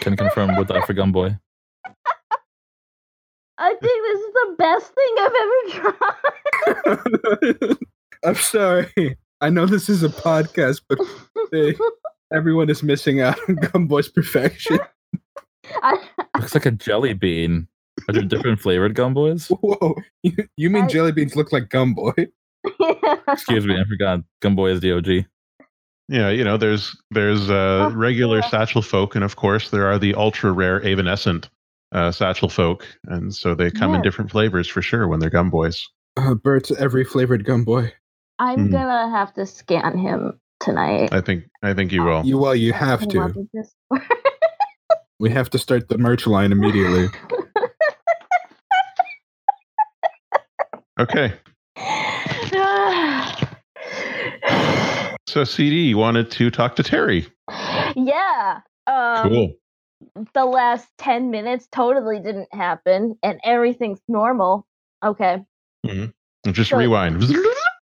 Can 0.00 0.16
confirm 0.16 0.56
would 0.56 0.68
die 0.68 0.80
for 0.86 0.94
Gumboy. 0.94 1.38
I 3.58 3.74
think 3.74 3.80
this 3.82 4.20
is 4.20 4.32
the 4.34 4.54
best 4.58 4.92
thing 4.94 5.14
I've 5.20 5.32
ever 6.90 7.58
tried. 7.70 7.78
I'm 8.24 8.34
sorry. 8.36 9.16
I 9.40 9.50
know 9.50 9.66
this 9.66 9.88
is 9.88 10.02
a 10.02 10.08
podcast, 10.08 10.80
but 10.88 10.98
hey, 11.52 11.74
everyone 12.32 12.70
is 12.70 12.82
missing 12.82 13.20
out 13.20 13.38
on 13.48 13.56
Gumboy's 13.56 14.08
perfection. 14.08 14.78
I, 15.82 15.96
Looks 16.38 16.54
like 16.54 16.66
a 16.66 16.70
jelly 16.72 17.12
bean. 17.14 17.68
Are 18.08 18.12
there 18.14 18.22
different 18.22 18.60
flavored 18.60 18.94
Gumboys? 18.94 19.48
Whoa. 19.48 19.94
You, 20.22 20.32
you 20.56 20.70
mean 20.70 20.84
I- 20.84 20.88
jelly 20.88 21.12
beans 21.12 21.36
look 21.36 21.52
like 21.52 21.68
Gumboy? 21.68 22.28
Excuse 23.28 23.66
me, 23.66 23.78
I 23.78 23.84
forgot. 23.84 24.20
Gumboy 24.42 24.72
is 24.72 24.80
the 24.80 24.92
OG. 24.92 25.26
Yeah, 26.08 26.28
you 26.30 26.44
know, 26.44 26.56
there's 26.56 26.94
there's 27.12 27.48
uh, 27.50 27.88
Oh, 27.90 27.94
regular 27.94 28.38
yeah. 28.40 28.50
satchel 28.50 28.82
folk, 28.82 29.14
and 29.14 29.24
of 29.24 29.36
course 29.36 29.70
there 29.70 29.86
are 29.86 29.98
the 29.98 30.14
ultra 30.14 30.52
rare 30.52 30.82
evanescent 30.82 31.48
uh, 31.94 32.12
satchel 32.12 32.48
folk, 32.48 32.86
and 33.06 33.34
so 33.34 33.54
they 33.54 33.70
come 33.70 33.94
in 33.94 34.02
different 34.02 34.30
flavors 34.30 34.68
for 34.68 34.82
sure 34.82 35.08
when 35.08 35.20
they're 35.20 35.30
gum 35.30 35.48
boys. 35.48 35.86
Uh, 36.16 36.34
Bert's 36.34 36.70
every 36.72 37.04
flavored 37.04 37.44
gum 37.44 37.64
boy. 37.64 37.92
I'm 38.38 38.68
Mhm. 38.68 38.72
gonna 38.72 39.10
have 39.10 39.32
to 39.34 39.46
scan 39.46 39.96
him 39.96 40.38
tonight. 40.60 41.10
I 41.12 41.20
think 41.20 41.44
I 41.62 41.72
think 41.72 41.92
you 41.92 42.02
will. 42.02 42.22
You 42.24 42.38
well, 42.38 42.54
you 42.54 42.72
have 42.72 43.06
to. 43.08 43.32
We 45.20 45.30
have 45.30 45.48
to 45.50 45.58
start 45.58 45.88
the 45.88 45.96
merch 45.96 46.26
line 46.26 46.50
immediately. 46.50 47.06
Okay, 51.00 51.32
so 55.28 55.44
CD 55.44 55.94
wanted 55.94 56.30
to 56.32 56.50
talk 56.50 56.76
to 56.76 56.82
Terry. 56.82 57.26
yeah. 57.96 58.60
Um, 58.86 59.28
Cool. 59.28 59.52
The 60.34 60.44
last 60.44 60.88
10 60.98 61.30
minutes 61.30 61.66
totally 61.72 62.20
didn't 62.20 62.52
happen 62.54 63.18
and 63.22 63.40
everything's 63.44 64.00
normal. 64.08 64.66
Okay. 65.04 65.44
Just 66.52 66.70
so- 66.70 66.78
rewind. 66.78 67.22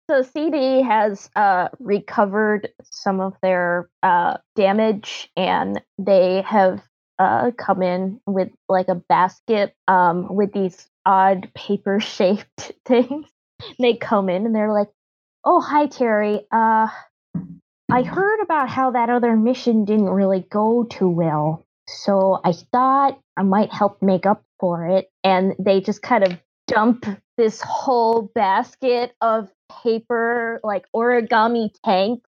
So 0.09 0.23
CD 0.23 0.81
has 0.81 1.29
uh, 1.37 1.69
recovered 1.79 2.67
some 2.83 3.21
of 3.21 3.33
their 3.41 3.89
uh, 4.03 4.39
damage, 4.57 5.31
and 5.37 5.81
they 5.97 6.41
have 6.41 6.81
uh, 7.17 7.51
come 7.57 7.81
in 7.81 8.19
with 8.25 8.49
like 8.67 8.89
a 8.89 8.95
basket 8.95 9.73
um, 9.87 10.35
with 10.35 10.51
these 10.51 10.89
odd 11.05 11.49
paper-shaped 11.55 12.73
things. 12.85 13.25
they 13.79 13.93
come 13.95 14.27
in 14.27 14.45
and 14.45 14.53
they're 14.53 14.73
like, 14.73 14.89
"Oh, 15.45 15.61
hi 15.61 15.85
Terry. 15.85 16.41
Uh, 16.51 16.87
I 17.89 18.03
heard 18.03 18.41
about 18.41 18.67
how 18.67 18.91
that 18.91 19.09
other 19.09 19.37
mission 19.37 19.85
didn't 19.85 20.09
really 20.09 20.41
go 20.41 20.83
too 20.83 21.07
well, 21.07 21.63
so 21.87 22.39
I 22.43 22.53
thought 22.53 23.19
I 23.37 23.43
might 23.43 23.71
help 23.71 24.01
make 24.01 24.25
up 24.25 24.43
for 24.59 24.87
it." 24.87 25.09
And 25.23 25.53
they 25.59 25.81
just 25.81 26.01
kind 26.01 26.23
of 26.23 26.39
dump 26.67 27.05
this 27.37 27.61
whole 27.61 28.31
basket 28.35 29.13
of 29.21 29.49
paper, 29.83 30.59
like 30.63 30.85
origami 30.95 31.69
tanks, 31.83 32.27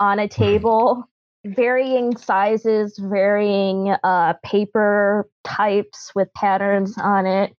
on 0.00 0.18
a 0.18 0.28
table, 0.28 1.08
varying 1.44 2.16
sizes, 2.16 2.98
varying 2.98 3.94
uh, 4.02 4.34
paper 4.44 5.28
types 5.44 6.12
with 6.14 6.32
patterns 6.34 6.96
on 6.98 7.26
it. 7.26 7.54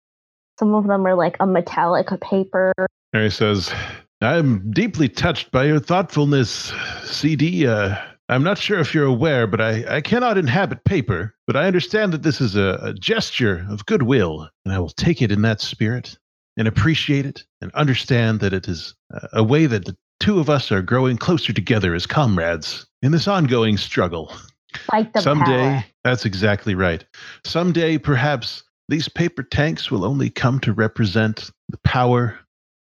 Some 0.59 0.75
of 0.75 0.87
them 0.87 1.07
are 1.07 1.15
like 1.15 1.37
a 1.41 1.47
metallic 1.47 2.09
paper. 2.21 2.73
Terry 3.13 3.31
says, 3.31 3.73
I'm 4.21 4.71
deeply 4.71 5.09
touched 5.09 5.51
by 5.51 5.65
your 5.65 5.81
thoughtfulness, 5.81 6.73
CD. 7.05 7.67
Uh, 7.67 7.97
I'm 8.29 8.43
not 8.43 8.57
sure 8.57 8.79
if 8.79 8.95
you're 8.95 9.05
aware, 9.05 9.47
but 9.47 9.61
I, 9.61 9.97
I 9.97 10.01
cannot 10.01 10.39
inhabit 10.39 10.85
paper, 10.85 11.35
but 11.47 11.57
I 11.57 11.67
understand 11.67 12.13
that 12.13 12.23
this 12.23 12.41
is 12.41 12.57
a, 12.57 12.79
a 12.83 12.95
gesture 12.95 13.67
of 13.69 13.85
goodwill, 13.85 14.49
and 14.65 14.73
I 14.73 14.79
will 14.79 14.91
take 14.91 15.21
it 15.21 15.31
in 15.31 15.43
that 15.43 15.61
spirit 15.61 16.17
and 16.57 16.67
appreciate 16.67 17.27
it 17.27 17.45
and 17.61 17.71
understand 17.73 18.41
that 18.41 18.55
it 18.55 18.67
is 18.67 18.95
a, 19.33 19.43
way 19.43 19.67
that 19.67 19.85
the 19.85 19.97
two 20.21 20.39
of 20.39 20.49
us 20.49 20.73
are 20.73 20.81
growing 20.81 21.19
closer 21.19 21.53
together 21.53 21.95
as 21.95 22.07
comrades 22.07 22.87
in 23.03 23.13
this 23.13 23.29
ongoing 23.29 23.77
struggle. 23.77 24.33
Fight 24.75 25.13
the 25.13 25.21
Someday, 25.21 25.75
power. 25.75 25.85
that's 26.03 26.25
exactly 26.25 26.75
right. 26.75 27.05
Someday, 27.45 27.99
perhaps, 27.99 28.63
these 28.89 29.09
paper 29.09 29.43
tanks 29.43 29.91
will 29.91 30.05
only 30.05 30.31
come 30.31 30.61
to 30.61 30.73
represent 30.73 31.51
the 31.69 31.79
power 31.85 32.39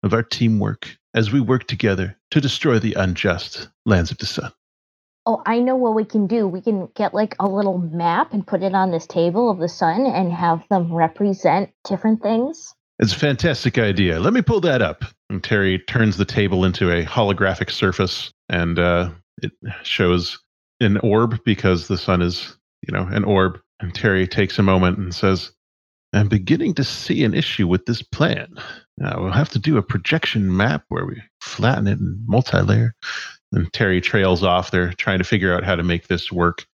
of 0.03 0.13
our 0.13 0.23
teamwork 0.23 0.97
as 1.13 1.31
we 1.31 1.39
work 1.39 1.67
together 1.67 2.17
to 2.31 2.41
destroy 2.41 2.77
the 2.79 2.93
unjust 2.93 3.69
lands 3.85 4.11
of 4.11 4.17
the 4.17 4.25
sun. 4.25 4.51
Oh, 5.29 5.43
I 5.45 5.59
know 5.59 5.75
what 5.75 5.93
we 5.93 6.05
can 6.05 6.25
do. 6.25 6.47
We 6.47 6.59
can 6.59 6.89
get 6.95 7.13
like 7.13 7.35
a 7.39 7.47
little 7.47 7.77
map 7.77 8.33
and 8.33 8.47
put 8.47 8.63
it 8.63 8.73
on 8.73 8.89
this 8.89 9.05
table 9.05 9.51
of 9.51 9.59
the 9.59 9.69
sun 9.69 10.07
and 10.07 10.33
have 10.33 10.67
them 10.69 10.91
represent 10.91 11.69
different 11.83 12.23
things. 12.23 12.73
It's 12.97 13.13
a 13.13 13.19
fantastic 13.19 13.77
idea. 13.77 14.19
Let 14.19 14.33
me 14.33 14.41
pull 14.41 14.59
that 14.61 14.81
up. 14.81 15.05
And 15.29 15.43
Terry 15.43 15.77
turns 15.77 16.17
the 16.17 16.25
table 16.25 16.65
into 16.65 16.91
a 16.91 17.05
holographic 17.05 17.69
surface, 17.69 18.31
and 18.49 18.79
uh, 18.79 19.11
it 19.43 19.51
shows 19.83 20.39
an 20.79 20.97
orb 20.97 21.43
because 21.45 21.87
the 21.87 21.97
sun 21.99 22.23
is, 22.23 22.57
you 22.87 22.91
know, 22.91 23.03
an 23.03 23.23
orb. 23.23 23.59
And 23.81 23.93
Terry 23.93 24.27
takes 24.27 24.57
a 24.57 24.63
moment 24.63 24.97
and 24.97 25.13
says, 25.13 25.51
I'm 26.11 26.27
beginning 26.27 26.73
to 26.73 26.83
see 26.83 27.23
an 27.23 27.35
issue 27.35 27.67
with 27.67 27.85
this 27.85 28.01
plan. 28.01 28.55
Now, 28.97 29.21
we'll 29.21 29.31
have 29.31 29.49
to 29.49 29.59
do 29.59 29.77
a 29.77 29.83
projection 29.83 30.57
map 30.57 30.85
where 30.89 31.05
we 31.05 31.21
flatten 31.39 31.85
it 31.85 31.99
and 31.99 32.17
multi 32.25 32.61
layer. 32.61 32.95
And 33.51 33.71
Terry 33.73 34.01
trails 34.01 34.43
off. 34.43 34.71
They're 34.71 34.93
trying 34.93 35.19
to 35.19 35.23
figure 35.23 35.53
out 35.55 35.63
how 35.63 35.75
to 35.75 35.83
make 35.83 36.07
this 36.07 36.31
work 36.31 36.65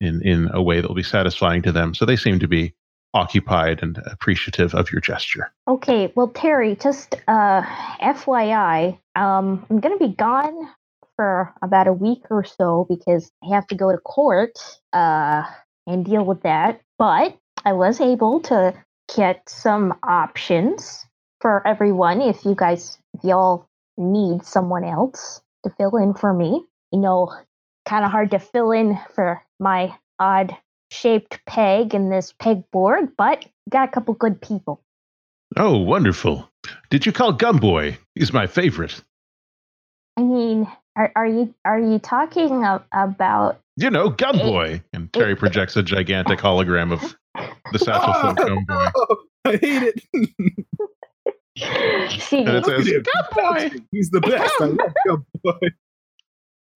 in, 0.00 0.22
in 0.22 0.50
a 0.52 0.62
way 0.62 0.80
that 0.80 0.88
will 0.88 0.94
be 0.94 1.02
satisfying 1.02 1.62
to 1.62 1.72
them. 1.72 1.94
So 1.94 2.04
they 2.04 2.16
seem 2.16 2.38
to 2.40 2.48
be 2.48 2.74
occupied 3.14 3.82
and 3.82 3.98
appreciative 4.06 4.74
of 4.74 4.90
your 4.90 5.00
gesture. 5.00 5.52
Okay, 5.68 6.12
well, 6.16 6.28
Terry, 6.28 6.76
just 6.76 7.14
uh, 7.28 7.62
FYI, 8.00 8.98
um, 9.14 9.66
I'm 9.68 9.80
going 9.80 9.96
to 9.96 10.08
be 10.08 10.14
gone 10.14 10.68
for 11.16 11.52
about 11.60 11.88
a 11.88 11.92
week 11.92 12.22
or 12.30 12.42
so 12.42 12.86
because 12.88 13.30
I 13.44 13.54
have 13.54 13.66
to 13.66 13.74
go 13.74 13.92
to 13.92 13.98
court 13.98 14.58
uh, 14.94 15.44
and 15.86 16.04
deal 16.04 16.24
with 16.24 16.42
that. 16.42 16.80
But 16.98 17.36
I 17.64 17.74
was 17.74 18.00
able 18.00 18.40
to 18.40 18.74
get 19.14 19.46
some 19.46 19.98
options 20.02 21.04
for 21.40 21.66
everyone 21.66 22.22
if 22.22 22.44
you 22.46 22.54
guys, 22.54 22.98
if 23.12 23.24
y'all 23.24 23.68
need 23.98 24.46
someone 24.46 24.84
else 24.84 25.41
to 25.64 25.70
fill 25.70 25.96
in 25.96 26.14
for 26.14 26.32
me. 26.32 26.64
You 26.92 27.00
know, 27.00 27.32
kind 27.86 28.04
of 28.04 28.10
hard 28.10 28.30
to 28.32 28.38
fill 28.38 28.72
in 28.72 28.98
for 29.14 29.42
my 29.58 29.94
odd 30.18 30.56
shaped 30.90 31.40
peg 31.46 31.94
in 31.94 32.10
this 32.10 32.32
pegboard, 32.32 33.12
but 33.16 33.46
got 33.70 33.88
a 33.88 33.92
couple 33.92 34.14
good 34.14 34.40
people. 34.40 34.82
Oh, 35.56 35.78
wonderful. 35.78 36.48
Did 36.90 37.06
you 37.06 37.12
call 37.12 37.32
Gumboy? 37.32 37.96
He's 38.14 38.32
my 38.32 38.46
favorite. 38.46 39.02
I 40.16 40.22
mean, 40.22 40.70
are, 40.96 41.12
are 41.16 41.26
you 41.26 41.54
are 41.64 41.80
you 41.80 41.98
talking 41.98 42.64
a- 42.64 42.84
about? 42.92 43.60
You 43.76 43.90
know, 43.90 44.10
Gumboy. 44.10 44.82
And 44.92 45.12
Terry 45.12 45.34
projects 45.34 45.76
a 45.76 45.82
gigantic 45.82 46.38
hologram 46.38 46.92
of 46.92 47.16
the 47.72 47.78
satchel 47.78 48.12
oh, 48.14 48.20
full 48.20 48.30
of 48.30 48.36
Gumboy. 48.36 48.92
Oh, 48.96 49.16
I 49.44 49.50
hate 49.56 49.94
it. 50.12 50.64
See, 51.56 52.38
And 52.44 52.56
it 52.56 52.64
says, 52.64 52.86
Look 52.86 53.06
at. 53.06 53.30
Gumboy! 53.34 53.84
He's 53.90 54.10
the 54.10 54.20
best. 54.20 54.52
I 54.60 54.64
love 54.66 54.92
Gumboy. 55.06 55.70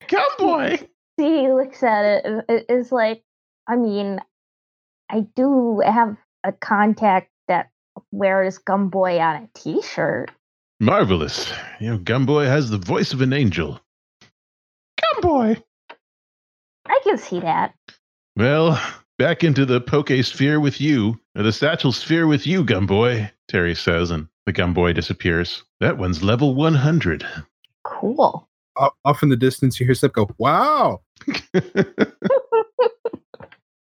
Gumboy! 0.08 0.88
see, 1.18 1.40
he 1.42 1.52
looks 1.52 1.82
at 1.82 2.04
it. 2.04 2.44
it- 2.48 2.66
It's 2.68 2.92
like, 2.92 3.22
I 3.68 3.76
mean, 3.76 4.20
I 5.10 5.20
do 5.34 5.80
have 5.84 6.16
a 6.44 6.52
contact 6.52 7.30
that 7.48 7.70
wears 8.12 8.58
Gumboy 8.58 9.18
on 9.20 9.36
a 9.44 9.48
T-shirt. 9.54 10.30
Marvelous. 10.78 11.50
You 11.80 11.92
know, 11.92 11.98
Gumboy 11.98 12.46
has 12.46 12.68
the 12.70 12.78
voice 12.78 13.12
of 13.14 13.22
an 13.22 13.32
angel. 13.32 13.80
Gumboy! 15.00 15.62
I 16.86 17.00
can 17.02 17.16
see 17.18 17.40
that. 17.40 17.74
Well, 18.36 18.80
back 19.18 19.42
into 19.42 19.64
the 19.64 19.80
poke 19.80 20.10
sphere 20.22 20.60
with 20.60 20.80
you, 20.80 21.18
or 21.34 21.42
the 21.42 21.52
satchel 21.52 21.92
sphere 21.92 22.26
with 22.26 22.46
you, 22.46 22.62
Gumboy, 22.64 23.30
Terry 23.48 23.74
says, 23.74 24.10
and 24.10 24.28
the 24.46 24.52
Gumboy 24.52 24.94
disappears. 24.94 25.64
That 25.80 25.98
one's 25.98 26.22
level 26.22 26.54
100. 26.54 27.26
Cool. 27.84 28.48
O- 28.78 28.90
Off 29.04 29.22
in 29.22 29.28
the 29.28 29.36
distance, 29.36 29.78
you 29.80 29.86
hear 29.86 29.94
Slip 29.94 30.12
go, 30.12 30.28
"Wow! 30.38 31.00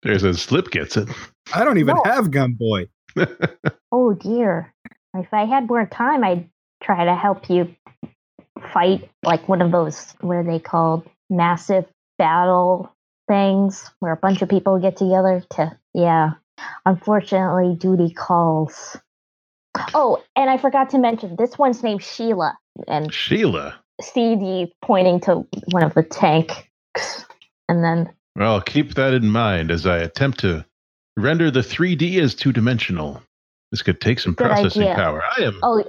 There's 0.03 0.23
a 0.23 0.33
Slip 0.35 0.71
gets 0.71 0.97
it. 0.97 1.09
I 1.55 1.65
don't 1.65 1.79
even 1.79 1.97
No. 1.97 2.03
have 2.05 2.27
Gumboy." 2.31 2.89
Oh 3.93 4.15
dear. 4.15 4.73
If 5.17 5.35
I 5.35 5.45
had 5.47 5.67
more 5.67 5.85
time, 5.85 6.23
I'd 6.23 6.49
try 6.81 7.05
to 7.05 7.15
help 7.17 7.51
you 7.51 7.75
fight 8.73 9.11
like 9.25 9.49
one 9.49 9.61
of 9.63 9.73
those 9.73 10.15
what 10.21 10.37
are 10.37 10.45
they 10.45 10.61
called? 10.61 11.09
Massive 11.29 11.87
battle 12.19 12.95
things 13.27 13.91
where 13.99 14.13
a 14.13 14.17
bunch 14.17 14.43
of 14.43 14.49
people 14.49 14.79
get 14.79 14.97
together 14.97 15.43
to 15.51 15.77
yeah. 15.93 16.35
Unfortunately, 16.87 17.75
duty 17.75 18.15
calls. 18.15 18.97
Oh, 19.95 20.23
and 20.37 20.51
I 20.51 20.59
forgot 20.59 20.91
to 20.91 20.99
mention 20.99 21.37
this 21.37 21.59
one's 21.59 21.83
named 21.83 22.03
Sheila, 22.03 22.57
and 22.89 23.13
Sheila. 23.13 23.79
CD 24.01 24.75
pointing 24.83 25.21
to 25.21 25.47
one 25.71 25.83
of 25.83 25.95
the 25.95 26.03
tanks, 26.03 27.25
and 27.69 27.85
then 27.85 28.11
Well, 28.37 28.61
keep 28.61 28.95
that 28.95 29.15
in 29.15 29.29
mind 29.29 29.71
as 29.71 29.87
I 29.87 29.99
attempt 29.99 30.41
to 30.41 30.65
render 31.17 31.51
the 31.51 31.61
3D 31.61 32.19
as 32.21 32.35
two 32.35 32.53
dimensional. 32.53 33.23
This 33.71 33.83
could 33.83 34.01
take 34.01 34.19
some 34.19 34.35
Good 34.35 34.47
processing 34.47 34.83
idea. 34.83 34.95
power. 34.95 35.23
I 35.23 35.43
am, 35.43 35.61
oh, 35.63 35.85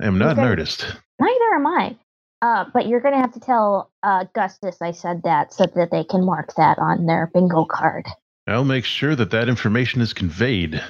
I 0.00 0.06
am 0.06 0.18
not 0.18 0.38
an 0.38 0.44
artist. 0.44 0.86
Neither 1.20 1.54
am 1.54 1.66
I. 1.66 1.96
Uh, 2.40 2.64
but 2.72 2.86
you're 2.86 3.00
gonna 3.00 3.20
have 3.20 3.32
to 3.32 3.40
tell 3.40 3.90
uh, 4.04 4.24
Gustus 4.32 4.80
I 4.80 4.92
said 4.92 5.22
that 5.24 5.52
so 5.52 5.66
that 5.74 5.90
they 5.90 6.04
can 6.04 6.24
mark 6.24 6.54
that 6.56 6.78
on 6.78 7.06
their 7.06 7.30
bingo 7.34 7.64
card. 7.64 8.06
I'll 8.46 8.64
make 8.64 8.84
sure 8.84 9.16
that 9.16 9.32
that 9.32 9.48
information 9.48 10.00
is 10.00 10.14
conveyed. 10.14 10.80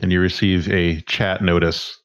And 0.00 0.12
you 0.12 0.20
receive 0.20 0.68
a 0.70 1.00
chat 1.02 1.42
notice, 1.42 1.98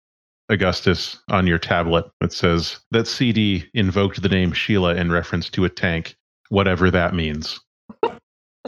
Augustus, 0.50 1.18
on 1.30 1.48
your 1.48 1.60
tablet 1.60 2.06
that 2.22 2.34
says 2.34 2.80
that 2.92 3.08
CD 3.08 3.66
invoked 3.74 4.22
the 4.22 4.30
name 4.30 4.54
Sheila 4.54 4.96
in 4.96 5.12
reference 5.12 5.50
to 5.52 5.66
a 5.66 5.70
tank, 5.70 6.16
whatever 6.50 6.90
that 6.92 7.14
means. 7.14 7.60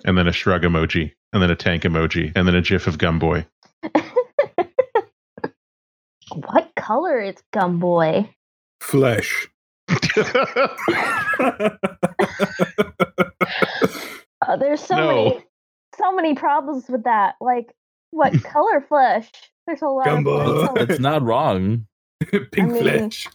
and 0.05 0.17
then 0.17 0.27
a 0.27 0.33
shrug 0.33 0.63
emoji, 0.63 1.13
and 1.33 1.41
then 1.41 1.51
a 1.51 1.55
tank 1.55 1.83
emoji, 1.83 2.31
and 2.35 2.47
then 2.47 2.55
a 2.55 2.61
gif 2.61 2.87
of 2.87 2.97
Gumboy. 2.97 3.45
What 6.35 6.71
color 6.75 7.21
is 7.21 7.35
Gumboy? 7.53 8.27
Flesh. 8.81 9.47
Uh, 14.45 14.57
there's 14.57 14.81
so 14.83 14.95
No. 14.95 15.07
many, 15.07 15.45
so 15.97 16.11
many 16.13 16.35
problems 16.35 16.89
with 16.89 17.03
that. 17.05 17.35
Like, 17.39 17.73
what 18.13 18.43
color 18.43 18.81
flesh? 18.81 19.29
There's 19.67 19.81
a 19.81 19.87
lot 19.87 20.05
Gumbo. 20.05 20.31
of 20.39 20.57
It's, 20.57 20.67
colors. 20.67 20.89
it's 20.89 20.99
not 20.99 21.23
wrong. 21.23 21.87
Pink 22.31 22.51
I 22.59 22.61
mean, 22.65 22.81
flesh. 22.83 23.27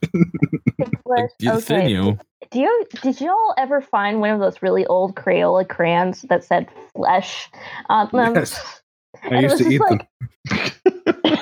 Pink 0.79 1.03
flesh. 1.05 1.31
It's 1.41 1.66
sinew. 1.66 2.16
Do 2.51 2.61
you 2.61 2.87
did 3.03 3.20
y'all 3.20 3.55
ever 3.59 3.81
find 3.83 4.20
one 4.20 4.31
of 4.31 4.41
those 4.41 4.62
really 4.62 4.87
old 4.87 5.14
Crayola 5.14 5.68
crayons 5.68 6.22
that 6.31 6.45
said 6.45 6.68
flesh 6.95 7.49
on 7.89 8.09
them? 8.12 8.35
Yes. 8.37 8.81
I 9.22 9.29
And 9.29 9.43
used 9.43 9.59
to 9.59 9.68
eat 9.68 9.81
just 9.81 9.91
them. 9.91 11.39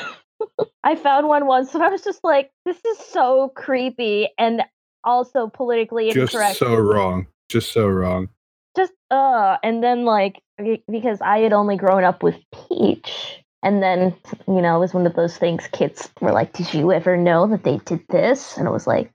I 0.84 0.94
found 0.96 1.28
one 1.28 1.46
once, 1.46 1.74
and 1.74 1.82
I 1.82 1.88
was 1.88 2.02
just 2.02 2.22
like, 2.24 2.50
"This 2.64 2.76
is 2.84 2.98
so 2.98 3.52
creepy 3.54 4.28
and 4.38 4.62
also 5.04 5.48
politically 5.48 6.10
Just 6.12 6.32
incorrect." 6.34 6.58
so 6.58 6.74
wrong. 6.76 7.26
Just 7.48 7.72
so 7.72 7.86
wrong. 7.88 8.28
Uh, 9.10 9.56
and 9.62 9.82
then 9.82 10.04
like 10.04 10.40
because 10.90 11.20
I 11.20 11.38
had 11.38 11.52
only 11.52 11.76
grown 11.76 12.04
up 12.04 12.22
with 12.22 12.36
Peach, 12.52 13.42
and 13.62 13.82
then 13.82 14.14
you 14.48 14.60
know 14.60 14.76
it 14.76 14.80
was 14.80 14.94
one 14.94 15.06
of 15.06 15.14
those 15.14 15.36
things. 15.36 15.68
Kids 15.72 16.10
were 16.20 16.32
like, 16.32 16.52
"Did 16.52 16.72
you 16.74 16.92
ever 16.92 17.16
know 17.16 17.46
that 17.46 17.62
they 17.64 17.78
did 17.78 18.00
this?" 18.08 18.56
And 18.56 18.66
it 18.66 18.70
was 18.70 18.86
like, 18.86 19.10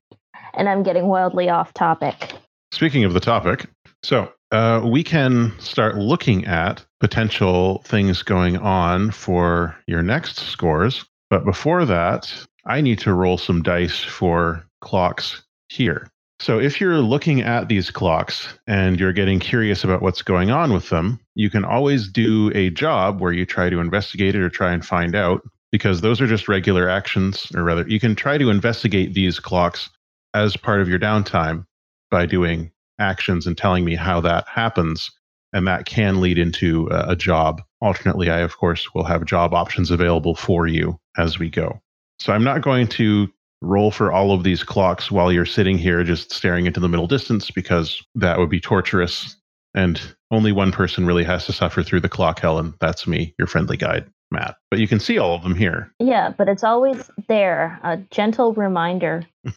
and 0.54 0.70
I'm 0.70 0.84
getting 0.84 1.08
wildly 1.08 1.50
off 1.50 1.74
topic. 1.74 2.34
Speaking 2.72 3.04
of 3.04 3.14
the 3.14 3.20
topic, 3.20 3.68
so 4.04 4.32
uh, 4.52 4.82
we 4.86 5.04
can 5.04 5.54
start 5.60 5.96
looking 5.98 6.46
at 6.46 6.86
potential 7.00 7.82
things 7.86 8.24
going 8.24 8.58
on 8.58 9.12
for 9.12 9.76
your 9.88 10.04
next 10.04 10.40
scores. 10.40 11.06
But 11.30 11.46
before 11.46 11.86
that, 11.86 12.32
I 12.66 12.82
need 12.82 13.00
to 13.00 13.14
roll 13.14 13.38
some 13.38 13.64
dice 13.64 14.00
for 14.00 14.66
clocks 14.82 15.42
here. 15.70 16.11
So 16.42 16.60
if 16.60 16.82
you're 16.82 17.02
looking 17.02 17.42
at 17.42 17.68
these 17.68 17.92
clocks 17.92 18.52
and 18.66 19.00
you're 19.00 19.14
getting 19.14 19.40
curious 19.40 19.84
about 19.84 20.02
what's 20.02 20.24
going 20.24 20.50
on 20.50 20.74
with 20.74 20.90
them, 20.90 21.20
you 21.36 21.52
can 21.52 21.64
always 21.64 22.10
do 22.10 22.52
a 22.56 22.72
job 22.72 23.22
where 23.22 23.32
you 23.32 23.46
try 23.46 23.70
to 23.70 23.80
investigate 23.80 24.34
it 24.34 24.42
or 24.42 24.50
try 24.50 24.74
and 24.74 24.84
find 24.84 25.16
out, 25.16 25.44
because 25.72 26.02
those 26.02 26.20
are 26.20 26.26
just 26.26 26.48
regular 26.48 26.90
actions, 26.90 27.52
or 27.54 27.64
rather, 27.64 27.88
you 27.88 28.00
can 28.00 28.16
try 28.16 28.40
to 28.40 28.50
investigate 28.50 29.14
these 29.14 29.40
clocks 29.40 29.92
as 30.34 30.58
part 30.58 30.82
of 30.82 30.90
your 30.90 30.98
downtime 30.98 31.64
by 32.10 32.26
doing 32.26 32.72
actions 32.98 33.46
and 33.46 33.56
telling 33.56 33.86
me 33.86 33.94
how 33.94 34.20
that 34.20 34.48
happens. 34.48 35.12
And 35.54 35.68
that 35.68 35.86
can 35.86 36.22
lead 36.22 36.40
into 36.40 36.88
a, 36.90 37.16
job. 37.16 37.62
Alternately, 37.82 38.32
I, 38.32 38.40
of 38.40 38.58
course, 38.58 38.96
will 38.96 39.04
have 39.04 39.26
job 39.26 39.54
options 39.54 39.92
available 39.92 40.34
for 40.34 40.66
you 40.66 41.00
as 41.20 41.38
we 41.38 41.52
go. 41.52 41.82
So 42.20 42.34
I'm 42.34 42.44
not 42.44 42.62
going 42.62 42.88
to 42.88 43.32
roll 43.62 43.92
for 43.92 44.12
all 44.12 44.32
of 44.32 44.44
these 44.44 44.64
clocks 44.64 45.12
while 45.12 45.32
you're 45.32 45.46
sitting 45.46 45.78
here 45.78 46.04
just 46.04 46.34
staring 46.34 46.66
into 46.66 46.80
the 46.80 46.90
middle 46.90 47.08
distance 47.08 47.52
because 47.52 48.04
that 48.16 48.40
would 48.40 48.50
be 48.50 48.60
torturous. 48.60 49.38
And 49.74 50.02
only 50.32 50.52
one 50.52 50.72
person 50.72 51.06
really 51.06 51.24
has 51.24 51.46
to 51.46 51.54
suffer 51.54 51.84
through 51.84 52.02
the 52.02 52.10
clock 52.10 52.40
hell, 52.40 52.60
and 52.60 52.74
that's 52.80 53.08
me, 53.08 53.34
your 53.38 53.48
friendly 53.48 53.78
guide, 53.78 54.06
Matt. 54.32 54.56
But 54.70 54.80
you 54.80 54.88
can 54.88 55.00
see 55.00 55.18
all 55.18 55.36
of 55.36 55.44
them 55.44 55.56
here. 55.56 55.94
Yeah, 56.00 56.34
but 56.38 56.50
it's 56.50 56.64
always 56.64 57.10
there, 57.28 57.80
a 57.84 57.98
gentle 57.98 58.54
reminder. 58.54 59.26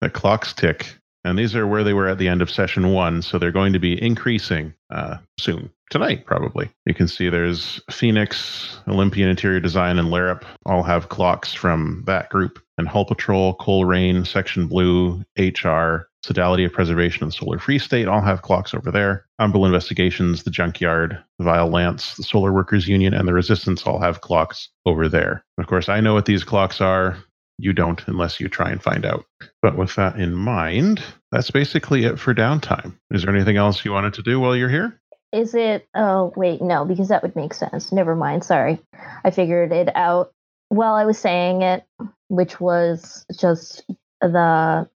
The 0.00 0.08
clocks 0.08 0.52
tick, 0.52 0.94
and 1.28 1.38
these 1.38 1.54
are 1.54 1.66
where 1.66 1.84
they 1.84 1.94
were 1.94 2.08
at 2.08 2.18
the 2.18 2.28
end 2.28 2.42
of 2.42 2.50
session 2.50 2.92
one, 2.92 3.22
so 3.22 3.38
they're 3.38 3.52
going 3.52 3.72
to 3.72 3.78
be 3.78 4.00
increasing 4.00 4.74
uh, 4.90 5.18
soon. 5.38 5.70
Tonight, 5.90 6.26
probably. 6.26 6.70
You 6.84 6.94
can 6.94 7.08
see 7.08 7.28
there's 7.28 7.80
Phoenix, 7.90 8.78
Olympian 8.88 9.30
Interior 9.30 9.60
Design, 9.60 9.98
and 9.98 10.08
Larup 10.08 10.44
all 10.66 10.82
have 10.82 11.08
clocks 11.08 11.54
from 11.54 12.02
that 12.06 12.28
group. 12.28 12.58
And 12.76 12.86
Hull 12.86 13.06
Patrol, 13.06 13.54
Coleraine, 13.54 14.24
Section 14.24 14.68
Blue, 14.68 15.24
HR, 15.36 16.08
Sodality 16.24 16.64
of 16.64 16.72
Preservation, 16.72 17.24
and 17.24 17.32
Solar 17.32 17.58
Free 17.58 17.78
State 17.78 18.06
all 18.06 18.20
have 18.20 18.42
clocks 18.42 18.74
over 18.74 18.90
there. 18.90 19.26
Umbrella 19.38 19.66
Investigations, 19.66 20.42
the 20.42 20.50
Junkyard, 20.50 21.18
the 21.38 21.44
Vile 21.44 21.68
Lance, 21.68 22.14
the 22.16 22.22
Solar 22.22 22.52
Workers 22.52 22.86
Union, 22.86 23.14
and 23.14 23.26
the 23.26 23.32
Resistance 23.32 23.84
all 23.86 24.00
have 24.00 24.20
clocks 24.20 24.68
over 24.84 25.08
there. 25.08 25.44
Of 25.58 25.66
course, 25.68 25.88
I 25.88 26.00
know 26.00 26.14
what 26.14 26.26
these 26.26 26.44
clocks 26.44 26.80
are. 26.80 27.16
You 27.58 27.72
don't 27.72 28.06
unless 28.06 28.38
you 28.38 28.48
try 28.48 28.70
and 28.70 28.82
find 28.82 29.04
out. 29.04 29.24
But 29.62 29.76
with 29.76 29.96
that 29.96 30.16
in 30.16 30.34
mind, 30.34 31.02
that's 31.30 31.50
basically 31.50 32.04
it 32.04 32.18
for 32.18 32.34
downtime. 32.34 32.96
Is 33.10 33.22
there 33.22 33.34
anything 33.34 33.56
else 33.56 33.84
you 33.84 33.92
wanted 33.92 34.14
to 34.14 34.22
do 34.22 34.40
while 34.40 34.56
you're 34.56 34.68
here? 34.68 35.00
Is 35.32 35.54
it? 35.54 35.86
Oh, 35.94 36.32
wait, 36.36 36.62
no, 36.62 36.84
because 36.84 37.08
that 37.08 37.22
would 37.22 37.36
make 37.36 37.52
sense. 37.52 37.92
Never 37.92 38.14
mind. 38.14 38.44
Sorry. 38.44 38.78
I 39.24 39.30
figured 39.30 39.72
it 39.72 39.94
out 39.94 40.32
while 40.70 40.94
I 40.94 41.04
was 41.04 41.18
saying 41.18 41.62
it, 41.62 41.84
which 42.28 42.58
was 42.60 43.26
just 43.38 43.84
the 44.20 44.88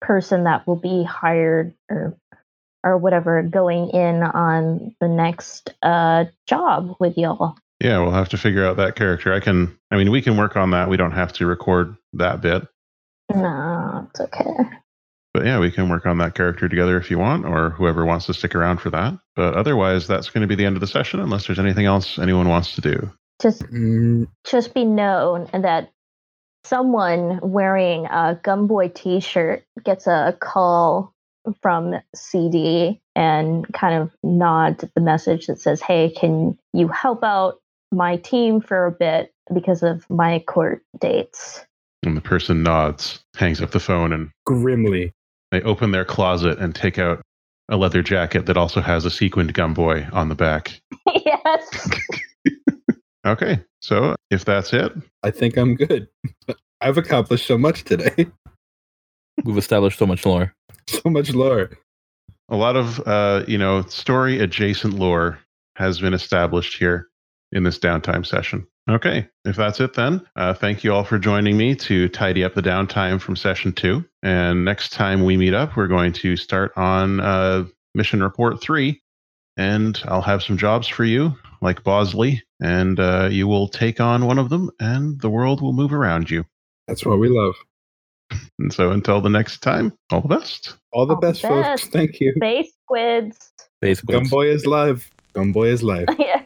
person 0.00 0.44
that 0.44 0.66
will 0.66 0.76
be 0.76 1.04
hired 1.04 1.74
or 1.88 2.16
or 2.84 2.98
whatever 2.98 3.40
going 3.44 3.90
in 3.90 4.24
on 4.24 4.96
the 5.00 5.06
next 5.06 5.72
uh 5.82 6.24
job 6.48 6.96
with 6.98 7.16
y'all. 7.16 7.56
Yeah, 7.78 8.00
we'll 8.00 8.12
have 8.12 8.28
to 8.30 8.38
figure 8.38 8.64
out 8.64 8.76
that 8.76 8.94
character. 8.94 9.32
I 9.32 9.40
can, 9.40 9.76
I 9.90 9.96
mean, 9.96 10.12
we 10.12 10.22
can 10.22 10.36
work 10.36 10.56
on 10.56 10.70
that. 10.70 10.88
We 10.88 10.96
don't 10.96 11.12
have 11.12 11.32
to 11.34 11.46
record 11.46 11.96
that 12.12 12.40
bit. 12.40 12.66
No, 13.34 14.06
it's 14.08 14.20
okay. 14.20 14.54
But 15.34 15.46
yeah, 15.46 15.58
we 15.58 15.70
can 15.70 15.88
work 15.88 16.04
on 16.04 16.18
that 16.18 16.34
character 16.34 16.68
together 16.68 16.98
if 16.98 17.10
you 17.10 17.18
want, 17.18 17.46
or 17.46 17.70
whoever 17.70 18.04
wants 18.04 18.26
to 18.26 18.34
stick 18.34 18.54
around 18.54 18.78
for 18.78 18.90
that. 18.90 19.18
But 19.34 19.54
otherwise, 19.54 20.06
that's 20.06 20.28
going 20.28 20.42
to 20.42 20.46
be 20.46 20.54
the 20.54 20.66
end 20.66 20.76
of 20.76 20.80
the 20.80 20.86
session, 20.86 21.20
unless 21.20 21.46
there's 21.46 21.58
anything 21.58 21.86
else 21.86 22.18
anyone 22.18 22.48
wants 22.48 22.74
to 22.74 22.80
do. 22.82 23.10
Just 23.40 23.62
Mm, 23.62 24.28
just 24.44 24.74
be 24.74 24.84
known 24.84 25.48
that 25.52 25.90
someone 26.64 27.40
wearing 27.42 28.06
a 28.06 28.38
Gumboy 28.42 28.94
T-shirt 28.94 29.64
gets 29.84 30.06
a 30.06 30.36
call 30.38 31.14
from 31.60 31.94
CD 32.14 33.00
and 33.16 33.66
kind 33.72 34.00
of 34.00 34.14
nods 34.22 34.84
at 34.84 34.94
the 34.94 35.00
message 35.00 35.46
that 35.46 35.58
says, 35.58 35.80
"Hey, 35.80 36.10
can 36.10 36.58
you 36.72 36.88
help 36.88 37.24
out 37.24 37.58
my 37.90 38.16
team 38.16 38.60
for 38.60 38.86
a 38.86 38.92
bit 38.92 39.32
because 39.52 39.82
of 39.82 40.08
my 40.10 40.40
court 40.40 40.82
dates?" 41.00 41.64
And 42.04 42.16
the 42.16 42.20
person 42.20 42.62
nods, 42.62 43.24
hangs 43.36 43.62
up 43.62 43.70
the 43.70 43.80
phone, 43.80 44.12
and 44.12 44.30
Grimly. 44.44 45.12
They 45.52 45.62
open 45.62 45.92
their 45.92 46.04
closet 46.04 46.58
and 46.58 46.74
take 46.74 46.98
out 46.98 47.22
a 47.68 47.76
leather 47.76 48.02
jacket 48.02 48.46
that 48.46 48.56
also 48.56 48.80
has 48.80 49.04
a 49.04 49.10
sequined 49.10 49.54
gumboy 49.54 50.12
on 50.12 50.28
the 50.28 50.34
back. 50.34 50.80
yes. 51.24 51.88
Okay, 53.24 53.62
so 53.80 54.16
if 54.30 54.44
that's 54.44 54.72
it, 54.72 54.92
I 55.22 55.30
think 55.30 55.56
I'm 55.56 55.76
good. 55.76 56.08
I've 56.80 56.98
accomplished 56.98 57.46
so 57.46 57.56
much 57.56 57.84
today. 57.84 58.26
We've 59.44 59.58
established 59.58 59.98
so 59.98 60.06
much 60.06 60.26
lore. 60.26 60.52
so 60.88 61.08
much 61.08 61.32
lore. 61.32 61.70
a 62.48 62.56
lot 62.56 62.74
of 62.74 63.00
uh, 63.06 63.44
you 63.46 63.58
know 63.58 63.82
story 63.82 64.40
adjacent 64.40 64.94
lore 64.94 65.38
has 65.76 66.00
been 66.00 66.14
established 66.14 66.78
here 66.78 67.08
in 67.52 67.62
this 67.62 67.78
downtime 67.78 68.26
session. 68.26 68.66
Okay, 68.90 69.28
if 69.44 69.54
that's 69.54 69.78
it, 69.78 69.94
then 69.94 70.26
uh, 70.34 70.54
thank 70.54 70.82
you 70.82 70.92
all 70.92 71.04
for 71.04 71.18
joining 71.18 71.56
me 71.56 71.74
to 71.76 72.08
tidy 72.08 72.42
up 72.42 72.54
the 72.54 72.62
downtime 72.62 73.20
from 73.20 73.36
session 73.36 73.72
two. 73.72 74.04
And 74.24 74.64
next 74.64 74.90
time 74.90 75.24
we 75.24 75.36
meet 75.36 75.54
up, 75.54 75.76
we're 75.76 75.86
going 75.86 76.12
to 76.14 76.36
start 76.36 76.72
on 76.76 77.20
uh, 77.20 77.64
mission 77.94 78.22
report 78.22 78.60
three, 78.60 79.00
and 79.56 80.00
I'll 80.06 80.22
have 80.22 80.42
some 80.42 80.56
jobs 80.56 80.88
for 80.88 81.04
you, 81.04 81.36
like 81.60 81.84
Bosley, 81.84 82.42
and 82.60 82.98
uh, 82.98 83.28
you 83.30 83.46
will 83.46 83.68
take 83.68 84.00
on 84.00 84.26
one 84.26 84.38
of 84.38 84.50
them, 84.50 84.68
and 84.80 85.20
the 85.20 85.30
world 85.30 85.62
will 85.62 85.72
move 85.72 85.92
around 85.92 86.28
you. 86.28 86.44
That's 86.88 87.06
what 87.06 87.20
we 87.20 87.28
love. 87.28 87.54
And 88.58 88.72
so, 88.72 88.90
until 88.90 89.20
the 89.20 89.30
next 89.30 89.60
time, 89.60 89.92
all 90.10 90.22
the 90.22 90.28
best. 90.28 90.76
All 90.92 91.06
the 91.06 91.14
All 91.14 91.20
the 91.20 91.26
best, 91.28 91.42
folks. 91.42 91.86
Thank 91.86 92.18
you. 92.18 92.32
Space 92.36 92.72
squids. 92.84 93.52
Basically, 93.80 94.16
Gumboy 94.16 94.52
is 94.52 94.66
live. 94.66 95.08
Gumboy 95.34 95.68
is 95.68 95.82
live. 95.82 96.06
yeah. 96.18 96.41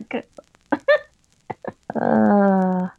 呃 2.00 2.90